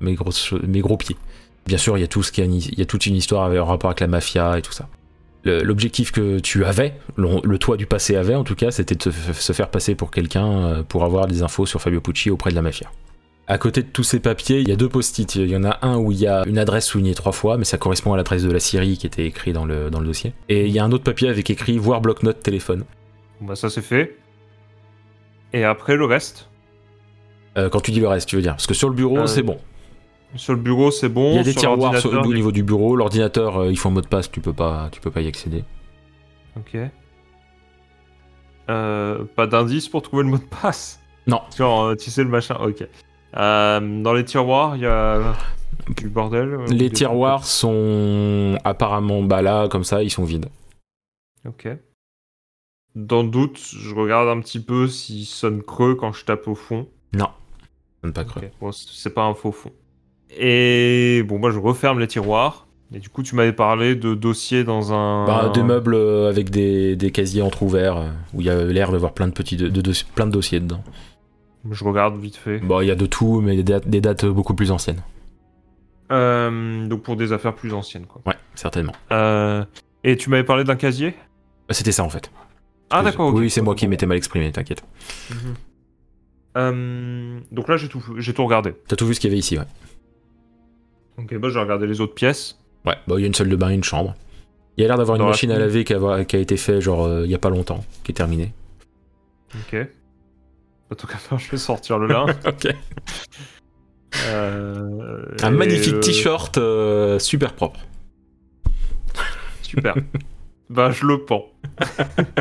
mes, 0.00 0.14
grosses, 0.14 0.52
mes 0.66 0.80
gros 0.80 0.96
pieds. 0.96 1.16
Bien 1.66 1.78
sûr, 1.78 1.98
il 1.98 2.00
y 2.00 2.04
a, 2.04 2.08
tout 2.08 2.22
ce 2.22 2.32
qui 2.32 2.40
il 2.40 2.78
y 2.78 2.82
a 2.82 2.86
toute 2.86 3.04
une 3.06 3.14
histoire 3.14 3.50
en 3.50 3.64
rapport 3.66 3.90
avec 3.90 4.00
la 4.00 4.06
mafia 4.06 4.58
et 4.58 4.62
tout 4.62 4.72
ça. 4.72 4.88
L'objectif 5.44 6.12
que 6.12 6.38
tu 6.38 6.64
avais, 6.64 6.94
le, 7.16 7.28
le 7.42 7.58
toi 7.58 7.76
du 7.78 7.86
passé 7.86 8.14
avait 8.16 8.34
en 8.34 8.44
tout 8.44 8.54
cas, 8.54 8.70
c'était 8.70 8.94
de 8.94 9.10
se 9.10 9.52
faire 9.52 9.68
passer 9.70 9.94
pour 9.94 10.10
quelqu'un 10.10 10.46
euh, 10.46 10.82
pour 10.82 11.04
avoir 11.04 11.26
des 11.26 11.42
infos 11.42 11.64
sur 11.64 11.80
Fabio 11.80 12.00
Pucci 12.02 12.30
auprès 12.30 12.50
de 12.50 12.54
la 12.56 12.62
mafia. 12.62 12.90
À 13.46 13.58
côté 13.58 13.82
de 13.82 13.88
tous 13.88 14.04
ces 14.04 14.20
papiers, 14.20 14.60
il 14.60 14.68
y 14.68 14.72
a 14.72 14.76
deux 14.76 14.88
post-it. 14.88 15.34
Il 15.36 15.48
y 15.48 15.56
en 15.56 15.64
a 15.64 15.78
un 15.82 15.96
où 15.96 16.12
il 16.12 16.20
y 16.20 16.26
a 16.26 16.44
une 16.46 16.58
adresse 16.58 16.86
soulignée 16.86 17.14
trois 17.14 17.32
fois, 17.32 17.56
mais 17.56 17.64
ça 17.64 17.78
correspond 17.78 18.12
à 18.12 18.16
l'adresse 18.16 18.44
de 18.44 18.50
la 18.52 18.60
Syrie 18.60 18.96
qui 18.96 19.06
était 19.06 19.24
écrit 19.24 19.52
dans 19.52 19.64
le, 19.64 19.90
dans 19.90 19.98
le 19.98 20.06
dossier. 20.06 20.34
Et 20.48 20.66
il 20.66 20.72
y 20.72 20.78
a 20.78 20.84
un 20.84 20.92
autre 20.92 21.04
papier 21.04 21.28
avec 21.28 21.48
écrit 21.50 21.76
voir 21.78 22.00
bloc-notes 22.00 22.40
téléphone. 22.42 22.84
Bah 23.40 23.56
ça 23.56 23.70
c'est 23.70 23.82
fait. 23.82 24.18
Et 25.52 25.64
après 25.64 25.96
le 25.96 26.04
reste? 26.04 26.48
Euh, 27.58 27.68
quand 27.68 27.80
tu 27.80 27.90
dis 27.90 27.98
le 28.00 28.06
reste, 28.06 28.28
tu 28.28 28.36
veux 28.36 28.42
dire 28.42 28.52
Parce 28.52 28.68
que 28.68 28.74
sur 28.74 28.88
le 28.88 28.94
bureau, 28.94 29.18
Euh, 29.18 29.26
c'est 29.26 29.42
bon. 29.42 29.58
Sur 30.36 30.54
le 30.54 30.60
bureau 30.60 30.90
c'est 30.90 31.08
bon. 31.08 31.32
Il 31.32 31.36
y 31.36 31.38
a 31.38 31.42
des 31.42 31.52
sur 31.52 31.60
tiroirs 31.62 31.96
sur- 31.98 32.12
au 32.12 32.32
niveau 32.34 32.52
du 32.52 32.62
bureau. 32.62 32.94
L'ordinateur, 32.96 33.58
euh, 33.62 33.70
il 33.70 33.78
faut 33.78 33.88
un 33.88 33.92
mot 33.92 34.00
de 34.00 34.06
passe, 34.06 34.30
tu 34.30 34.40
peux 34.40 34.52
pas, 34.52 34.88
tu 34.92 35.00
peux 35.00 35.10
pas 35.10 35.20
y 35.22 35.26
accéder. 35.26 35.64
Ok. 36.56 36.76
Euh, 38.68 39.24
pas 39.34 39.46
d'indice 39.46 39.88
pour 39.88 40.02
trouver 40.02 40.22
le 40.22 40.28
mot 40.30 40.38
de 40.38 40.44
passe? 40.62 41.00
Non. 41.26 41.40
Genre, 41.56 41.84
euh, 41.84 41.96
tu 41.96 42.10
sais 42.10 42.22
le 42.22 42.28
machin. 42.30 42.56
Ok. 42.60 42.86
Euh, 43.36 44.02
dans 44.02 44.12
les 44.12 44.24
tiroirs, 44.24 44.76
il 44.76 44.82
y 44.82 44.86
a 44.86 45.34
du 45.96 46.08
bordel. 46.08 46.56
Les 46.68 46.90
tiroirs 46.90 47.44
sont 47.44 48.56
apparemment, 48.64 49.22
bah 49.22 49.42
là, 49.42 49.68
comme 49.68 49.84
ça, 49.84 50.02
ils 50.02 50.10
sont 50.10 50.24
vides. 50.24 50.46
Ok. 51.46 51.68
Dans 52.94 53.22
le 53.22 53.28
doute, 53.28 53.58
je 53.58 53.94
regarde 53.94 54.28
un 54.28 54.40
petit 54.40 54.60
peu 54.60 54.88
s'il 54.88 55.24
sonne 55.24 55.62
creux 55.62 55.94
quand 55.94 56.12
je 56.12 56.24
tape 56.24 56.48
au 56.48 56.54
fond. 56.54 56.88
Non, 57.12 57.28
pas 58.12 58.24
creux. 58.24 58.42
Bon, 58.60 58.72
c'est 58.72 59.14
pas 59.14 59.22
un 59.24 59.34
faux 59.34 59.52
fond. 59.52 59.72
Et 60.38 61.22
bon, 61.26 61.38
moi, 61.38 61.50
je 61.50 61.58
referme 61.58 61.98
les 62.00 62.06
tiroirs. 62.06 62.66
Et 62.92 62.98
du 62.98 63.08
coup, 63.08 63.22
tu 63.22 63.36
m'avais 63.36 63.52
parlé 63.52 63.94
de 63.94 64.14
dossiers 64.14 64.64
dans 64.64 64.92
un. 64.92 65.24
Bah, 65.26 65.50
des 65.54 65.62
meubles 65.62 65.94
euh, 65.94 66.28
avec 66.28 66.50
des, 66.50 66.96
des 66.96 67.10
casiers 67.12 67.42
entrouverts 67.42 67.96
euh, 67.98 68.08
où 68.34 68.40
il 68.40 68.46
y 68.46 68.50
a 68.50 68.64
l'air 68.64 68.90
d'avoir 68.90 69.12
plein 69.12 69.28
de 69.28 69.32
petits 69.32 69.56
de, 69.56 69.68
de- 69.68 69.80
de- 69.80 69.92
plein 70.14 70.26
de 70.26 70.32
dossiers 70.32 70.58
dedans. 70.60 70.82
Je 71.70 71.84
regarde 71.84 72.18
vite 72.18 72.36
fait. 72.36 72.58
Bon, 72.58 72.80
il 72.80 72.86
y 72.88 72.90
a 72.90 72.96
de 72.96 73.06
tout, 73.06 73.40
mais 73.40 73.54
des 73.56 73.62
dates, 73.62 73.86
des 73.88 74.00
dates 74.00 74.24
beaucoup 74.26 74.54
plus 74.54 74.70
anciennes. 74.72 75.02
Euh, 76.10 76.88
donc 76.88 77.02
pour 77.02 77.14
des 77.16 77.32
affaires 77.32 77.54
plus 77.54 77.72
anciennes, 77.72 78.06
quoi. 78.06 78.22
Ouais, 78.26 78.34
certainement. 78.56 78.92
Euh, 79.12 79.64
et 80.02 80.16
tu 80.16 80.28
m'avais 80.30 80.42
parlé 80.42 80.64
d'un 80.64 80.74
casier? 80.74 81.10
Bah, 81.68 81.74
C'était 81.74 81.92
ça 81.92 82.02
en 82.02 82.08
fait. 82.08 82.30
Ah, 82.90 83.04
d'accord. 83.04 83.28
ok. 83.28 83.36
Oui, 83.38 83.50
c'est 83.50 83.60
moi 83.60 83.76
qui 83.76 83.86
m'étais 83.86 84.06
mal 84.06 84.16
exprimé, 84.16 84.50
t'inquiète. 84.50 84.82
Mhm. 85.30 85.54
Euh, 86.56 87.38
donc 87.52 87.68
là, 87.68 87.76
j'ai 87.76 87.86
tout, 87.88 88.02
j'ai 88.16 88.34
tout 88.34 88.44
regardé. 88.44 88.72
T'as 88.88 88.96
tout 88.96 89.06
vu 89.06 89.14
ce 89.14 89.20
qu'il 89.20 89.30
y 89.30 89.32
avait 89.32 89.38
ici, 89.38 89.56
ouais. 89.56 89.64
Ok, 91.20 91.36
bah, 91.36 91.48
j'ai 91.50 91.58
regardé 91.58 91.86
les 91.86 92.00
autres 92.00 92.14
pièces. 92.14 92.58
Ouais, 92.86 92.94
bah, 93.06 93.14
il 93.18 93.20
y 93.20 93.24
a 93.24 93.26
une 93.26 93.34
salle 93.34 93.48
de 93.48 93.56
bain 93.56 93.70
et 93.70 93.74
une 93.74 93.84
chambre. 93.84 94.14
Il 94.76 94.82
y 94.82 94.84
a 94.84 94.88
l'air 94.88 94.96
d'avoir 94.96 95.16
une 95.16 95.22
la 95.22 95.28
machine 95.28 95.50
à 95.50 95.58
laver 95.58 95.84
qui 95.84 95.92
a, 95.92 96.24
qui 96.24 96.36
a 96.36 96.38
été 96.38 96.56
fait 96.56 96.80
genre 96.80 97.04
euh, 97.04 97.24
il 97.24 97.30
y 97.30 97.34
a 97.34 97.38
pas 97.38 97.50
longtemps, 97.50 97.84
qui 98.02 98.12
est 98.12 98.14
terminée. 98.14 98.52
Ok. 99.54 99.86
Tant 100.96 101.06
qu'à 101.06 101.18
faire, 101.18 101.38
je 101.38 101.50
vais 101.50 101.56
sortir 101.56 101.98
le 101.98 102.06
lin. 102.08 102.26
ok. 102.46 102.74
Euh, 104.26 105.24
Un 105.42 105.50
magnifique 105.50 105.94
euh, 105.94 106.00
t-shirt 106.00 106.58
euh, 106.58 107.18
super 107.18 107.52
propre. 107.54 107.80
Super. 109.62 109.94
bah, 110.70 110.90
je 110.90 111.06
le 111.06 111.24
pends. 111.24 111.46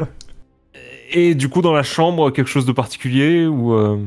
et 1.11 1.35
du 1.35 1.49
coup, 1.49 1.61
dans 1.61 1.73
la 1.73 1.83
chambre, 1.83 2.31
quelque 2.31 2.49
chose 2.49 2.65
de 2.65 2.71
particulier 2.71 3.45
ou 3.45 3.73
euh, 3.73 3.97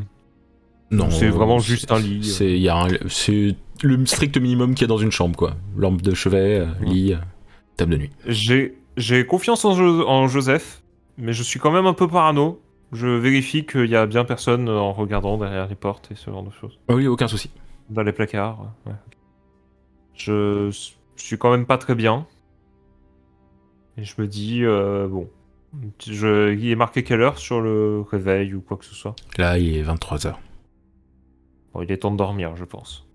Non, 0.91 1.11
c'est 1.11 1.27
euh, 1.27 1.31
vraiment 1.31 1.61
juste 1.61 1.93
un 1.93 2.01
lit 2.01 2.25
C'est 2.25 3.57
le 3.83 4.05
strict 4.07 4.37
minimum 4.39 4.75
qu'il 4.75 4.83
y 4.83 4.85
a 4.85 4.89
dans 4.89 4.99
une 4.99 5.11
chambre 5.13 5.37
quoi. 5.37 5.55
Lampe 5.77 6.03
de 6.03 6.15
chevet, 6.15 6.61
euh, 6.61 6.67
lit, 6.83 7.15
euh, 7.15 7.19
table 7.77 7.93
de 7.93 7.97
nuit. 7.99 8.11
J'ai 8.97 9.27
confiance 9.27 9.65
en, 9.65 9.75
Jo- 9.75 10.07
en 10.07 10.29
Joseph, 10.29 10.83
mais 11.19 11.33
je 11.33 11.43
suis 11.43 11.59
quand 11.59 11.71
même 11.73 11.87
un 11.87 11.95
peu 11.95 12.07
parano. 12.09 12.61
Je 12.93 13.07
vérifie 13.07 13.65
qu'il 13.65 13.87
y 13.87 13.97
a 13.97 14.05
bien 14.07 14.25
personne 14.25 14.69
en 14.69 14.93
regardant 14.93 15.39
derrière 15.39 15.67
les 15.67 15.75
portes 15.75 16.11
et 16.11 16.15
ce 16.15 16.31
genre 16.31 16.43
de 16.43 16.51
choses. 16.51 16.79
Oui, 16.91 17.07
aucun 17.07 17.27
souci. 17.27 17.51
Dans 17.89 18.03
les 18.03 18.13
placards. 18.13 18.61
ouais. 18.87 18.93
Je 20.15 20.71
suis 21.17 21.39
quand 21.39 21.51
même 21.51 21.65
pas 21.67 21.79
très 21.79 21.95
bien. 21.95 22.27
Et 23.97 24.05
je 24.05 24.15
me 24.19 24.27
dis, 24.27 24.65
euh, 24.65 25.09
bon. 25.09 25.29
Je, 26.07 26.53
il 26.53 26.69
est 26.71 26.77
marqué 26.77 27.03
quelle 27.03 27.23
heure 27.23 27.39
sur 27.39 27.63
le 27.63 28.03
réveil 28.03 28.53
ou 28.53 28.61
quoi 28.61 28.77
que 28.77 28.85
ce 28.85 28.95
soit? 28.95 29.17
Là, 29.39 29.59
il 29.59 29.75
est 29.75 29.83
23h. 29.83 30.35
Bon, 31.73 31.81
il 31.81 31.91
est 31.91 31.97
temps 31.99 32.11
de 32.11 32.17
dormir, 32.19 32.55
je 32.57 32.65
pense. 32.65 33.07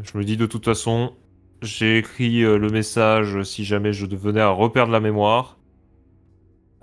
Je 0.00 0.16
me 0.16 0.24
dis 0.24 0.36
de 0.36 0.46
toute 0.46 0.64
façon, 0.64 1.12
j'ai 1.60 1.98
écrit 1.98 2.42
euh, 2.44 2.56
le 2.58 2.68
message 2.68 3.42
si 3.42 3.64
jamais 3.64 3.92
je 3.92 4.06
devenais 4.06 4.40
à 4.40 4.48
reperdre 4.48 4.92
la 4.92 5.00
mémoire. 5.00 5.58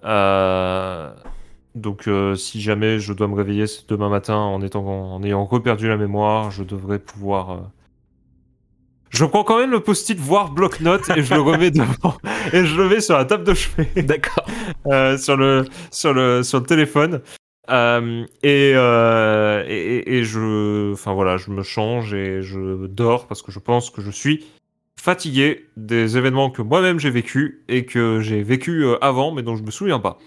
Euh, 0.06 1.12
Donc, 1.76 2.08
euh, 2.08 2.36
si 2.36 2.62
jamais 2.62 3.00
je 3.00 3.14
dois 3.14 3.28
me 3.28 3.36
réveiller 3.36 3.68
ce- 3.68 3.86
demain 3.88 4.10
matin 4.10 4.36
en, 4.36 4.62
étant, 4.62 4.86
en 4.86 5.24
ayant 5.24 5.46
reperdu 5.46 5.88
la 5.88 5.98
mémoire, 5.98 6.52
je 6.52 6.64
devrais 6.64 7.00
pouvoir. 7.00 7.52
euh, 7.52 7.58
Je 9.10 9.26
prends 9.26 9.44
quand 9.44 9.58
même 9.60 9.72
le 9.72 9.80
post-it 9.80 10.18
voir 10.20 10.52
bloc-notes 10.52 11.10
et 11.16 11.22
je 11.24 11.34
le 11.34 11.42
remets 11.42 11.72
devant 11.72 12.16
et 12.54 12.66
je 12.66 12.76
le 12.82 12.90
mets 12.90 13.02
sur 13.02 13.18
la 13.18 13.26
table 13.26 13.44
de 13.44 13.54
chevet. 13.54 14.04
D'accord. 14.04 14.46
Euh, 14.88 15.18
sur 15.18 15.36
le 15.38 15.66
sur 15.92 16.14
le 16.14 16.44
sur 16.44 16.60
le 16.60 16.66
téléphone 16.66 17.22
Euh, 17.70 18.26
et, 18.42 18.72
euh, 18.76 19.64
et 19.68 20.18
et- 20.18 20.24
je 20.24 20.92
enfin 20.94 21.14
voilà 21.14 21.38
je 21.38 21.52
me 21.52 21.62
change 21.62 22.14
et 22.16 22.42
je 22.42 22.88
dors 22.88 23.28
parce 23.28 23.42
que 23.44 23.52
je 23.52 23.60
pense 23.60 23.90
que 23.92 24.02
je 24.02 24.10
suis 24.10 24.46
fatigué 25.00 25.68
des 25.78 26.18
événements 26.18 26.50
que 26.50 26.62
moi-même 26.64 27.00
j'ai 27.00 27.12
vécu 27.12 27.64
et 27.68 27.86
que 27.86 28.22
j'ai 28.22 28.42
vécu 28.42 28.84
euh, 28.86 28.98
avant 29.04 29.32
mais 29.32 29.44
dont 29.44 29.56
je 29.56 29.62
me 29.64 29.70
souviens 29.72 30.00
pas 30.00 30.18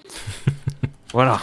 voilà 1.13 1.41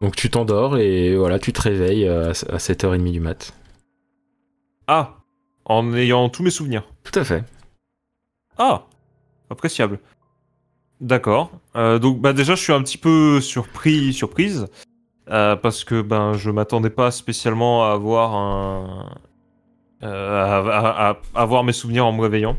Donc 0.00 0.14
tu 0.14 0.30
t'endors 0.30 0.78
et 0.78 1.16
voilà, 1.16 1.38
tu 1.40 1.52
te 1.52 1.60
réveilles 1.62 2.06
à 2.06 2.32
7h30 2.32 3.10
du 3.10 3.20
mat. 3.20 3.52
ah 4.86 5.16
en 5.64 5.94
ayant 5.94 6.28
tous 6.28 6.42
mes 6.42 6.50
souvenirs 6.50 6.84
Tout 7.04 7.18
à 7.18 7.24
fait. 7.24 7.42
Ah, 8.58 8.86
appréciable. 9.50 9.98
D'accord. 11.00 11.50
Euh, 11.74 11.98
donc 11.98 12.20
bah 12.20 12.32
déjà 12.34 12.54
je 12.54 12.62
suis 12.62 12.72
un 12.72 12.82
petit 12.82 12.98
peu 12.98 13.40
surpris, 13.40 14.12
surprise, 14.12 14.66
euh, 15.30 15.56
parce 15.56 15.84
que 15.84 16.02
ben 16.02 16.34
je 16.34 16.50
m'attendais 16.50 16.90
pas 16.90 17.10
spécialement 17.10 17.84
à 17.84 17.92
avoir 17.92 18.34
un, 18.34 19.10
euh, 20.02 20.44
à, 20.44 21.08
à- 21.08 21.10
à 21.34 21.40
avoir 21.42 21.64
mes 21.64 21.72
souvenirs 21.72 22.06
en 22.06 22.12
me 22.12 22.20
réveillant, 22.22 22.56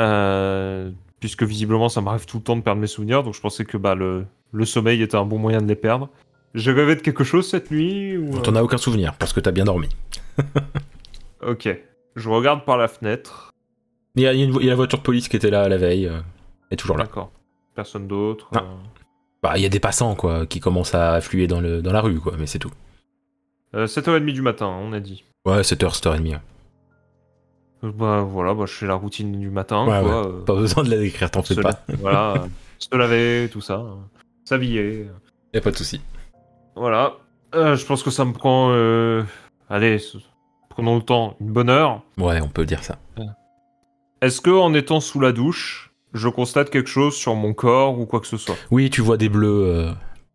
Euh, 0.00 0.90
puisque 1.20 1.44
visiblement 1.44 1.88
ça 1.88 2.00
m'arrive 2.00 2.26
tout 2.26 2.38
le 2.38 2.42
temps 2.42 2.56
de 2.56 2.62
perdre 2.62 2.80
mes 2.80 2.86
souvenirs, 2.88 3.22
donc 3.22 3.34
je 3.34 3.40
pensais 3.40 3.64
que 3.64 3.76
bah 3.76 3.94
le 3.94 4.26
le 4.52 4.64
sommeil 4.64 5.02
était 5.02 5.16
un 5.16 5.24
bon 5.24 5.38
moyen 5.38 5.60
de 5.62 5.66
les 5.68 5.76
perdre. 5.76 6.08
J'ai 6.54 6.70
rêvé 6.72 6.94
de 6.96 7.00
quelque 7.00 7.24
chose 7.24 7.48
cette 7.48 7.70
nuit 7.72 8.16
ou... 8.16 8.38
T'en 8.40 8.54
as 8.54 8.62
aucun 8.62 8.76
souvenir 8.76 9.14
parce 9.18 9.32
que 9.32 9.40
t'as 9.40 9.50
bien 9.52 9.64
dormi. 9.64 9.88
Ok. 11.46 11.68
Je 12.16 12.28
regarde 12.30 12.64
par 12.64 12.78
la 12.78 12.88
fenêtre. 12.88 13.52
Il 14.16 14.22
y, 14.22 14.26
a, 14.26 14.32
une 14.32 14.54
il 14.60 14.62
y 14.64 14.68
la 14.68 14.74
voiture 14.76 14.98
de 14.98 15.02
police 15.02 15.28
qui 15.28 15.36
était 15.36 15.50
là 15.50 15.68
la 15.68 15.76
veille, 15.76 16.06
euh, 16.06 16.20
est 16.70 16.76
toujours 16.76 16.96
là. 16.96 17.04
D'accord. 17.04 17.30
Personne 17.74 18.06
d'autre. 18.06 18.48
Ah. 18.54 18.64
Euh. 19.44 19.48
Bah, 19.48 19.56
il 19.58 19.62
y 19.62 19.66
a 19.66 19.68
des 19.68 19.80
passants 19.80 20.14
quoi, 20.14 20.46
qui 20.46 20.60
commencent 20.60 20.94
à 20.94 21.12
affluer 21.14 21.46
dans, 21.46 21.60
le, 21.60 21.82
dans 21.82 21.92
la 21.92 22.00
rue 22.00 22.18
quoi, 22.20 22.34
mais 22.38 22.46
c'est 22.46 22.58
tout. 22.58 22.70
Euh, 23.74 23.86
7h30 23.86 24.32
du 24.32 24.42
matin, 24.42 24.66
on 24.66 24.92
a 24.92 25.00
dit. 25.00 25.24
Ouais, 25.44 25.60
7h, 25.62 26.00
7h30. 26.00 26.28
ouais. 26.30 26.38
Euh, 27.84 27.90
Bah 27.92 28.22
voilà, 28.22 28.54
bah, 28.54 28.64
je 28.66 28.72
fais 28.72 28.86
la 28.86 28.94
routine 28.94 29.38
du 29.38 29.50
matin, 29.50 29.84
Ouais, 29.86 30.00
quoi. 30.00 30.26
euh, 30.28 30.44
Pas 30.44 30.54
besoin 30.54 30.84
de 30.84 30.90
la 30.90 30.96
décrire, 30.96 31.30
t'en 31.30 31.42
fais 31.42 31.54
se 31.54 31.60
pas. 31.60 31.80
la- 31.88 31.96
Voilà, 31.96 32.32
euh, 32.34 32.46
se 32.78 32.96
laver, 32.96 33.48
tout 33.52 33.60
ça. 33.60 33.74
euh, 33.74 33.94
S'habiller. 34.44 35.06
euh, 35.08 35.12
Y 35.54 35.58
a 35.58 35.60
pas 35.60 35.70
de 35.70 35.76
souci. 35.76 36.00
Voilà. 36.76 37.14
Euh, 37.54 37.76
je 37.76 37.84
pense 37.86 38.02
que 38.02 38.10
ça 38.10 38.24
me 38.24 38.32
prend... 38.32 38.70
euh, 38.72 39.22
Allez, 39.70 39.98
prenons 40.70 40.96
le 40.96 41.02
temps, 41.02 41.36
une 41.40 41.52
bonne 41.52 41.70
heure. 41.70 42.02
Ouais, 42.18 42.40
on 42.40 42.48
peut 42.48 42.66
dire 42.66 42.82
ça. 42.84 42.98
Est-ce 44.20 44.40
que 44.40 44.50
en 44.50 44.72
étant 44.74 45.00
sous 45.00 45.20
la 45.20 45.32
douche, 45.32 45.92
je 46.14 46.28
constate 46.28 46.70
quelque 46.70 46.88
chose 46.88 47.14
sur 47.14 47.34
mon 47.34 47.52
corps 47.54 47.98
ou 47.98 48.06
quoi 48.06 48.20
que 48.20 48.26
ce 48.26 48.36
soit 48.36 48.56
Oui, 48.70 48.88
tu 48.90 49.00
vois 49.02 49.16
des 49.16 49.28
bleus, 49.28 49.64
euh, 49.66 49.92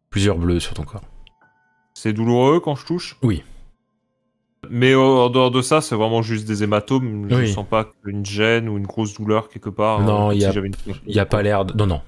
plusieurs 0.10 0.38
bleus 0.38 0.60
sur 0.60 0.74
ton 0.74 0.84
corps. 0.84 1.02
C'est 1.94 2.13
douloureux 2.13 2.60
quand 2.60 2.76
je 2.76 2.86
touche? 2.86 3.18
Oui. 3.24 3.44
Mais 4.70 4.92
euh, 4.92 5.00
en 5.00 5.30
dehors 5.30 5.52
de 5.52 5.62
ça, 5.62 5.80
c'est 5.82 5.96
vraiment 5.96 6.22
juste 6.22 6.46
des 6.48 6.63
hématomes. 6.63 7.28
Je 7.30 7.36
Oui. 7.36 7.52
sens 7.54 7.65
pas 7.68 7.88
une 8.06 8.26
gêne 8.26 8.68
ou 8.70 8.78
une 8.78 8.86
grosse 8.86 9.13
douleur 9.13 9.48
quelque 9.50 9.70
part. 9.70 10.02
Non, 10.02 10.08
euh, 10.08 10.28
comme 10.28 10.36
il 10.36 10.42
y 10.42 10.46
a- 10.46 10.50
si 10.50 10.54
j'avais 10.56 10.68
une- 10.68 10.76
Il 11.08 11.15
y 11.15 11.20
a 11.20 11.26
pas 11.26 11.42
l'air 11.42 11.63
de... 11.65 11.74
Non, 11.74 11.88
non. 11.88 12.02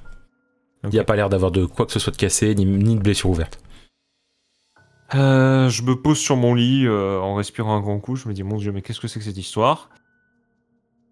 Il 0.86 0.94
y 0.94 1.00
a 1.00 1.04
pas 1.04 1.16
l'air 1.16 1.30
d'avoir 1.30 1.52
de 1.52 1.66
quoi 1.66 1.86
que 1.86 1.92
ce 1.92 2.00
soit 2.00 2.12
de 2.12 2.18
cassé, 2.18 2.54
ni, 2.56 2.66
ni 2.66 2.96
de 2.96 3.02
blessure 3.02 3.30
ouverte. 3.30 3.60
Euh, 5.14 5.70
je 5.70 5.84
me 5.84 5.96
pose 5.96 6.18
sur 6.18 6.38
mon 6.38 6.54
lit 6.54 6.86
euh, 6.88 7.20
en 7.20 7.36
respirant 7.36 7.76
un 7.76 7.82
grand 7.82 8.00
coup. 8.00 8.16
Je 8.16 8.28
me 8.28 8.34
dis, 8.34 8.44
mon 8.44 8.58
Dieu, 8.58 8.72
mais 8.72 8.82
qu'est-ce 8.82 9.00
que 9.00 9.08
c'est 9.08 9.20
que 9.20 9.26
cette 9.26 9.38
histoire? 9.38 9.90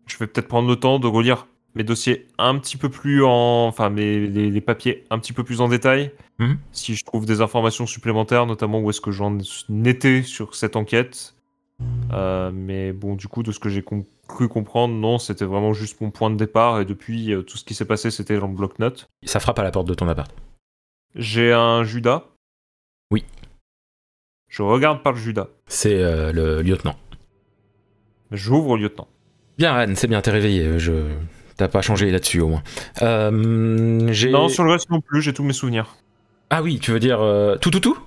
Je 0.08 0.18
vais 0.18 0.26
peut-être 0.28 0.48
prendre 0.48 0.68
le 0.68 0.76
temps 0.76 1.00
de 1.00 1.08
relire 1.08 1.48
mes 1.76 1.84
dossiers 1.84 2.28
un 2.38 2.58
petit 2.58 2.78
peu 2.78 2.90
plus 2.90 3.24
en. 3.24 3.68
Enfin, 3.68 3.90
mes, 3.90 4.28
les, 4.28 4.50
les 4.50 4.62
papiers 4.62 5.06
un 5.10 5.20
petit 5.20 5.34
peu 5.34 5.44
plus 5.44 5.62
en 5.62 5.68
détail. 5.68 6.12
Mhm. 6.40 6.58
Si 6.72 6.96
je 6.96 7.06
trouve 7.06 7.26
des 7.26 7.42
informations 7.42 7.86
supplémentaires, 7.86 8.46
notamment 8.46 8.80
où 8.80 8.90
est-ce 8.90 9.02
que 9.02 9.12
j'en 9.12 9.38
étais 9.86 10.24
sur 10.24 10.56
cette 10.56 10.76
enquête. 10.76 11.36
Euh, 12.12 12.52
mais 12.54 12.92
bon, 12.92 13.16
du 13.16 13.28
coup, 13.28 13.42
de 13.42 13.52
ce 13.54 13.60
que 13.60 13.70
j'ai 13.70 13.82
com- 13.82 14.04
cru 14.28 14.50
comprendre, 14.50 14.94
non, 14.96 15.18
c'était 15.18 15.46
vraiment 15.46 15.74
juste 15.74 16.02
mon 16.02 16.12
point 16.12 16.30
de 16.30 16.36
départ. 16.36 16.82
Et 16.82 16.86
depuis, 16.86 17.34
euh, 17.34 17.42
tout 17.42 17.58
ce 17.58 17.64
qui 17.64 17.74
s'est 17.74 17.86
passé, 17.86 18.12
c'était 18.12 18.38
dans 18.38 18.48
le 18.48 18.54
bloc-notes. 18.54 19.08
Ça 19.26 19.40
frappe 19.40 19.60
à 19.60 19.64
la 19.64 19.72
porte 19.72 19.88
de 19.88 19.94
ton 19.94 20.08
appart. 20.10 20.30
J'ai 21.16 21.54
un 21.54 21.84
Judas. 21.84 22.26
Oui. 23.12 23.24
Je 24.50 24.62
regarde 24.62 25.04
par 25.04 25.14
le 25.14 25.20
Judas. 25.20 25.48
C'est 25.68 26.02
euh, 26.04 26.32
le 26.34 26.62
lieutenant. 26.62 26.98
J'ouvre 28.32 28.72
au 28.72 28.78
lieutenant. 28.78 29.08
Bien, 29.58 29.74
Anne, 29.74 29.96
c'est 29.96 30.08
bien, 30.08 30.22
t'es 30.22 30.32
réveillé. 30.32 30.80
Je... 30.80 31.12
T'as 31.60 31.68
pas 31.68 31.82
changé 31.82 32.10
là-dessus, 32.10 32.40
au 32.40 32.48
moins. 32.48 32.64
Euh. 33.02 33.30
Non, 33.32 34.48
sur 34.48 34.64
le 34.64 34.72
reste 34.72 34.90
non 34.90 35.02
plus, 35.02 35.22
j'ai 35.22 35.34
tous 35.34 35.44
mes 35.44 35.52
souvenirs. 35.52 35.88
Ah 36.50 36.62
oui, 36.64 36.80
tu 36.80 36.92
veux 36.92 37.02
dire... 37.02 37.20
euh, 37.20 37.58
Tout, 37.58 37.70
tout, 37.70 37.82
tout? 37.82 37.98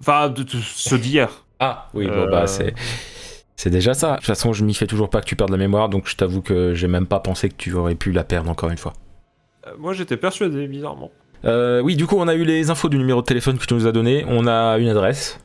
Enfin, 0.00 0.28
de, 0.28 0.44
de 0.44 0.50
ceux 0.62 0.96
d'hier. 0.96 1.44
Ah 1.58 1.88
oui, 1.92 2.06
bon, 2.06 2.12
Euh, 2.12 2.26
bah 2.30 2.46
c'est... 2.46 2.72
C'est 3.56 3.68
déjà 3.70 3.94
ça. 3.94 4.12
De 4.12 4.16
toute 4.18 4.26
façon, 4.26 4.52
je 4.52 4.64
m'y 4.64 4.74
fais 4.74 4.86
toujours 4.86 5.10
pas 5.10 5.20
que 5.20 5.26
tu 5.26 5.34
perdes 5.34 5.50
la 5.50 5.56
mémoire, 5.56 5.88
donc 5.88 6.08
je 6.08 6.14
t'avoue 6.14 6.40
que 6.40 6.72
j'ai 6.72 6.86
même 6.86 7.08
pas 7.08 7.18
pensé 7.18 7.48
que 7.48 7.56
tu 7.56 7.72
aurais 7.74 7.96
pu 7.96 8.12
la 8.12 8.22
perdre 8.22 8.48
encore 8.48 8.70
une 8.70 8.78
fois. 8.78 8.92
Moi, 9.76 9.92
j'étais 9.92 10.16
persuadé, 10.16 10.68
bizarrement. 10.68 11.10
Oui, 11.42 11.96
du 11.96 12.06
coup, 12.06 12.14
on 12.16 12.28
a 12.28 12.34
eu 12.36 12.44
les 12.44 12.70
infos 12.70 12.88
du 12.88 12.96
numéro 12.96 13.22
de 13.22 13.26
téléphone 13.26 13.58
que 13.58 13.66
tu 13.66 13.74
nous 13.74 13.88
as 13.88 13.92
donné. 13.92 14.24
On 14.28 14.46
a 14.46 14.78
une 14.78 14.88
adresse. 14.88 15.40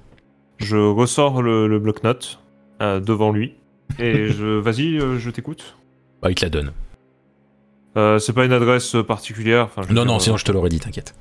Je 0.60 0.78
ressors 0.78 1.42
le, 1.42 1.68
le 1.68 1.80
bloc-notes 1.80 2.38
devant 2.80 3.32
lui. 3.32 3.56
Et 3.98 4.28
je. 4.30 4.60
Vas-y, 4.60 5.00
je 5.20 5.30
t'écoute. 5.32 5.76
Bah, 6.22 6.30
il 6.30 6.36
te 6.36 6.46
la 6.46 6.50
donne. 6.52 6.72
Euh, 7.98 8.20
c'est 8.20 8.34
pas 8.34 8.46
une 8.46 8.52
adresse 8.54 8.96
particulière. 9.08 9.66
enfin, 9.66 9.82
je 9.84 9.88
veux 9.90 9.94
Non, 9.94 10.06
non, 10.06 10.16
euh, 10.16 10.20
sinon 10.20 10.38
je 10.38 10.46
te 10.46 10.52
l'aurais 10.52 10.70
dit, 10.70 10.80
t'inquiète. 10.80 11.16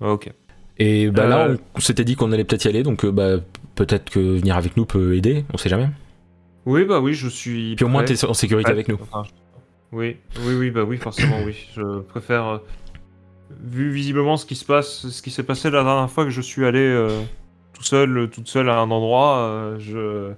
Ok. 0.00 0.32
Et 0.78 1.10
bah 1.10 1.26
là, 1.26 1.48
Euh. 1.48 1.56
on, 1.74 1.80
s'était 1.80 2.04
dit 2.04 2.14
qu'on 2.16 2.30
allait 2.32 2.44
peut-être 2.44 2.64
y 2.64 2.68
aller, 2.68 2.82
donc 2.82 3.04
euh, 3.04 3.10
bah, 3.10 3.36
peut-être 3.74 4.10
que 4.10 4.18
venir 4.20 4.56
avec 4.56 4.76
nous 4.76 4.84
peut 4.86 5.16
aider, 5.16 5.44
on 5.52 5.56
sait 5.56 5.68
jamais. 5.68 5.88
Oui, 6.66 6.84
bah 6.84 7.00
oui, 7.00 7.14
je 7.14 7.28
suis. 7.28 7.74
Puis 7.76 7.84
au 7.84 7.88
moins, 7.88 8.04
t'es 8.04 8.22
en 8.24 8.34
sécurité 8.34 8.68
Ouais, 8.68 8.72
avec 8.74 8.88
nous. 8.88 8.98
enfin, 9.00 9.22
oui, 9.92 10.16
oui, 10.44 10.54
oui, 10.54 10.70
bah 10.70 10.84
oui, 10.84 10.96
forcément, 10.98 11.38
oui. 11.44 11.68
Je 11.76 12.00
préfère. 12.00 12.46
euh, 12.46 12.58
vu 13.64 13.90
visiblement 13.90 14.36
ce 14.36 14.44
qui 14.44 14.54
se 14.56 14.64
passe, 14.64 15.08
ce 15.08 15.22
qui 15.22 15.30
s'est 15.30 15.42
passé 15.42 15.70
la 15.70 15.82
dernière 15.82 16.10
fois 16.10 16.24
que 16.24 16.30
je 16.30 16.42
suis 16.42 16.66
allé 16.66 16.80
euh, 16.80 17.08
tout 17.72 17.82
seul, 17.82 18.16
euh, 18.18 18.26
toute 18.26 18.46
seule 18.46 18.68
à 18.68 18.78
un 18.78 18.90
endroit, 18.90 19.38
euh, 19.38 19.78
je. 19.78 20.32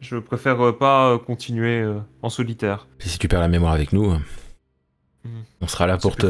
Je 0.00 0.16
préfère 0.16 0.60
euh, 0.64 0.72
pas 0.76 1.10
euh, 1.12 1.18
continuer 1.18 1.80
euh, 1.80 1.98
en 2.22 2.28
solitaire. 2.28 2.86
Et 3.04 3.08
si 3.08 3.18
tu 3.18 3.26
perds 3.28 3.40
la 3.40 3.48
mémoire 3.48 3.72
avec 3.72 3.92
nous, 3.92 4.12
euh, 5.26 5.28
on 5.60 5.66
sera 5.66 5.86
là 5.86 5.96
pour 5.98 6.16
te. 6.16 6.26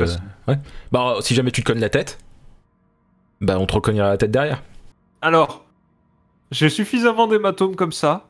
Ouais. 0.46 0.58
Bah, 0.92 1.16
si 1.20 1.34
jamais 1.34 1.50
tu 1.50 1.62
te 1.62 1.66
cognes 1.72 1.80
la 1.80 1.90
tête, 1.90 2.18
bah, 3.40 3.58
on 3.58 3.66
te 3.66 3.74
recognera 3.74 4.08
la 4.08 4.16
tête 4.16 4.30
derrière. 4.30 4.62
Alors, 5.22 5.64
j'ai 6.50 6.68
suffisamment 6.70 7.26
d'hématomes 7.26 7.76
comme 7.76 7.92
ça. 7.92 8.26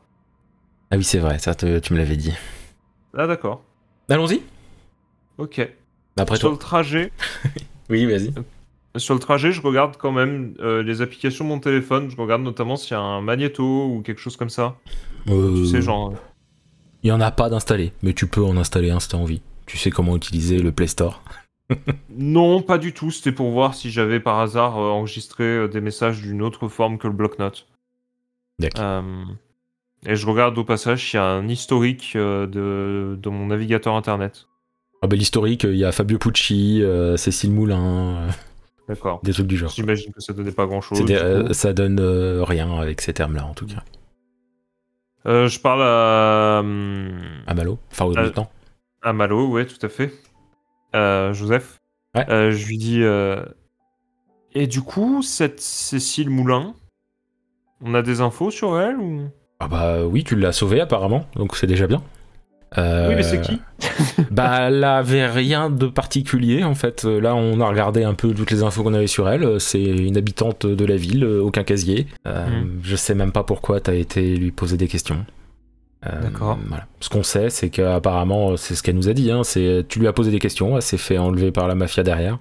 Ah 0.91 0.97
oui, 0.97 1.03
c'est 1.03 1.19
vrai, 1.19 1.39
ça, 1.39 1.55
te- 1.55 1.79
tu 1.79 1.93
me 1.93 1.99
l'avais 1.99 2.15
dit. 2.17 2.33
Ah, 3.17 3.27
d'accord. 3.27 3.63
Allons-y. 4.09 4.41
Ok. 5.37 5.67
Après 6.17 6.35
Sur 6.37 6.49
toi. 6.49 6.51
le 6.51 6.57
trajet, 6.57 7.11
Oui, 7.89 8.05
vas-y. 8.05 8.33
Sur 8.97 9.13
le 9.13 9.19
trajet, 9.19 9.51
je 9.51 9.61
regarde 9.61 9.95
quand 9.97 10.11
même 10.11 10.55
euh, 10.59 10.81
les 10.83 11.01
applications 11.01 11.45
de 11.45 11.49
mon 11.49 11.59
téléphone. 11.59 12.09
Je 12.09 12.17
regarde 12.17 12.41
notamment 12.41 12.75
s'il 12.75 12.91
y 12.91 12.95
a 12.95 12.99
un 12.99 13.21
magnéto 13.21 13.85
ou 13.85 14.01
quelque 14.01 14.19
chose 14.19 14.35
comme 14.35 14.49
ça. 14.49 14.75
Euh, 15.29 15.55
Tu 15.63 15.67
sais, 15.67 15.81
genre. 15.81 16.13
Il 17.03 17.07
y 17.09 17.11
en 17.11 17.21
a 17.21 17.31
pas 17.31 17.49
d'installé, 17.49 17.93
mais 18.01 18.13
tu 18.13 18.27
peux 18.27 18.43
en 18.43 18.57
installer 18.57 18.89
un 18.91 18.99
si 18.99 19.07
t'as 19.09 19.17
envie. 19.17 19.41
Tu 19.69 19.77
sais 19.77 19.91
comment 19.91 20.15
utiliser 20.15 20.57
le 20.57 20.71
Play 20.71 20.87
Store? 20.87 21.21
Non, 22.09 22.63
pas 22.63 22.79
du 22.79 22.91
tout. 22.91 23.11
C'était 23.11 23.31
pour 23.31 23.51
voir 23.51 23.75
si 23.75 23.91
j'avais 23.91 24.19
par 24.19 24.39
hasard 24.39 24.79
euh, 24.79 24.89
enregistré 24.89 25.43
euh, 25.43 25.67
des 25.67 25.79
messages 25.79 26.21
d'une 26.23 26.41
autre 26.41 26.67
forme 26.67 26.97
que 26.97 27.05
le 27.07 27.13
bloc-notes. 27.13 27.67
D'accord. 28.57 28.81
Euh, 28.83 29.25
et 30.07 30.15
je 30.15 30.25
regarde 30.25 30.57
au 30.57 30.63
passage 30.63 31.07
s'il 31.07 31.17
y 31.19 31.21
a 31.21 31.25
un 31.27 31.47
historique 31.47 32.17
de, 32.17 33.15
de 33.21 33.29
mon 33.29 33.45
navigateur 33.45 33.93
internet. 33.93 34.47
Ah 35.03 35.07
bah, 35.07 35.15
l'historique, 35.15 35.65
il 35.65 35.75
y 35.77 35.85
a 35.85 35.91
Fabio 35.91 36.17
Pucci, 36.17 36.81
euh, 36.81 37.15
Cécile 37.15 37.51
Moulin, 37.51 38.15
euh, 38.17 38.29
D'accord. 38.87 39.19
des 39.21 39.33
trucs 39.33 39.45
du 39.45 39.55
genre. 39.55 39.69
J'imagine 39.69 40.11
que 40.11 40.19
ça 40.19 40.33
donnait 40.33 40.51
pas 40.51 40.65
grand 40.65 40.81
chose. 40.81 41.05
Des- 41.05 41.53
ça 41.53 41.73
donne 41.73 41.99
rien 42.41 42.75
avec 42.79 43.01
ces 43.01 43.13
termes-là, 43.13 43.45
en 43.45 43.53
tout 43.53 43.67
cas. 43.67 43.83
je 45.25 45.59
parle 45.59 45.83
à, 45.83 46.57
À 47.47 47.53
Malo 47.53 47.77
Enfin, 47.91 48.05
au 48.05 48.17
Euh, 48.17 48.23
lieutenant. 48.23 48.49
À 49.01 49.13
Malo, 49.13 49.47
ouais, 49.47 49.65
tout 49.65 49.83
à 49.85 49.89
fait. 49.89 50.11
Euh, 50.95 51.33
Joseph. 51.33 51.77
Ouais. 52.15 52.25
Euh, 52.29 52.51
je 52.51 52.67
lui 52.67 52.77
dis. 52.77 53.03
euh, 53.03 53.43
Et 54.53 54.67
du 54.67 54.81
coup, 54.81 55.21
cette 55.21 55.59
Cécile 55.61 56.29
Moulin, 56.29 56.73
on 57.81 57.93
a 57.93 58.01
des 58.01 58.21
infos 58.21 58.51
sur 58.51 58.79
elle 58.79 58.97
ou? 58.97 59.29
Ah 59.59 59.67
bah 59.67 60.03
oui, 60.05 60.23
tu 60.23 60.35
l'as 60.35 60.51
sauvée 60.53 60.79
apparemment, 60.81 61.25
donc 61.35 61.55
c'est 61.57 61.67
déjà 61.67 61.85
bien. 61.85 62.01
Euh, 62.77 63.09
Oui, 63.09 63.15
mais 63.15 63.23
c'est 63.23 63.41
qui? 63.41 63.59
Bah, 64.31 64.67
elle 64.67 64.83
avait 64.83 65.25
rien 65.27 65.69
de 65.69 65.87
particulier 65.87 66.63
en 66.63 66.75
fait. 66.75 67.03
Là, 67.03 67.35
on 67.35 67.59
a 67.61 67.67
regardé 67.67 68.03
un 68.03 68.13
peu 68.13 68.33
toutes 68.33 68.51
les 68.51 68.63
infos 68.63 68.83
qu'on 68.83 68.93
avait 68.93 69.07
sur 69.07 69.27
elle. 69.29 69.59
C'est 69.59 69.81
une 69.83 70.17
habitante 70.17 70.65
de 70.65 70.85
la 70.85 70.95
ville, 70.97 71.25
aucun 71.25 71.63
casier. 71.63 72.07
Euh, 72.27 72.47
Mhm. 72.47 72.79
Je 72.83 72.95
sais 72.95 73.15
même 73.15 73.31
pas 73.31 73.43
pourquoi 73.43 73.79
t'as 73.81 73.95
été 73.95 74.35
lui 74.35 74.51
poser 74.51 74.77
des 74.77 74.87
questions. 74.87 75.25
Euh, 76.07 76.21
D'accord. 76.21 76.57
Voilà. 76.67 76.87
Ce 77.01 77.09
qu'on 77.09 77.23
sait, 77.23 77.49
c'est 77.49 77.69
qu'apparemment, 77.69 78.55
c'est 78.57 78.75
ce 78.75 78.83
qu'elle 78.83 78.95
nous 78.95 79.09
a 79.09 79.13
dit. 79.13 79.31
Hein, 79.31 79.43
c'est 79.43 79.85
tu 79.89 79.99
lui 79.99 80.07
as 80.07 80.13
posé 80.13 80.31
des 80.31 80.39
questions, 80.39 80.75
elle 80.75 80.81
s'est 80.81 80.97
fait 80.97 81.17
enlever 81.17 81.51
par 81.51 81.67
la 81.67 81.75
mafia 81.75 82.03
derrière. 82.03 82.39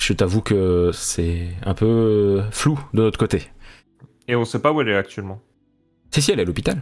Je 0.00 0.12
t'avoue 0.12 0.40
que 0.40 0.90
c'est 0.94 1.48
un 1.64 1.74
peu 1.74 1.86
euh, 1.86 2.42
flou 2.50 2.78
de 2.94 3.02
notre 3.02 3.18
côté. 3.18 3.42
Et 4.26 4.36
on 4.36 4.44
sait 4.44 4.60
pas 4.60 4.72
où 4.72 4.80
elle 4.80 4.88
est 4.88 4.96
actuellement. 4.96 5.40
Si 6.10 6.22
si, 6.22 6.30
elle 6.32 6.38
est 6.38 6.42
à 6.42 6.46
l'hôpital. 6.46 6.80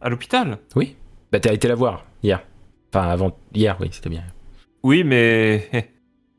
À 0.00 0.08
l'hôpital? 0.08 0.58
Bah 1.30 1.38
t'as 1.40 1.52
été 1.52 1.68
la 1.68 1.74
voir 1.74 2.04
hier. 2.22 2.42
Enfin 2.92 3.08
avant 3.08 3.36
hier, 3.54 3.76
oui, 3.80 3.88
c'était 3.92 4.08
bien. 4.10 4.24
Oui, 4.82 5.04
mais. 5.04 5.68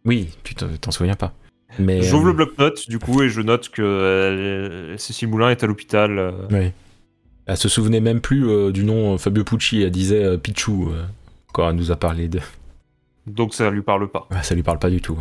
Oui, 0.05 0.29
tu 0.43 0.55
t'en 0.55 0.67
t'en 0.79 0.91
souviens 0.91 1.15
pas. 1.15 1.33
Mais 1.77 2.01
J'ouvre 2.01 2.27
euh, 2.27 2.29
le 2.29 2.33
bloc-notes, 2.33 2.89
du 2.89 2.99
coup, 2.99 3.21
et 3.21 3.29
je 3.29 3.41
note 3.41 3.67
que 3.69 3.81
euh, 3.81 4.97
Cécile 4.97 5.27
Moulin 5.27 5.49
est 5.51 5.61
à 5.63 5.67
l'hôpital. 5.67 6.17
euh, 6.17 6.31
Oui. 6.49 6.71
Elle 7.49 7.57
se 7.57 7.67
souvenait 7.67 7.99
même 7.99 8.21
plus 8.21 8.47
euh, 8.47 8.71
du 8.71 8.83
nom 8.83 9.15
euh, 9.15 9.17
Fabio 9.17 9.43
Pucci, 9.43 9.81
elle 9.81 9.89
disait 9.89 10.23
euh, 10.23 10.37
Pichou 10.37 10.91
euh, 10.91 11.03
quand 11.51 11.67
elle 11.67 11.75
nous 11.75 11.91
a 11.91 11.95
parlé 11.95 12.27
de. 12.27 12.39
donc 13.25 13.55
ça 13.55 13.71
lui 13.71 13.81
parle 13.81 14.07
pas. 14.07 14.27
Ouais, 14.29 14.43
ça 14.43 14.53
lui 14.53 14.61
parle 14.61 14.77
pas 14.77 14.91
du 14.91 15.01
tout. 15.01 15.17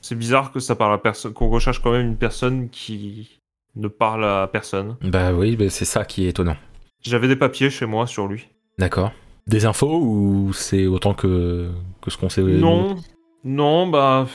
C'est 0.00 0.14
bizarre 0.14 0.52
que 0.52 0.60
ça 0.60 0.76
parle 0.76 0.94
à 0.94 0.98
personne, 0.98 1.32
qu'on 1.32 1.48
recherche 1.48 1.82
quand 1.82 1.90
même 1.90 2.06
une 2.06 2.16
personne 2.16 2.68
qui 2.70 3.40
ne 3.74 3.88
parle 3.88 4.24
à 4.24 4.46
personne. 4.46 4.96
Bah 5.02 5.32
oui, 5.32 5.56
bah, 5.56 5.68
c'est 5.70 5.84
ça 5.84 6.04
qui 6.04 6.24
est 6.24 6.28
étonnant. 6.28 6.56
J'avais 7.02 7.26
des 7.26 7.34
papiers 7.34 7.68
chez 7.68 7.84
moi 7.84 8.06
sur 8.06 8.28
lui. 8.28 8.46
D'accord. 8.78 9.10
Des 9.48 9.66
infos 9.66 10.00
ou 10.00 10.52
c'est 10.52 10.86
autant 10.86 11.14
que, 11.14 11.68
que 12.00 12.12
ce 12.12 12.16
qu'on 12.16 12.28
sait 12.28 12.42
Non, 12.42 12.94
non, 13.42 13.88
bah 13.88 14.28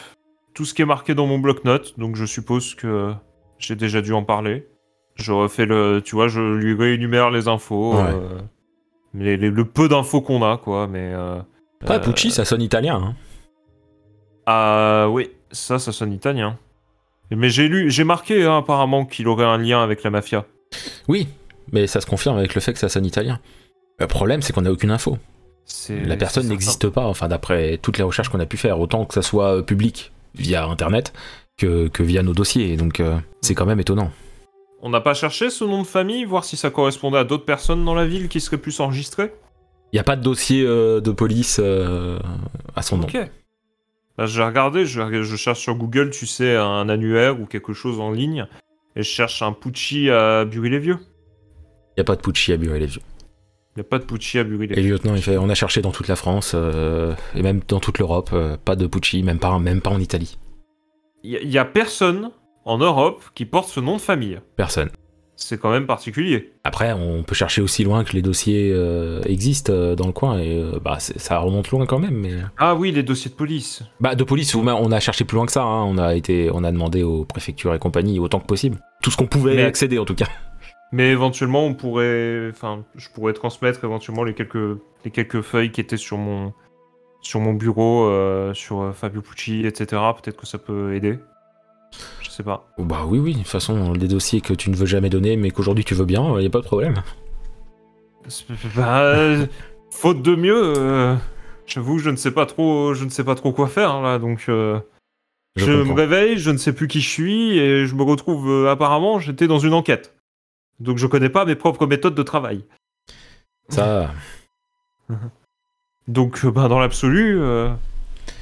tout 0.54 0.66
ce 0.66 0.74
qui 0.74 0.82
est 0.82 0.86
marqué 0.86 1.16
dans 1.16 1.28
mon 1.28 1.40
bloc-notes, 1.40 1.98
donc 1.98 2.18
je 2.18 2.26
suppose 2.26 2.76
que 2.76 3.14
j'ai 3.58 3.78
déjà 3.78 4.02
dû 4.02 4.12
en 4.12 4.24
parler. 4.24 4.68
Je 5.16 5.32
refais 5.32 5.66
le, 5.66 6.02
tu 6.04 6.16
vois, 6.16 6.28
je 6.28 6.42
lui 6.42 6.74
réénumère 6.76 7.30
les 7.32 7.48
infos, 7.48 7.96
Ouais. 7.96 8.02
euh, 8.04 8.40
les- 9.14 9.38
les- 9.38 9.50
le 9.50 9.66
peu 9.66 9.88
d'infos 9.88 10.22
qu'on 10.22 10.44
a, 10.44 10.58
quoi. 10.58 10.88
Mais 10.88 11.14
euh, 11.14 11.40
Après, 11.82 11.96
euh, 11.96 12.00
Pucci, 12.00 12.32
ça 12.32 12.44
sonne 12.46 12.62
italien. 12.62 12.96
Hein. 13.02 13.16
ah 14.46 15.08
oui, 15.10 15.30
ça, 15.52 15.80
ça 15.80 15.92
sonne 15.92 16.12
italien. 16.14 16.58
Mais 17.32 17.50
j'ai 17.50 17.68
lu, 17.68 17.90
j'ai 17.90 18.04
marqué 18.04 18.44
hein, 18.44 18.58
apparemment 18.60 19.06
qu'il 19.06 19.28
aurait 19.28 19.46
un 19.46 19.58
lien 19.58 19.82
avec 19.84 20.04
la 20.04 20.10
mafia. 20.12 20.46
Oui, 21.08 21.28
mais 21.72 21.88
ça 21.88 22.02
se 22.02 22.06
confirme 22.06 22.38
avec 22.38 22.54
le 22.54 22.62
fait 22.62 22.74
que 22.74 22.80
ça 22.80 22.90
sonne 22.90 23.06
italien. 23.06 23.40
Le 24.00 24.08
problème, 24.08 24.42
c'est 24.42 24.54
qu'on 24.54 24.62
n'a 24.62 24.72
aucune 24.72 24.92
info. 24.92 25.18
La 25.90 26.16
personne 26.18 26.48
n'existe 26.48 26.90
pas, 26.90 27.06
enfin 27.08 27.28
d'après 27.28 27.80
toutes 27.82 27.98
les 27.98 28.04
recherches 28.04 28.30
qu'on 28.30 28.40
a 28.40 28.46
pu 28.46 28.58
faire, 28.58 28.80
autant 28.80 29.06
que 29.06 29.16
ça 29.16 29.24
soit 29.24 29.58
euh, 29.58 29.62
public 29.64 30.12
via 30.36 30.66
Internet 30.66 31.12
que, 31.58 31.88
que 31.88 32.04
via 32.04 32.22
nos 32.22 32.34
dossiers. 32.34 32.78
Donc 32.78 33.00
euh, 33.00 33.18
c'est 33.42 33.56
quand 33.56 33.66
même 33.66 33.80
étonnant. 33.80 34.12
On 34.82 34.90
n'a 34.90 35.02
pas 35.02 35.14
cherché 35.14 35.50
ce 35.50 35.64
nom 35.64 35.82
de 35.82 35.88
famille, 35.88 36.26
voir 36.26 36.44
si 36.44 36.58
ça 36.58 36.70
correspondait 36.70 37.18
à 37.18 37.24
d'autres 37.24 37.46
personnes 37.46 37.84
dans 37.86 37.96
la 37.96 38.06
ville 38.06 38.28
qui 38.28 38.40
seraient 38.40 38.58
plus 38.58 38.80
enregistrées 38.80 39.34
Il 39.92 39.96
n'y 39.96 40.00
a 40.00 40.04
pas 40.04 40.16
de 40.16 40.22
dossier 40.22 40.64
euh, 40.66 41.02
de 41.02 41.12
police 41.12 41.60
euh, 41.64 42.20
à 42.76 42.82
son 42.82 42.98
nom. 42.98 43.04
Ok. 43.06 43.18
Bah, 44.18 44.26
j'ai 44.26 44.44
regardé, 44.44 44.86
je, 44.86 45.24
je 45.24 45.36
cherche 45.36 45.60
sur 45.60 45.76
Google, 45.76 46.10
tu 46.12 46.26
sais, 46.26 46.56
un 46.56 46.88
annuaire 46.90 47.40
ou 47.40 47.46
quelque 47.46 47.74
chose 47.74 48.00
en 48.00 48.12
ligne, 48.12 48.48
et 48.96 49.04
je 49.04 49.10
cherche 49.10 49.42
un 49.42 49.52
Pucci 49.52 50.10
à 50.10 50.46
Bury-les-Vieux. 50.46 51.00
Il 51.02 52.00
n'y 52.00 52.02
a 52.02 52.06
pas 52.06 52.16
de 52.16 52.22
Pucci 52.22 52.54
à 52.54 52.58
Bury-les-Vieux. 52.58 53.02
Il 53.76 53.80
n'y 53.80 53.82
a 53.82 53.90
pas 53.90 54.00
de 54.00 54.06
Pucci 54.06 54.38
à 54.38 54.42
Et 54.42 54.44
Bury-les-Vieux. 54.46 54.84
le 54.84 54.90
lieutenant, 54.90 55.16
il 55.16 55.22
fait, 55.22 55.38
on 55.38 55.50
a 55.50 55.56
cherché 55.56 55.82
dans 55.82 55.92
toute 55.92 56.08
la 56.08 56.16
France 56.16 56.54
euh, 56.56 57.14
et 57.34 57.42
même 57.42 57.62
dans 57.68 57.80
toute 57.80 58.00
l'Europe, 58.00 58.34
pas 58.64 58.76
de 58.76 58.88
Pucci, 58.88 59.24
même 59.24 59.40
pas, 59.40 59.58
même 59.60 59.82
pas 59.82 59.90
en 59.90 60.00
Italie. 60.00 60.38
Il 61.24 61.48
n'y 61.50 61.58
a 61.58 61.66
personne 61.66 62.32
en 62.66 62.78
Europe 62.78 63.24
qui 63.36 63.46
porte 63.46 63.70
ce 63.70 63.80
nom 63.80 63.96
de 63.96 64.02
famille. 64.02 64.40
Personne. 64.56 64.90
C'est 65.38 65.60
quand 65.60 65.70
même 65.70 65.86
particulier. 65.86 66.54
Après, 66.64 66.94
on 66.94 67.24
peut 67.24 67.36
chercher 67.36 67.62
aussi 67.62 67.84
loin 67.84 68.06
que 68.06 68.14
les 68.14 68.22
dossiers 68.22 68.72
euh, 68.74 69.22
existent 69.26 69.74
euh, 69.74 69.94
dans 69.96 70.08
le 70.08 70.14
coin 70.14 70.40
et 70.40 70.58
euh, 70.58 70.80
bah, 70.82 70.98
ça 71.00 71.40
remonte 71.40 71.70
loin 71.72 71.86
quand 71.86 72.00
même. 72.00 72.16
Mais... 72.16 72.32
Ah 72.58 72.74
oui, 72.74 72.92
les 72.94 73.04
dossiers 73.04 73.30
de 73.30 73.36
police. 73.36 73.84
Bah, 74.00 74.16
de 74.16 74.24
police, 74.24 74.56
on 74.56 74.66
a- 74.66 75.00
cherché 75.02 75.26
plus 75.26 75.36
loin 75.36 75.46
que 75.46 75.52
ça. 75.52 75.64
hein. 75.64 75.84
On, 75.84 75.98
a 75.98 76.16
été, 76.16 76.50
on 76.54 76.64
a 76.64 76.72
demandé 76.72 77.04
aux 77.04 77.26
préfectures 77.26 77.74
et 77.76 77.80
compagnie 77.80 78.18
autant 78.20 78.40
que 78.40 78.46
possible. 78.46 78.78
Tout 79.04 79.12
ce 79.12 79.18
qu'on 79.18 79.28
pouvait 79.28 79.56
Mais- 79.56 79.64
accéder 79.64 80.00
en 80.00 80.06
tout 80.06 80.16
cas. 80.16 80.28
Mais 80.94 81.10
éventuellement, 81.12 81.66
on 81.66 81.74
pourrait, 81.74 82.48
enfin, 82.52 82.86
je 82.96 83.10
pourrais 83.14 83.34
transmettre 83.34 83.84
éventuellement 83.84 84.24
les 84.24 84.34
quelques, 84.36 84.80
les 85.04 85.12
quelques 85.12 85.42
feuilles 85.42 85.72
qui 85.72 85.82
étaient 85.82 85.98
sur 85.98 86.18
mon, 86.18 86.54
sur 87.22 87.42
mon 87.42 87.54
bureau, 87.54 88.10
sur 88.54 88.94
Fabio 88.96 89.22
Pucci, 89.22 89.66
etc. 89.66 90.02
Peut-être 90.24 90.38
que 90.38 90.46
ça 90.48 90.58
peut 90.60 90.96
aider. 90.96 91.20
Je 92.22 92.30
sais 92.30 92.44
pas. 92.44 92.72
Oh, 92.78 92.84
Bah 92.84 93.04
oui, 93.06 93.20
oui, 93.20 93.34
de 93.34 93.40
toute 93.40 93.48
façon, 93.48 93.94
des 93.94 94.08
dossiers 94.08 94.42
que 94.42 94.54
tu 94.54 94.70
ne 94.70 94.76
veux 94.76 94.86
jamais 94.86 95.10
donner 95.10 95.38
mais 95.38 95.52
qu'aujourd'hui 95.52 95.84
tu 95.84 95.94
veux 95.94 96.06
bien, 96.06 96.34
il 96.36 96.42
n'y 96.42 96.46
a 96.48 96.50
pas 96.50 96.60
de 96.60 96.66
problème. 96.66 96.96
Bah, 98.76 99.02
euh, 99.02 99.46
faute 99.92 100.22
de 100.22 100.36
mieux, 100.36 100.74
euh, 100.78 101.16
j'avoue, 101.68 102.00
je 102.00 102.10
ne 102.10 102.16
sais 102.16 102.32
pas 102.32 102.46
trop, 102.46 102.94
je 102.94 103.06
ne 103.06 103.10
sais 103.10 103.24
pas 103.24 103.36
trop 103.36 103.52
quoi 103.52 103.68
faire 103.68 104.02
là. 104.02 104.20
Donc, 104.20 104.46
euh, 104.50 104.80
Je 105.56 105.66
je, 105.66 105.72
me 105.72 105.94
réveille, 105.94 106.38
je 106.38 106.52
ne 106.52 106.58
sais 106.58 106.74
plus 106.74 106.88
qui 106.88 107.02
je 107.02 107.10
suis 107.10 107.58
et 107.58 107.86
je 107.86 107.96
me 107.96 108.04
retrouve 108.04 108.50
euh, 108.50 108.72
apparemment, 108.72 109.20
j'étais 109.20 109.48
dans 109.48 109.60
une 109.60 109.74
enquête. 109.74 110.16
Donc, 110.80 110.98
je 110.98 111.08
connais 111.08 111.30
pas 111.30 111.46
mes 111.46 111.56
propres 111.56 111.86
méthodes 111.86 112.16
de 112.16 112.24
travail. 112.24 112.66
Ça, 113.70 114.12
Donc, 116.08 116.46
euh, 116.46 116.52
bah, 116.52 116.68
dans 116.68 116.80
l'absolu, 116.80 117.40
euh, 117.40 117.70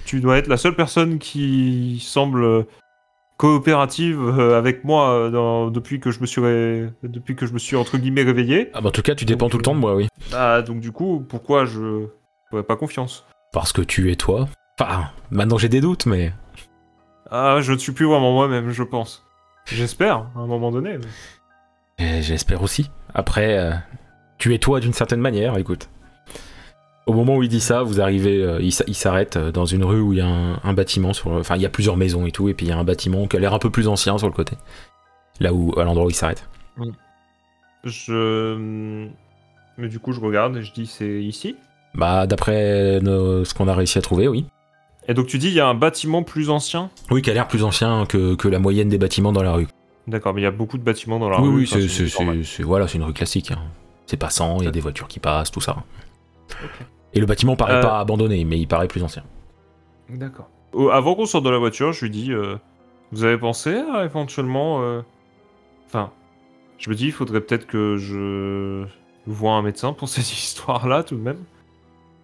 tu 0.05 0.19
dois 0.19 0.37
être 0.37 0.47
la 0.47 0.57
seule 0.57 0.75
personne 0.75 1.19
qui 1.19 2.01
semble 2.05 2.43
euh, 2.43 2.63
coopérative 3.47 4.21
euh, 4.21 4.57
avec 4.57 4.85
moi 4.85 5.09
euh, 5.09 5.29
dans- 5.29 5.69
depuis 5.69 5.99
que 5.99 6.11
je 6.11 6.21
me 6.21 6.25
suis 6.25 6.39
ré- 6.39 6.89
depuis 7.03 7.35
que 7.35 7.45
je 7.45 7.51
me 7.51 7.59
suis 7.59 7.75
entre 7.75 7.97
guillemets 7.97 8.23
réveillé. 8.23 8.69
ah 8.73 8.79
bah, 8.79 8.87
en 8.87 8.91
tout 8.91 9.01
cas, 9.01 9.15
tu 9.15 9.25
dépends 9.25 9.45
Donc, 9.47 9.51
tout 9.51 9.57
le 9.57 9.63
temps 9.63 9.75
de 9.75 9.79
moi, 9.81 9.95
oui. 9.95 10.07
Ah, 10.33 10.61
donc 10.61 10.79
du 10.79 10.93
coup, 10.93 11.25
pourquoi 11.27 11.65
je 11.65 12.07
n'aurais 12.51 12.63
pas 12.63 12.77
confiance? 12.77 13.25
Parce 13.51 13.73
que 13.73 13.81
tu 13.81 14.09
es 14.11 14.15
toi. 14.15 14.47
Enfin, 14.79 15.09
maintenant 15.29 15.57
j'ai 15.57 15.67
des 15.67 15.81
doutes, 15.81 16.05
mais 16.05 16.31
Ah, 17.29 17.57
je 17.59 17.73
ne 17.73 17.77
suis 17.77 17.91
plus 17.91 18.05
vraiment 18.05 18.31
moi-même, 18.31 18.69
je 18.69 18.83
pense. 18.83 19.25
J'espère, 19.65 20.27
à 20.35 20.39
un 20.39 20.47
moment 20.47 20.71
donné. 20.71 20.97
mais- 21.99 22.21
J'espère 22.21 22.61
aussi. 22.61 22.89
Après, 23.13 23.57
euh, 23.57 23.73
Tu 24.37 24.53
es 24.53 24.57
toi 24.57 24.79
d'une 24.79 24.93
certaine 24.93 25.19
manière, 25.21 25.57
écoute. 25.57 25.89
Au 27.05 27.13
moment 27.13 27.35
où 27.35 27.43
il 27.43 27.49
dit 27.49 27.59
ça, 27.59 27.83
vous 27.83 27.99
arrivez, 27.99 28.41
euh, 28.41 28.61
il 28.61 28.71
s'arrête 28.95 29.35
euh, 29.35 29.51
dans 29.51 29.65
une 29.65 29.83
rue 29.83 29.99
où 29.99 30.13
il 30.13 30.19
y 30.19 30.21
a 30.21 30.27
un, 30.27 30.59
un 30.63 30.73
bâtiment, 30.73 31.11
sur, 31.11 31.31
enfin 31.31 31.57
il 31.57 31.61
y 31.61 31.65
a 31.65 31.69
plusieurs 31.69 31.97
maisons 31.97 32.25
et 32.25 32.31
tout, 32.31 32.47
et 32.47 32.53
puis 32.53 32.65
il 32.65 32.69
y 32.69 32.71
a 32.71 32.77
un 32.77 32.83
bâtiment 32.85 33.27
qui 33.27 33.35
a 33.35 33.39
l'air 33.41 33.53
un 33.53 33.59
peu 33.59 33.69
plus 33.69 33.87
ancien 33.89 34.17
sur 34.17 34.27
le 34.27 34.33
côté. 34.33 34.55
Là 35.41 35.53
où, 35.53 35.77
à 35.77 35.83
l'endroit 35.83 36.05
où 36.05 36.09
il 36.09 36.15
s'arrête. 36.15 36.47
Je. 37.83 39.07
Mais 39.77 39.87
du 39.89 39.99
coup, 39.99 40.13
je 40.13 40.19
regarde 40.21 40.55
et 40.57 40.61
je 40.61 40.71
dis 40.71 40.85
c'est 40.87 41.21
ici? 41.21 41.55
Bah 41.95 42.25
d'après 42.27 42.99
nos- 43.01 43.43
ce 43.43 43.53
qu'on 43.53 43.67
a 43.67 43.75
réussi 43.75 43.97
à 43.97 44.01
trouver, 44.01 44.27
oui. 44.27 44.45
Et 45.07 45.13
donc 45.13 45.27
tu 45.27 45.37
dis 45.37 45.47
il 45.47 45.53
y 45.53 45.59
a 45.59 45.67
un 45.67 45.73
bâtiment 45.75 46.23
plus 46.23 46.49
ancien? 46.49 46.89
Oui, 47.11 47.21
qui 47.21 47.29
a 47.29 47.33
l'air 47.33 47.47
plus 47.47 47.63
ancien 47.63 48.05
que, 48.05 48.35
que 48.35 48.47
la 48.47 48.59
moyenne 48.59 48.87
des 48.89 48.97
bâtiments 48.97 49.33
dans 49.33 49.43
la 49.43 49.51
rue. 49.53 49.67
D'accord, 50.07 50.33
mais 50.33 50.41
il 50.41 50.43
y 50.45 50.47
a 50.47 50.51
beaucoup 50.51 50.77
de 50.77 50.83
bâtiments 50.83 51.19
dans 51.19 51.29
la 51.29 51.41
oui, 51.41 51.47
rue. 51.49 51.67
oui, 51.79 52.43
c'est- 52.45 52.63
voilà, 52.63 52.87
c'est 52.87 52.97
une 52.97 53.03
rue 53.03 53.13
classique. 53.13 53.51
hein. 53.51 53.59
C'est 54.05 54.17
passant, 54.17 54.57
il 54.59 54.65
y 54.65 54.67
a 54.67 54.71
des 54.71 54.79
voitures 54.81 55.07
qui 55.07 55.19
passent, 55.19 55.51
tout 55.51 55.61
ça. 55.61 55.77
Et 57.13 57.19
le 57.19 57.25
bâtiment 57.25 57.55
paraît 57.55 57.75
Euh, 57.75 57.81
pas 57.81 57.99
abandonné, 57.99 58.43
mais 58.45 58.57
il 58.59 58.67
paraît 58.67 58.87
plus 58.87 59.03
ancien. 59.03 59.23
D'accord. 60.09 60.49
Avant 60.91 61.13
qu'on 61.15 61.25
sorte 61.25 61.45
de 61.45 61.49
la 61.49 61.59
voiture, 61.59 61.93
je 61.93 62.05
lui 62.05 62.09
dis 62.11 62.31
euh, 62.31 62.55
Vous 63.11 63.23
avez 63.23 63.37
pensé 63.37 63.75
à 63.93 64.03
éventuellement. 64.05 64.81
euh, 64.81 65.01
Enfin, 65.85 66.11
je 66.79 66.89
me 66.89 66.95
dis 66.95 67.05
il 67.05 67.11
faudrait 67.11 67.41
peut-être 67.41 67.67
que 67.67 67.97
je 67.97 68.85
vois 69.27 69.51
un 69.53 69.61
médecin 69.61 69.93
pour 69.93 70.09
ces 70.09 70.21
histoires-là 70.21 71.03
tout 71.03 71.15
de 71.15 71.21
même. 71.21 71.37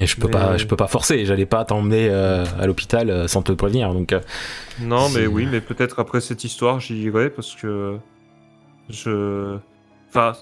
Et 0.01 0.07
je 0.07 0.15
peux 0.15 0.27
Mais- 0.27 0.31
pas, 0.33 0.57
je 0.57 0.65
peux 0.65 0.77
pas 0.77 0.87
forcer. 0.87 1.25
J'allais 1.25 1.45
pas 1.45 1.65
t'emmener 1.65 2.07
euh, 2.09 2.45
à 2.59 2.65
l'hôpital 2.65 3.09
euh, 3.09 3.27
sans 3.27 3.41
te 3.43 3.51
prévenir. 3.51 3.93
Donc, 3.93 4.13
euh, 4.13 4.21
Non, 4.79 5.09
mais 5.09 5.27
oui, 5.27 5.45
mais 5.51 5.59
peut-être 5.61 5.99
après 5.99 6.21
cette 6.21 6.43
histoire, 6.45 6.79
j'y 6.79 6.97
irai 7.03 7.29
parce 7.29 7.53
que 7.53 7.97
je. 8.89 9.57
Enfin, 10.07 10.33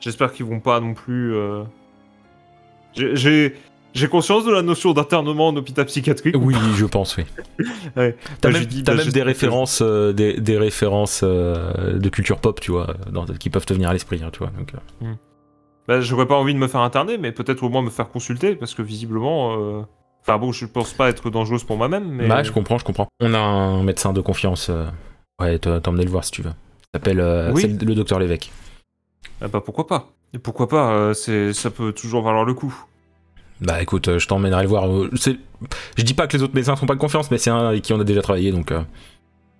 j'espère 0.00 0.32
qu'ils 0.32 0.46
vont 0.46 0.60
pas 0.60 0.80
non 0.80 0.94
plus. 0.94 1.34
Euh, 2.98 3.14
j'ai- 3.14 4.08
conscience 4.08 4.44
de 4.44 4.52
la 4.52 4.62
notion 4.62 4.92
d'internement 4.92 5.48
en 5.48 5.56
hôpital 5.56 5.84
psychiatrique. 5.86 6.36
oui, 6.38 6.54
je 6.76 6.86
pense, 6.86 7.16
oui. 7.16 7.24
Ouais. 7.96 8.16
T'as 8.40 8.50
Bah, 8.50 8.58
même, 8.58 8.66
dis, 8.66 8.82
t'as 8.84 8.92
bah, 8.92 8.98
même 8.98 9.06
je- 9.06 9.10
des 9.12 9.22
références, 9.22 9.80
euh, 9.82 10.12
des, 10.12 10.40
des 10.40 10.56
références 10.58 11.22
euh, 11.24 11.98
de 11.98 12.08
culture 12.08 12.38
pop, 12.38 12.60
tu 12.60 12.70
vois, 12.70 12.94
dans- 13.12 13.24
qui 13.26 13.50
peuvent 13.50 13.66
te 13.66 13.74
venir 13.74 13.88
à 13.90 13.92
l'esprit, 13.92 14.20
hein, 14.24 14.30
tu 14.32 14.38
vois. 14.40 14.50
Donc, 14.56 14.72
euh. 15.02 15.12
Bah, 15.88 16.00
j'aurais 16.00 16.26
pas 16.26 16.36
envie 16.36 16.54
de 16.54 16.58
me 16.58 16.68
faire 16.68 16.80
interner, 16.82 17.18
mais 17.18 17.32
peut-être 17.32 17.62
au 17.64 17.68
moins 17.68 17.82
me 17.82 17.90
faire 17.90 18.08
consulter 18.10 18.54
parce 18.54 18.74
que 18.74 18.82
visiblement. 18.82 19.56
euh, 19.58 19.82
Enfin 20.22 20.36
bon, 20.36 20.52
je 20.52 20.66
pense 20.66 20.92
pas 20.92 21.08
être 21.08 21.30
dangereuse 21.30 21.64
pour 21.64 21.78
moi-même, 21.78 22.06
mais. 22.06 22.28
Bah, 22.28 22.42
je 22.42 22.52
comprends, 22.52 22.76
je 22.76 22.84
comprends. 22.84 23.08
On 23.20 23.32
a 23.32 23.38
un 23.38 23.82
médecin 23.82 24.12
de 24.12 24.20
confiance. 24.20 24.68
euh, 24.68 24.84
Ouais, 25.40 25.58
t'emmener 25.58 26.04
le 26.04 26.10
voir 26.10 26.24
si 26.24 26.30
tu 26.30 26.42
veux. 26.42 26.50
Il 26.50 26.98
s'appelle 26.98 27.20
euh, 27.20 27.50
Oui. 27.54 27.66
le 27.80 27.94
docteur 27.94 28.18
Lévesque. 28.18 28.50
Ah 29.40 29.48
bah 29.48 29.62
pourquoi 29.64 29.86
pas 29.86 30.10
Et 30.34 30.38
pourquoi 30.38 30.68
pas 30.68 30.92
euh, 30.92 31.14
C'est 31.14 31.52
ça 31.52 31.70
peut 31.70 31.92
toujours 31.92 32.22
valoir 32.22 32.44
le 32.44 32.54
coup. 32.54 32.74
Bah 33.60 33.82
écoute, 33.82 34.08
euh, 34.08 34.18
je 34.18 34.26
t'emmènerai 34.26 34.62
le 34.62 34.68
voir. 34.68 34.88
Euh, 34.88 35.10
c'est- 35.16 35.38
Je 35.98 36.02
dis 36.02 36.14
pas 36.14 36.26
que 36.26 36.36
les 36.36 36.42
autres 36.42 36.54
médecins 36.54 36.76
font 36.76 36.86
pas 36.86 36.94
de 36.94 37.00
confiance, 37.00 37.30
mais 37.30 37.38
c'est 37.38 37.50
un 37.50 37.68
avec 37.68 37.82
qui 37.82 37.92
on 37.92 38.00
a 38.00 38.04
déjà 38.04 38.22
travaillé, 38.22 38.52
donc 38.52 38.72
euh, 38.72 38.80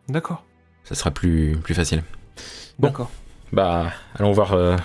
D'accord. 0.09 0.43
ça 0.85 0.95
sera 0.95 1.11
plus, 1.11 1.57
plus 1.63 1.75
facile. 1.75 2.03
Bon. 2.79 2.89
D'accord. 2.89 3.11
Bah, 3.53 3.91
allons 4.19 4.33
voir 4.33 4.53
euh, 4.55 4.77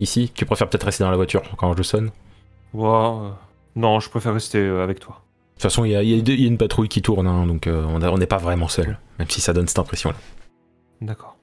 ici. 0.00 0.30
Tu 0.34 0.46
préfères 0.46 0.68
peut-être 0.70 0.84
rester 0.84 1.04
dans 1.04 1.10
la 1.10 1.16
voiture 1.16 1.42
quand 1.58 1.76
je 1.76 1.82
sonne? 1.82 2.06
De 2.72 2.80
euh, 2.80 3.30
Non, 3.76 4.00
je 4.00 4.08
préfère 4.08 4.32
rester 4.32 4.60
avec 4.66 5.00
toi. 5.00 5.22
toute 5.54 5.62
façon, 5.64 5.84
il 5.84 5.90
y 5.90 5.96
a, 5.96 6.02
y 6.02 6.10
y 6.16 6.46
une 6.46 6.58
patrouille 6.58 6.88
qui 6.88 7.02
tourne, 7.02 7.26
hein, 7.26 7.46
donc 7.46 7.68
on 7.68 7.98
n'est 8.18 8.26
pas 8.26 8.38
vraiment 8.38 8.68
seul, 8.68 8.98
même 9.18 9.28
si 9.28 9.40
ça 9.40 9.52
donne 9.52 9.66
cette 9.66 9.78
impression-là. 9.80 10.16
D'accord. 11.00 11.36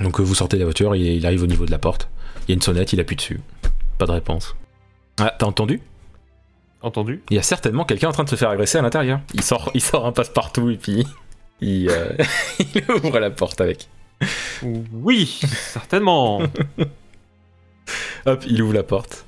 Donc 0.00 0.20
euh, 0.20 0.22
vous 0.22 0.34
sortez 0.34 0.56
de 0.56 0.62
la 0.62 0.66
voiture, 0.66 0.94
il, 0.96 1.02
il 1.02 1.26
arrive 1.26 1.42
au 1.42 1.46
niveau 1.46 1.66
de 1.66 1.70
la 1.70 1.78
porte. 1.78 2.08
Il 2.46 2.50
y 2.50 2.52
a 2.52 2.54
une 2.54 2.62
sonnette, 2.62 2.92
il 2.92 3.00
appuie 3.00 3.16
dessus. 3.16 3.40
Pas 3.98 4.06
de 4.06 4.12
réponse. 4.12 4.56
Ah, 5.18 5.34
t'as 5.38 5.46
entendu? 5.46 5.80
Entendu 6.82 7.22
Il 7.30 7.36
y 7.36 7.38
a 7.38 7.42
certainement 7.42 7.84
quelqu'un 7.84 8.08
en 8.08 8.12
train 8.12 8.24
de 8.24 8.28
se 8.28 8.34
faire 8.34 8.50
agresser 8.50 8.78
à 8.78 8.82
l'intérieur. 8.82 9.20
Il 9.34 9.42
sort, 9.42 9.70
il 9.74 9.80
sort 9.80 10.04
un 10.06 10.12
passe-partout 10.12 10.70
et 10.70 10.76
puis 10.76 11.06
il, 11.60 11.88
euh, 11.90 12.10
il 12.58 12.82
ouvre 12.90 13.18
la 13.18 13.30
porte 13.30 13.60
avec. 13.60 13.88
Oui, 14.62 15.40
certainement. 15.52 16.42
Hop, 18.26 18.44
il 18.46 18.62
ouvre 18.62 18.74
la 18.74 18.82
porte. 18.82 19.24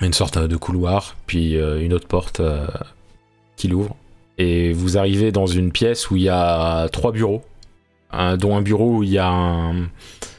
Une 0.00 0.12
sorte 0.12 0.36
euh, 0.36 0.48
de 0.48 0.56
couloir, 0.56 1.16
puis 1.26 1.54
une 1.54 1.92
autre 1.92 2.08
porte 2.08 2.40
euh, 2.40 2.66
qu'il 3.56 3.74
ouvre. 3.74 3.96
Et 4.38 4.72
vous 4.72 4.98
arrivez 4.98 5.30
dans 5.32 5.46
une 5.46 5.72
pièce 5.72 6.10
où 6.10 6.16
il 6.16 6.22
y 6.22 6.28
a 6.28 6.88
trois 6.88 7.12
bureaux, 7.12 7.42
dont 8.38 8.56
un 8.56 8.62
bureau 8.62 8.98
où 8.98 9.02
il 9.02 9.10
y 9.10 9.18
a 9.18 9.28
un- 9.28 9.88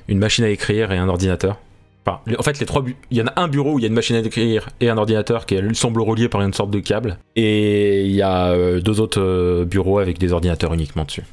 une 0.07 0.19
machine 0.19 0.43
à 0.45 0.49
écrire 0.49 0.91
et 0.91 0.97
un 0.97 1.07
ordinateur. 1.09 1.57
Enfin, 2.05 2.19
en 2.37 2.43
fait, 2.43 2.59
les 2.59 2.65
trois 2.65 2.83
il 3.11 3.17
y 3.17 3.21
en 3.21 3.27
a 3.27 3.41
un 3.41 3.47
bureau 3.47 3.73
où 3.75 3.79
il 3.79 3.83
y 3.83 3.85
a 3.85 3.87
une 3.87 3.93
machine 3.93 4.17
à 4.17 4.19
écrire 4.19 4.67
et 4.81 4.89
un 4.89 4.97
ordinateur 4.97 5.45
qui 5.45 5.57
semble 5.73 6.01
relié 6.01 6.27
par 6.27 6.41
une 6.41 6.51
sorte 6.53 6.69
de 6.69 6.79
câble. 6.79 7.17
Et 7.37 8.03
il 8.05 8.11
y 8.11 8.21
a 8.21 8.47
euh, 8.51 8.81
deux 8.81 8.99
autres 8.99 9.21
euh, 9.21 9.63
bureaux 9.63 9.99
avec 9.99 10.17
des 10.17 10.33
ordinateurs 10.33 10.73
uniquement 10.73 11.05
dessus. 11.05 11.23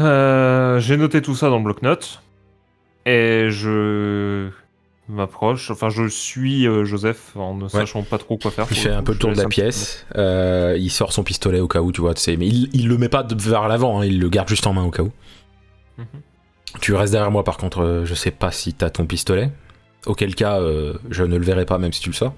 Euh, 0.00 0.80
J'ai 0.80 0.96
noté 0.96 1.22
tout 1.22 1.34
ça 1.36 1.48
dans 1.48 1.58
le 1.58 1.64
bloc-notes. 1.64 2.22
Et 3.06 3.46
je 3.50 4.48
m'approche, 5.08 5.70
enfin 5.70 5.88
je 5.88 6.06
suis 6.06 6.66
euh, 6.66 6.84
Joseph 6.84 7.34
en 7.36 7.54
ne 7.54 7.68
sachant 7.68 8.02
pas 8.02 8.18
trop 8.18 8.36
quoi 8.36 8.50
faire. 8.50 8.66
Il 8.70 8.76
fait 8.76 8.90
un 8.90 9.02
peu 9.02 9.12
le 9.12 9.18
tour 9.18 9.32
de 9.32 9.36
la 9.36 9.46
pièce. 9.48 10.06
euh, 10.16 10.76
il 10.78 10.90
sort 10.90 11.12
son 11.12 11.22
pistolet 11.24 11.60
au 11.60 11.68
cas 11.68 11.80
où, 11.80 11.92
tu 11.92 12.00
vois. 12.00 12.14
tu 12.14 12.22
sais, 12.22 12.36
mais 12.36 12.46
il, 12.46 12.68
il 12.72 12.88
le 12.88 12.98
met 12.98 13.08
pas 13.08 13.26
vers 13.36 13.68
l'avant, 13.68 14.00
hein, 14.00 14.04
il 14.04 14.20
le 14.20 14.28
garde 14.28 14.48
juste 14.48 14.66
en 14.66 14.72
main 14.74 14.84
au 14.84 14.90
cas 14.90 15.02
où. 15.02 15.12
Mhm. 15.98 16.06
Tu 16.80 16.94
restes 16.94 17.12
derrière 17.12 17.30
moi, 17.30 17.44
par 17.44 17.56
contre, 17.56 17.80
euh, 17.82 18.04
je 18.04 18.14
sais 18.14 18.30
pas 18.30 18.50
si 18.52 18.74
t'as 18.74 18.90
ton 18.90 19.06
pistolet. 19.06 19.50
Auquel 20.06 20.34
cas, 20.34 20.60
euh, 20.60 20.94
je 21.10 21.24
ne 21.24 21.36
le 21.36 21.44
verrai 21.44 21.64
pas, 21.64 21.78
même 21.78 21.92
si 21.92 22.00
tu 22.00 22.10
le 22.10 22.14
sors. 22.14 22.34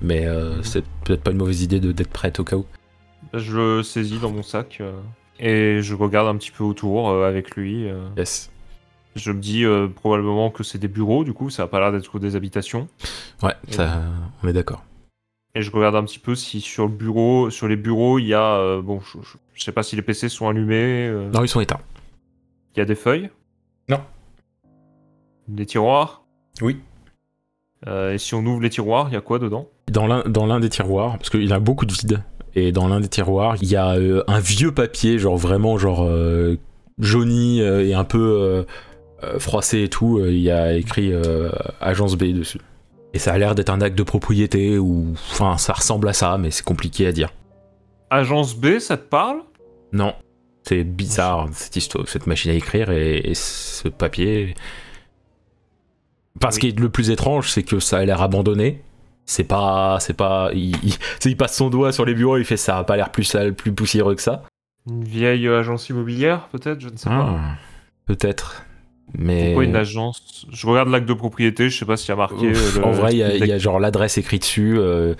Mais 0.00 0.26
Mhm. 0.26 0.62
c'est 0.62 0.84
peut-être 1.04 1.22
pas 1.22 1.30
une 1.32 1.38
mauvaise 1.38 1.62
idée 1.62 1.80
d'être 1.80 2.10
prête 2.10 2.38
au 2.40 2.44
cas 2.44 2.56
où. 2.56 2.66
Je 3.32 3.56
le 3.56 3.82
saisis 3.82 4.18
dans 4.18 4.30
mon 4.30 4.42
sac 4.42 4.80
et 5.40 5.78
je 5.82 5.94
regarde 5.94 6.28
un 6.28 6.36
petit 6.36 6.50
peu 6.50 6.62
autour 6.64 7.10
avec 7.24 7.56
lui. 7.56 7.86
Yes. 8.16 8.50
Je 9.14 9.30
me 9.32 9.40
dis 9.40 9.64
euh, 9.64 9.86
probablement 9.88 10.50
que 10.50 10.62
c'est 10.64 10.78
des 10.78 10.88
bureaux, 10.88 11.22
du 11.24 11.32
coup, 11.32 11.48
ça 11.50 11.64
a 11.64 11.66
pas 11.68 11.78
l'air 11.80 11.92
d'être 11.92 12.18
des 12.18 12.34
habitations. 12.36 12.88
Ouais, 13.42 13.54
ça, 13.70 14.02
on 14.42 14.48
est 14.48 14.52
d'accord. 14.52 14.84
Et 15.54 15.62
je 15.62 15.70
regarde 15.70 15.94
un 15.94 16.02
petit 16.02 16.18
peu 16.18 16.34
si 16.34 16.60
sur 16.60 16.86
le 16.86 16.92
bureau, 16.92 17.48
sur 17.50 17.68
les 17.68 17.76
bureaux, 17.76 18.18
il 18.18 18.26
y 18.26 18.34
a, 18.34 18.56
euh, 18.56 18.82
bon, 18.82 19.00
je, 19.00 19.18
je- 19.22 19.36
je 19.54 19.62
sais 19.62 19.70
pas 19.70 19.84
si 19.84 19.94
les 19.94 20.02
PC 20.02 20.28
sont 20.28 20.48
allumés. 20.48 21.06
euh, 21.06 21.30
Non, 21.30 21.44
ils 21.44 21.48
sont 21.48 21.60
éteints. 21.60 21.80
Il 22.74 22.80
y 22.80 22.82
a 22.82 22.84
des 22.84 22.96
feuilles? 22.96 23.30
Non. 23.88 24.00
Des 25.46 25.66
tiroirs? 25.66 26.24
Oui. 26.60 26.78
Euh, 27.86 28.14
et 28.14 28.18
si 28.18 28.34
on 28.34 28.44
ouvre 28.46 28.62
les 28.62 28.70
tiroirs, 28.70 29.08
il 29.10 29.14
y 29.14 29.16
a 29.16 29.20
quoi 29.20 29.38
dedans? 29.38 29.68
Dans 29.92 30.06
l'un 30.06 30.22
dans 30.24 30.46
l'un 30.46 30.58
des 30.58 30.70
tiroirs, 30.70 31.18
parce 31.18 31.30
qu'il 31.30 31.44
y 31.44 31.52
a 31.52 31.60
beaucoup 31.60 31.84
de 31.86 31.92
vide, 31.92 32.22
et 32.56 32.72
dans 32.72 32.88
l'un 32.88 32.98
des 33.00 33.08
tiroirs, 33.08 33.56
il 33.60 33.68
y 33.68 33.76
a 33.76 33.92
euh, 33.92 34.24
un 34.26 34.40
vieux 34.40 34.72
papier, 34.72 35.18
genre 35.18 35.36
vraiment 35.36 35.76
genre 35.78 36.02
euh, 36.02 36.56
jauni 36.98 37.60
euh, 37.60 37.84
et 37.86 37.94
un 37.94 38.04
peu 38.04 38.64
froissé 39.38 39.82
et 39.84 39.88
tout. 39.88 40.18
euh, 40.18 40.30
Il 40.32 40.40
y 40.40 40.50
a 40.50 40.74
écrit 40.74 41.12
euh, 41.12 41.50
Agence 41.80 42.16
B 42.16 42.24
dessus. 42.32 42.60
Et 43.12 43.18
ça 43.18 43.32
a 43.32 43.38
l'air 43.38 43.54
d'être 43.54 43.70
un 43.70 43.80
acte 43.80 43.96
de 43.96 44.02
propriété, 44.02 44.76
ou 44.78 45.14
enfin 45.30 45.56
ça 45.56 45.72
ressemble 45.72 46.08
à 46.08 46.12
ça, 46.12 46.36
mais 46.38 46.50
c'est 46.50 46.64
compliqué 46.64 47.06
à 47.06 47.12
dire. 47.12 47.32
Agence 48.10 48.56
B, 48.56 48.78
ça 48.80 48.96
te 48.96 49.08
parle? 49.08 49.38
Non, 49.92 50.14
c'est 50.64 50.82
bizarre 50.82 51.48
cette 51.52 51.76
histoire, 51.76 52.08
cette 52.08 52.26
machine 52.26 52.50
à 52.50 52.54
écrire 52.54 52.90
et, 52.90 53.18
et 53.18 53.34
ce 53.34 53.86
papier. 53.88 54.54
Parce 56.40 56.56
Oui. 56.60 56.68
est 56.70 56.80
le 56.80 56.88
plus 56.88 57.10
étrange, 57.10 57.50
c'est 57.50 57.62
que 57.62 57.78
ça 57.78 57.98
a 57.98 58.04
l'air 58.04 58.20
abandonné. 58.20 58.82
C'est 59.26 59.44
pas, 59.44 59.98
c'est 60.00 60.12
pas, 60.14 60.50
il, 60.52 60.76
il- 61.24 61.36
passe 61.36 61.56
son 61.56 61.70
doigt 61.70 61.92
sur 61.92 62.04
les 62.04 62.14
bureaux, 62.14 62.36
il 62.36 62.44
fait 62.44 62.56
ça 62.56 62.78
a 62.78 62.84
pas 62.84 62.96
l'air 62.96 63.10
plus 63.10 63.24
sale, 63.24 63.54
plus 63.54 63.72
poussiéreux 63.72 64.14
que 64.16 64.22
ça. 64.22 64.42
Une 64.90 65.04
vieille 65.04 65.46
euh, 65.46 65.60
agence 65.60 65.88
immobilière, 65.88 66.48
peut-être 66.48 66.80
Je 66.80 66.88
ne 66.88 66.96
sais 66.96 67.08
pas. 67.08 67.38
Ah, 67.38 67.54
peut-être. 68.06 68.63
Mais 69.16 69.46
Pourquoi 69.46 69.64
une 69.64 69.76
agence? 69.76 70.46
Je 70.50 70.66
regarde 70.66 70.88
l'acte 70.88 71.06
de 71.08 71.14
propriété, 71.14 71.68
je 71.70 71.78
sais 71.78 71.84
pas 71.84 71.96
s'il 71.96 72.08
y 72.08 72.12
a 72.12 72.16
marqué. 72.16 72.50
Ouf, 72.50 72.76
euh, 72.76 72.80
le- 72.80 72.84
en 72.84 72.92
vrai, 72.92 73.12
il 73.12 73.18
y, 73.18 73.22
a- 73.22 73.36
y 73.56 73.60
genre 73.60 73.78
l'adresse 73.78 74.18
écrite 74.18 74.42
dessus, 74.42 74.76
euh, 74.78 75.14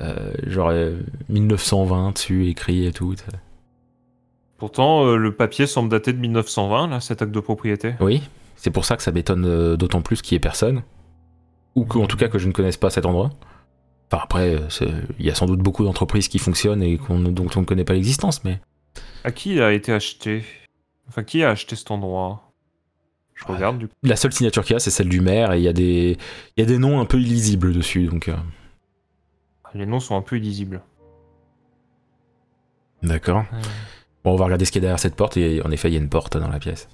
euh, 0.00 0.32
genre 0.46 0.68
euh, 0.70 0.96
1920 1.28 2.12
dessus 2.12 2.48
écrit 2.48 2.86
et 2.86 2.92
tout. 2.92 3.14
Pourtant, 4.56 5.06
euh, 5.06 5.16
le 5.16 5.34
papier 5.34 5.66
semble 5.66 5.88
dater 5.88 6.12
de 6.12 6.18
1920, 6.18 6.88
là, 6.88 7.00
cet 7.00 7.22
acte 7.22 7.32
de 7.32 7.40
propriété. 7.40 7.94
Oui, 8.00 8.22
c'est 8.56 8.70
pour 8.70 8.84
ça 8.84 8.96
que 8.96 9.02
ça 9.02 9.10
m'étonne 9.12 9.76
d'autant 9.76 10.02
plus 10.02 10.22
qu'il 10.22 10.34
y 10.34 10.36
ait 10.36 10.40
personne. 10.40 10.82
Ou 11.76 11.84
qu'en 11.84 12.06
tout 12.06 12.16
cas 12.16 12.28
que 12.28 12.38
je 12.38 12.46
ne 12.48 12.52
connaisse 12.52 12.76
pas 12.76 12.90
cet 12.90 13.06
endroit. 13.06 13.30
Enfin 14.12 14.22
après, 14.24 14.58
il 15.18 15.24
y 15.26 15.30
a 15.30 15.34
sans 15.34 15.46
doute 15.46 15.60
beaucoup 15.60 15.84
d'entreprises 15.84 16.28
qui 16.28 16.38
fonctionnent 16.38 16.82
et 16.82 16.98
qu'on- 16.98 17.20
dont 17.20 17.46
on 17.56 17.60
ne 17.60 17.64
connaît 17.64 17.84
pas 17.84 17.92
l'existence, 17.94 18.42
mais... 18.44 18.60
À 19.24 19.30
qui 19.30 19.52
il 19.54 19.62
a 19.62 19.72
été 19.72 19.92
acheté? 19.92 20.42
Enfin, 21.08 21.22
qui 21.22 21.42
a 21.44 21.50
acheté 21.50 21.76
cet 21.76 21.90
endroit? 21.92 22.49
Je 23.40 23.46
Ouais. 23.46 23.54
regarde 23.54 23.78
du 23.78 23.88
coup. 23.88 23.94
La 24.02 24.16
seule 24.16 24.32
signature 24.32 24.62
qu'il 24.64 24.74
y 24.74 24.76
a, 24.76 24.80
c'est 24.80 24.90
celle 24.90 25.08
du 25.08 25.20
maire, 25.20 25.52
et 25.52 25.58
il 25.58 25.62
y, 25.64 25.68
a 25.68 25.72
des... 25.72 26.16
il 26.56 26.60
y 26.60 26.62
a 26.62 26.66
des 26.66 26.78
noms 26.78 27.00
un 27.00 27.04
peu 27.06 27.18
illisibles 27.18 27.72
dessus, 27.72 28.06
donc... 28.06 28.28
euh, 28.28 28.36
Les 29.74 29.86
noms 29.86 30.00
sont 30.00 30.16
un 30.16 30.22
peu 30.22 30.36
illisibles. 30.36 30.82
D'accord. 33.02 33.44
Bon, 34.24 34.32
on 34.32 34.36
va 34.36 34.44
regarder 34.44 34.64
ce 34.66 34.72
qu'il 34.72 34.80
y 34.82 34.84
a 34.84 34.88
derrière 34.88 34.98
cette 34.98 35.16
porte, 35.16 35.36
et 35.38 35.62
en 35.64 35.70
effet, 35.70 35.88
il 35.88 35.94
y 35.94 35.96
a 35.96 36.00
une 36.00 36.10
porte 36.10 36.36
dans 36.36 36.48
la 36.48 36.58
pièce. 36.58 36.88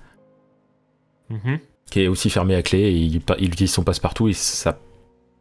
Mhm. 1.30 1.58
Qui 1.90 2.02
est 2.02 2.08
aussi 2.08 2.30
fermée 2.30 2.54
à 2.54 2.62
clé, 2.62 2.78
et 2.78 2.92
il, 2.96 3.20
pa- 3.20 3.36
il 3.38 3.48
utilise 3.48 3.72
son 3.72 3.82
passe-partout, 3.82 4.28
et 4.28 4.32
ça 4.32 4.78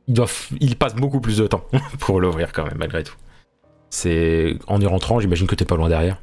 il, 0.07 0.13
doit 0.15 0.25
f- 0.25 0.55
il 0.59 0.75
passe 0.75 0.95
beaucoup 0.95 1.19
plus 1.19 1.37
de 1.37 1.47
temps 1.47 1.65
pour 1.99 2.19
l'ouvrir 2.19 2.51
quand 2.53 2.63
même, 2.63 2.77
malgré 2.77 3.03
tout. 3.03 3.15
C'est 3.91 4.57
en 4.67 4.81
y 4.81 4.85
rentrant, 4.87 5.19
j'imagine 5.19 5.45
que 5.47 5.55
t'es 5.55 5.65
pas 5.65 5.75
loin 5.75 5.89
derrière. 5.89 6.19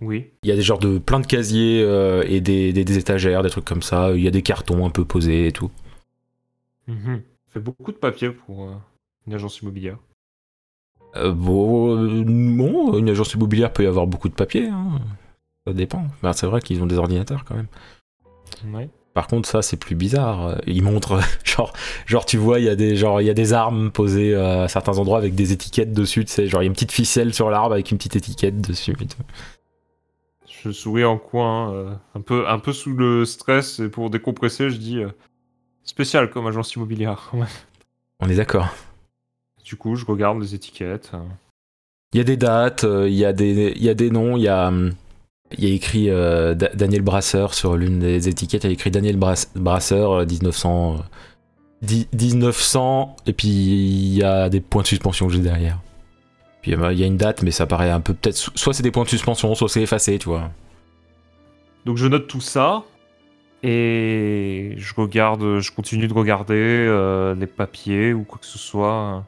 Oui. 0.00 0.30
Il 0.44 0.48
y 0.48 0.52
a 0.52 0.56
des 0.56 0.62
genres 0.62 0.78
de 0.78 0.98
plein 0.98 1.18
de 1.20 1.26
casiers 1.26 1.82
euh, 1.82 2.22
et 2.26 2.40
des, 2.40 2.72
des- 2.72 2.84
des 2.84 2.98
étagères, 2.98 3.42
des 3.42 3.50
trucs 3.50 3.64
comme 3.64 3.82
ça. 3.82 4.12
Il 4.14 4.20
y 4.22 4.28
a 4.28 4.30
des 4.30 4.42
cartons 4.42 4.86
un 4.86 4.90
peu 4.90 5.04
posés 5.04 5.46
et 5.48 5.52
tout. 5.52 5.70
Mhm. 6.86 7.22
fait 7.48 7.60
beaucoup 7.60 7.92
de 7.92 7.96
papier 7.96 8.30
pour 8.30 8.64
euh, 8.64 8.74
une 9.26 9.34
agence 9.34 9.60
immobilière. 9.60 9.98
Euh, 11.16 11.32
bon, 11.32 12.22
bon, 12.24 12.98
une 12.98 13.08
agence 13.08 13.32
immobilière 13.34 13.72
peut 13.72 13.82
y 13.84 13.86
avoir 13.86 14.06
beaucoup 14.06 14.28
de 14.28 14.34
papier. 14.34 14.68
hein. 14.68 15.00
Ça 15.66 15.72
dépend. 15.72 16.06
Ben, 16.22 16.32
c'est 16.32 16.46
vrai 16.46 16.60
qu'ils 16.60 16.82
ont 16.82 16.86
des 16.86 16.96
ordinateurs 16.98 17.44
quand 17.44 17.54
même. 17.56 17.66
Ouais. 18.74 18.88
Par 19.14 19.26
contre, 19.26 19.48
ça, 19.48 19.62
c'est 19.62 19.76
plus 19.76 19.96
bizarre. 19.96 20.60
Ils 20.66 20.82
montrent, 20.82 21.20
genre, 21.44 21.72
genre 22.06 22.24
tu 22.24 22.36
vois, 22.36 22.60
il 22.60 22.66
y, 22.66 22.68
a 22.68 22.76
des- 22.76 22.94
genre, 22.96 23.20
il 23.20 23.24
y 23.26 23.30
a 23.30 23.34
des 23.34 23.52
armes 23.52 23.90
posées 23.90 24.34
à 24.34 24.68
certains 24.68 24.96
endroits 24.98 25.18
avec 25.18 25.34
des 25.34 25.52
étiquettes 25.52 25.92
dessus. 25.92 26.24
Tu 26.24 26.32
sais, 26.32 26.46
genre, 26.46 26.62
il 26.62 26.66
y 26.66 26.68
a 26.68 26.68
une 26.68 26.74
petite 26.74 26.92
ficelle 26.92 27.34
sur 27.34 27.50
l'arbre 27.50 27.72
avec 27.74 27.90
une 27.90 27.98
petite 27.98 28.16
étiquette 28.16 28.60
dessus. 28.60 28.92
et 29.00 29.06
tout. 29.06 29.22
Je 30.64 30.70
souris 30.72 31.04
en 31.04 31.18
coin, 31.18 31.72
euh, 31.72 31.94
un, 32.14 32.20
peu, 32.20 32.48
un 32.48 32.58
peu 32.58 32.72
sous 32.72 32.92
le 32.94 33.24
stress, 33.24 33.78
et 33.80 33.88
pour 33.88 34.10
décompresser, 34.10 34.70
je 34.70 34.76
dis 34.76 34.98
euh, 34.98 35.08
spécial 35.84 36.30
comme 36.30 36.46
agence 36.46 36.74
immobilière. 36.74 37.30
On 38.20 38.28
est 38.28 38.34
d'accord. 38.36 38.68
Du 39.64 39.76
coup, 39.76 39.94
je 39.96 40.04
regarde 40.04 40.40
les 40.40 40.54
étiquettes. 40.54 41.10
euh. 41.14 41.18
Il 42.14 42.18
y 42.18 42.20
a 42.20 42.24
des 42.24 42.36
dates, 42.36 42.84
euh, 42.84 43.08
il 43.08 43.14
y, 43.14 43.24
a 43.24 43.32
des- 43.32 43.72
il 43.76 43.82
y 43.84 43.88
a 43.90 43.94
des 43.94 44.10
noms, 44.10 44.36
il 44.36 44.42
y 44.42 44.48
a, 44.48 44.68
hum, 44.68 44.92
il 45.56 45.64
y 45.68 45.70
a 45.70 45.74
écrit 45.74 46.10
euh, 46.10 46.54
Da- 46.54 46.74
Daniel 46.74 47.02
Brasseur 47.02 47.52
sur 47.54 47.76
l'une 47.76 47.98
des 48.00 48.28
étiquettes, 48.28 48.64
il 48.64 48.68
y 48.68 48.70
a 48.70 48.72
écrit 48.72 48.90
Daniel 48.90 49.16
Brass- 49.16 49.50
Brasseur 49.54 50.12
euh, 50.12 50.24
1900, 50.26 50.94
euh, 50.96 51.02
dix- 51.82 52.08
1900, 52.12 53.14
et 53.26 53.32
puis 53.34 53.48
il 53.48 54.14
y 54.16 54.22
a 54.24 54.48
des 54.48 54.60
points 54.60 54.82
de 54.82 54.86
suspension 54.86 55.28
juste 55.28 55.42
derrière. 55.44 55.78
Puis 56.62 56.74
euh, 56.74 56.92
il 56.92 56.98
y 56.98 57.04
a 57.04 57.06
une 57.06 57.16
date, 57.16 57.42
mais 57.42 57.50
ça 57.50 57.66
paraît 57.66 57.90
un 57.90 58.00
peu 58.00 58.14
peut-être. 58.14 58.36
Soit 58.36 58.72
c'est 58.74 58.82
des 58.82 58.90
points 58.90 59.04
de 59.04 59.08
suspension, 59.08 59.54
soit 59.54 59.68
c'est 59.68 59.82
effacé, 59.82 60.18
tu 60.18 60.28
vois. 60.28 60.50
Donc 61.84 61.96
je 61.96 62.06
note 62.06 62.26
tout 62.26 62.40
ça, 62.40 62.82
et 63.62 64.74
je 64.76 64.94
regarde, 64.94 65.60
je 65.60 65.72
continue 65.72 66.08
de 66.08 66.14
regarder 66.14 66.54
euh, 66.54 67.34
les 67.34 67.46
papiers 67.46 68.12
ou 68.12 68.24
quoi 68.24 68.38
que 68.38 68.46
ce 68.46 68.58
soit. 68.58 69.24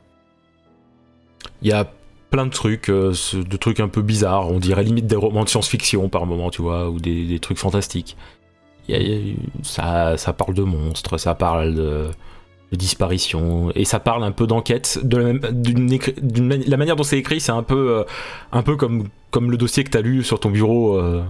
Il 1.63 1.69
y 1.69 1.73
a 1.73 1.91
plein 2.31 2.47
de 2.47 2.51
trucs, 2.51 2.91
euh, 2.91 3.13
de 3.35 3.57
trucs 3.57 3.81
un 3.81 3.89
peu 3.89 4.03
bizarres, 4.03 4.49
on 4.51 4.59
dirait 4.59 4.85
limite 4.85 5.07
des 5.07 5.17
romans 5.17 5.43
de 5.45 5.49
science-fiction 5.49 6.09
par 6.09 6.27
moment, 6.27 6.51
tu 6.51 6.63
vois, 6.63 6.89
ou 6.91 7.01
des, 7.01 7.27
des 7.27 7.39
trucs 7.41 7.59
fantastiques. 7.59 8.17
Il 8.89 8.95
y 8.95 8.99
a- 8.99 9.01
il 9.01 9.29
y 9.29 9.33
a- 9.33 9.35
ça, 9.65 10.17
ça 10.17 10.33
parle 10.33 10.55
de 10.55 10.63
monstres, 10.63 11.19
ça 11.19 11.35
parle 11.35 11.75
de, 11.75 12.11
de 12.73 12.77
disparition, 12.77 13.73
et 13.75 13.85
ça 13.85 13.99
parle 13.99 14.23
un 14.25 14.33
peu 14.33 14.47
d'enquête. 14.47 15.01
De 15.03 15.17
la, 15.17 15.25
même- 15.25 15.41
d'une 15.53 16.55
la 16.67 16.77
manière 16.77 16.95
dont 16.97 17.03
c'est 17.03 17.19
écrit, 17.19 17.41
c'est 17.41 17.53
un 17.53 17.63
peu, 17.65 17.99
euh, 17.99 18.05
un 18.53 18.63
peu 18.63 18.77
comme, 18.77 19.09
comme 19.33 19.51
le 19.51 19.57
dossier 19.57 19.83
que 19.85 19.91
tu 19.91 19.99
as 19.99 20.03
lu 20.03 20.23
sur 20.23 20.39
ton 20.39 20.51
bureau 20.51 20.97
euh, 20.97 21.23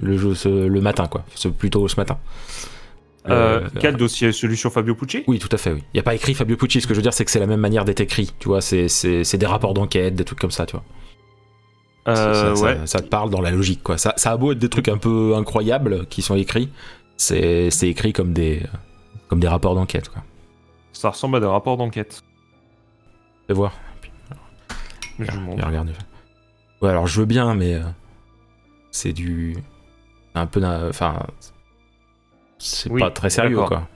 le, 0.00 0.16
jeu, 0.16 0.34
ce- 0.34 0.48
le 0.48 0.80
matin, 0.80 1.06
quoi. 1.06 1.24
C'est 1.34 1.52
plutôt 1.52 1.86
ce 1.88 1.96
matin. 1.96 2.18
Euh, 3.28 3.68
quel 3.78 3.96
dossier? 3.96 4.32
Celui 4.32 4.56
sur 4.56 4.72
Fabio 4.72 4.94
Pucci? 4.94 5.22
Oui, 5.26 5.38
tout 5.38 5.50
à 5.52 5.58
fait, 5.58 5.72
oui. 5.72 5.82
Il 5.92 5.96
n'y 5.96 6.00
a 6.00 6.02
pas 6.02 6.14
écrit 6.14 6.32
Fabio 6.32 6.56
Pucci, 6.56 6.80
ce 6.80 6.86
que 6.86 6.94
je 6.94 6.98
veux 6.98 7.02
dire, 7.02 7.12
c'est 7.12 7.26
que 7.26 7.30
c'est 7.30 7.40
la 7.40 7.46
même 7.46 7.60
manière 7.60 7.84
d'être 7.84 8.00
écrit, 8.00 8.32
tu 8.38 8.48
vois, 8.48 8.62
c'est, 8.62 8.86
des 9.36 9.46
rapports 9.46 9.74
d'enquête, 9.74 10.14
des 10.14 10.24
trucs 10.24 10.38
comme 10.38 10.50
ça, 10.50 10.64
tu 10.64 10.76
vois. 10.76 10.84
Ça, 12.06 12.32
ça- 12.32 12.62
ouais. 12.64 12.78
ça 12.86 13.00
te 13.00 13.06
parle 13.08 13.28
dans 13.28 13.42
la 13.42 13.50
logique, 13.50 13.82
quoi. 13.82 13.98
Ça, 13.98 14.14
a 14.24 14.36
beau 14.38 14.52
être 14.52 14.58
des 14.58 14.70
trucs 14.70 14.88
un 14.88 14.96
peu 14.96 15.34
incroyables 15.36 16.06
qui 16.06 16.22
sont 16.22 16.36
écrits, 16.36 16.70
c'est, 17.18 17.70
c'est 17.70 17.88
écrit 17.88 18.14
comme 18.14 18.32
des, 18.32 18.62
comme 19.28 19.40
des 19.40 19.48
rapports 19.48 19.74
d'enquête, 19.74 20.08
quoi. 20.08 20.22
Ça 20.98 21.10
ressemble 21.10 21.36
à 21.36 21.40
des 21.40 21.46
rapports 21.46 21.76
d'enquête. 21.76 22.24
Fais 23.46 23.54
voir. 23.54 23.72
Je 25.20 25.30
vous 25.30 25.52
Regarde, 25.52 25.70
regarde. 25.70 25.92
Ouais, 26.82 26.90
alors 26.90 27.06
je 27.06 27.20
veux 27.20 27.24
bien, 27.24 27.54
mais 27.54 27.74
euh, 27.74 27.84
c'est 28.90 29.12
du. 29.12 29.56
Un 30.34 30.46
peu. 30.46 30.60
Enfin. 30.64 31.24
C'est 32.58 32.90
Oui, 32.90 32.98
pas 32.98 33.12
très 33.12 33.30
sérieux, 33.30 33.62
quoi. 33.62 33.86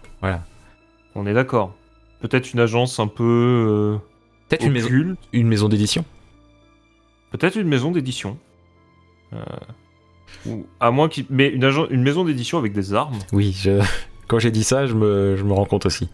On 1.16 1.26
est 1.26 1.34
d'accord. 1.34 1.74
Peut-être 2.20 2.52
une 2.52 2.60
agence 2.60 3.00
un 3.00 3.08
peu 3.08 3.98
Peut-être 4.48 4.62
euh, 4.62 4.66
une 4.66 4.72
maison, 4.72 5.16
une 5.32 5.48
maison 5.48 5.68
d'édition. 5.68 6.04
Peut-être 7.32 7.56
une 7.56 7.66
maison 7.66 7.90
d'édition. 7.90 8.38
Euh, 9.32 9.42
ou 10.46 10.66
à 10.78 10.92
moins 10.92 11.08
qu'il. 11.08 11.26
Mais 11.30 11.48
une, 11.48 12.02
maison 12.02 12.24
d'édition 12.24 12.58
avec 12.58 12.72
des 12.72 12.94
armes. 12.94 13.18
Oui, 13.32 13.50
je... 13.50 13.82
quand 14.28 14.38
j'ai 14.38 14.52
dit 14.52 14.62
ça, 14.62 14.86
je 14.86 14.94
me, 14.94 15.34
je 15.34 15.42
me 15.42 15.52
rends 15.52 15.66
compte 15.66 15.84
aussi. 15.84 16.08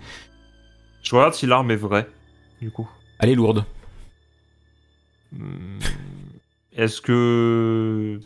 Je 1.09 1.17
regarde 1.17 1.33
si 1.33 1.47
l'arme 1.47 1.71
est 1.71 1.77
vraie. 1.77 2.07
Du 2.61 2.71
coup. 2.71 2.87
Elle 3.19 3.31
est 3.31 3.35
lourde. 3.35 3.65
Hmm, 5.33 5.79
Est-ce 6.77 7.01
que. 7.01 8.21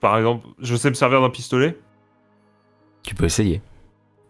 Par 0.00 0.16
exemple, 0.18 0.46
je 0.60 0.76
sais 0.76 0.88
me 0.88 0.94
servir 0.94 1.20
d'un 1.20 1.30
pistolet? 1.30 1.76
Tu 3.02 3.16
peux 3.16 3.24
essayer. 3.24 3.60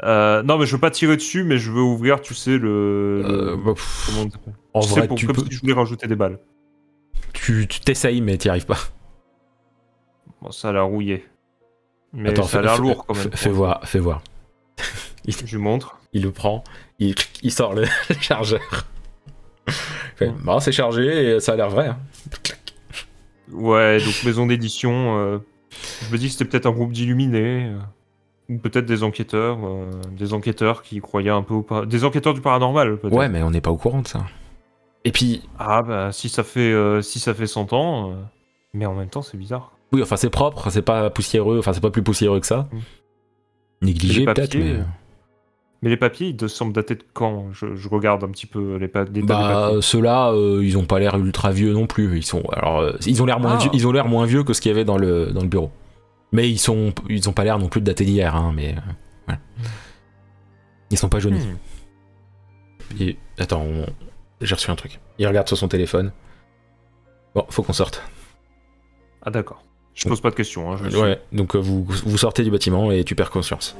Euh, 0.04 0.42
Non, 0.42 0.56
mais 0.56 0.64
je 0.64 0.74
veux 0.74 0.80
pas 0.80 0.90
tirer 0.90 1.16
dessus, 1.16 1.44
mais 1.44 1.58
je 1.58 1.70
veux 1.70 1.82
ouvrir, 1.82 2.22
tu 2.22 2.32
sais, 2.32 2.56
le. 2.56 3.22
Euh, 3.26 3.56
bah, 3.62 3.74
pff, 3.74 4.04
Comment 4.06 4.30
on 4.72 4.78
en 4.78 4.82
Tu 4.82 4.88
sais, 4.88 4.94
vrai, 5.00 5.08
pour- 5.08 5.18
tu 5.18 5.26
comme 5.26 5.36
peux. 5.36 5.44
si 5.44 5.52
je 5.52 5.60
voulais 5.60 5.74
rajouter 5.74 6.06
des 6.06 6.16
balles. 6.16 6.38
Tu 7.34 7.66
t'essayes, 7.66 8.22
mais 8.22 8.38
t'y 8.38 8.48
arrives 8.48 8.64
pas. 8.66 8.78
Bon, 10.40 10.50
ça 10.50 10.70
a 10.70 10.72
l'air 10.72 10.86
rouillé. 10.86 11.26
Mais 12.14 12.30
Attends, 12.30 12.44
ça 12.44 12.60
a 12.60 12.62
l'air 12.62 12.78
lourd 12.80 13.04
quand 13.06 13.14
même. 13.14 13.30
Fais 13.32 13.50
voir, 13.50 13.86
fais 13.86 13.98
voir. 13.98 14.22
Je 15.28 15.56
lui 15.56 15.62
montre. 15.62 15.98
Il 16.12 16.22
le 16.22 16.30
prend, 16.32 16.62
il, 16.98 17.14
il 17.42 17.50
sort 17.52 17.74
le 17.74 17.84
chargeur. 18.20 18.60
Il 19.66 19.72
fait, 20.16 20.28
Ouais. 20.28 20.34
Bah, 20.44 20.58
c'est 20.60 20.72
chargé 20.72 21.34
et 21.36 21.40
ça 21.40 21.52
a 21.52 21.56
l'air 21.56 21.70
vrai. 21.70 21.88
hein. 21.88 21.98
Ouais, 23.52 23.98
donc 23.98 24.24
maison 24.24 24.46
d'édition. 24.46 25.18
euh, 25.18 25.38
je 26.06 26.12
me 26.12 26.18
dis 26.18 26.26
que 26.26 26.32
c'était 26.32 26.44
peut-être 26.44 26.66
un 26.66 26.72
groupe 26.72 26.92
d'illuminés. 26.92 27.66
euh, 27.66 27.78
ou 28.48 28.58
peut-être 28.58 28.86
des 28.86 29.02
enquêteurs. 29.02 29.58
euh, 29.64 29.90
des 30.16 30.32
enquêteurs 30.34 30.82
qui 30.82 31.00
croyaient 31.00 31.30
un 31.30 31.42
peu 31.42 31.54
au. 31.54 31.62
par- 31.62 31.86
Des 31.86 32.04
enquêteurs 32.04 32.34
du 32.34 32.40
paranormal, 32.40 32.98
peut-être. 32.98 33.14
Ouais, 33.16 33.28
mais 33.28 33.42
on 33.42 33.50
n'est 33.50 33.60
pas 33.60 33.70
au 33.70 33.76
courant 33.76 34.02
de 34.02 34.08
ça. 34.08 34.24
Et 35.04 35.12
puis, 35.12 35.42
Ah, 35.58 35.82
bah, 35.82 36.12
si 36.12 36.28
ça 36.28 36.42
fait, 36.44 36.74
si 37.02 37.18
ça 37.20 37.34
fait 37.34 37.46
100 37.46 37.72
ans. 37.72 38.14
Mais 38.74 38.86
en 38.86 38.94
même 38.94 39.08
temps, 39.08 39.22
c'est 39.22 39.36
bizarre. 39.36 39.72
oui, 39.92 40.02
enfin, 40.02 40.16
c'est 40.16 40.30
propre, 40.30 40.70
c'est 40.70 40.80
pas 40.82 41.10
poussiéreux, 41.10 41.58
enfin, 41.58 41.72
c'est 41.74 41.80
pas 41.82 41.90
plus 41.90 42.02
poussiéreux 42.02 42.40
que 42.40 42.46
ça. 42.46 42.68
Mm. 42.72 42.78
Négligé 43.82 44.24
peut-être, 44.24 44.54
mais. 44.56 44.76
Euh, 45.82 45.84
Mais 45.84 45.90
les 45.90 45.96
papiers, 45.96 46.28
ils 46.28 46.36
te 46.36 46.46
semblent 46.46 46.72
dater 46.72 46.94
de 46.94 47.04
quand? 47.12 47.52
Je, 47.52 47.74
je 47.74 47.88
regarde 47.88 48.22
un 48.24 48.28
petit 48.28 48.46
peu 48.46 48.76
les 48.76 48.88
pa- 48.88 49.04
Bah, 49.04 49.66
papiers. 49.66 49.82
ceux-là, 49.82 50.30
euh, 50.32 50.60
ils 50.64 50.78
ont 50.78 50.84
pas 50.84 50.98
l'air 50.98 51.16
ultra 51.18 51.50
vieux 51.52 51.72
non 51.72 51.86
plus. 51.86 52.16
Ils 52.18 52.22
sont, 52.24 52.42
alors, 52.52 52.80
euh, 52.80 52.92
ils 53.06 53.22
ont 53.22 53.26
l'air 53.26 53.40
moins, 53.40 53.54
Ah. 53.54 53.58
vieux, 53.58 53.70
ils 53.72 53.86
ont 53.86 53.92
l'air 53.92 54.06
moins 54.08 54.26
vieux 54.26 54.44
que 54.44 54.52
ce 54.52 54.60
qu'il 54.60 54.70
y 54.70 54.74
avait 54.74 54.84
dans 54.84 54.96
le 54.98 55.32
dans 55.32 55.42
le 55.42 55.48
bureau. 55.48 55.70
Mais 56.32 56.48
ils 56.48 56.58
sont, 56.58 56.92
ils 57.08 57.28
ont 57.28 57.32
pas 57.32 57.44
l'air 57.44 57.58
non 57.58 57.68
plus 57.68 57.80
de 57.80 57.86
dater 57.86 58.04
d'hier, 58.04 58.34
hein. 58.34 58.52
Mais 58.54 58.74
euh, 58.76 58.80
voilà. 59.26 59.40
Ils 60.90 60.98
sont 60.98 61.08
pas 61.08 61.18
jaunis. 61.18 61.40
Hmm. 61.46 63.02
Et- 63.02 63.16
attends, 63.38 63.62
on- 63.62 63.86
j'ai 64.40 64.54
reçu 64.54 64.70
un 64.70 64.76
truc. 64.76 65.00
Il 65.18 65.26
regarde 65.26 65.48
sur 65.48 65.56
son 65.56 65.68
téléphone. 65.68 66.12
Bon, 67.34 67.44
faut 67.48 67.62
qu'on 67.62 67.72
sorte. 67.72 68.02
Ah, 69.22 69.30
d'accord. 69.30 69.62
Je 69.94 70.08
pose 70.08 70.20
pas 70.20 70.30
de 70.30 70.34
questions. 70.34 70.72
Hein, 70.72 70.78
je 70.84 70.90
suis- 70.90 70.98
Ouais, 71.00 71.20
donc 71.32 71.54
euh, 71.54 71.58
vous, 71.58 71.84
vous 71.84 72.16
sortez 72.18 72.42
du 72.44 72.50
bâtiment 72.50 72.90
et 72.90 73.04
tu 73.04 73.14
perds 73.14 73.30
conscience. 73.30 73.76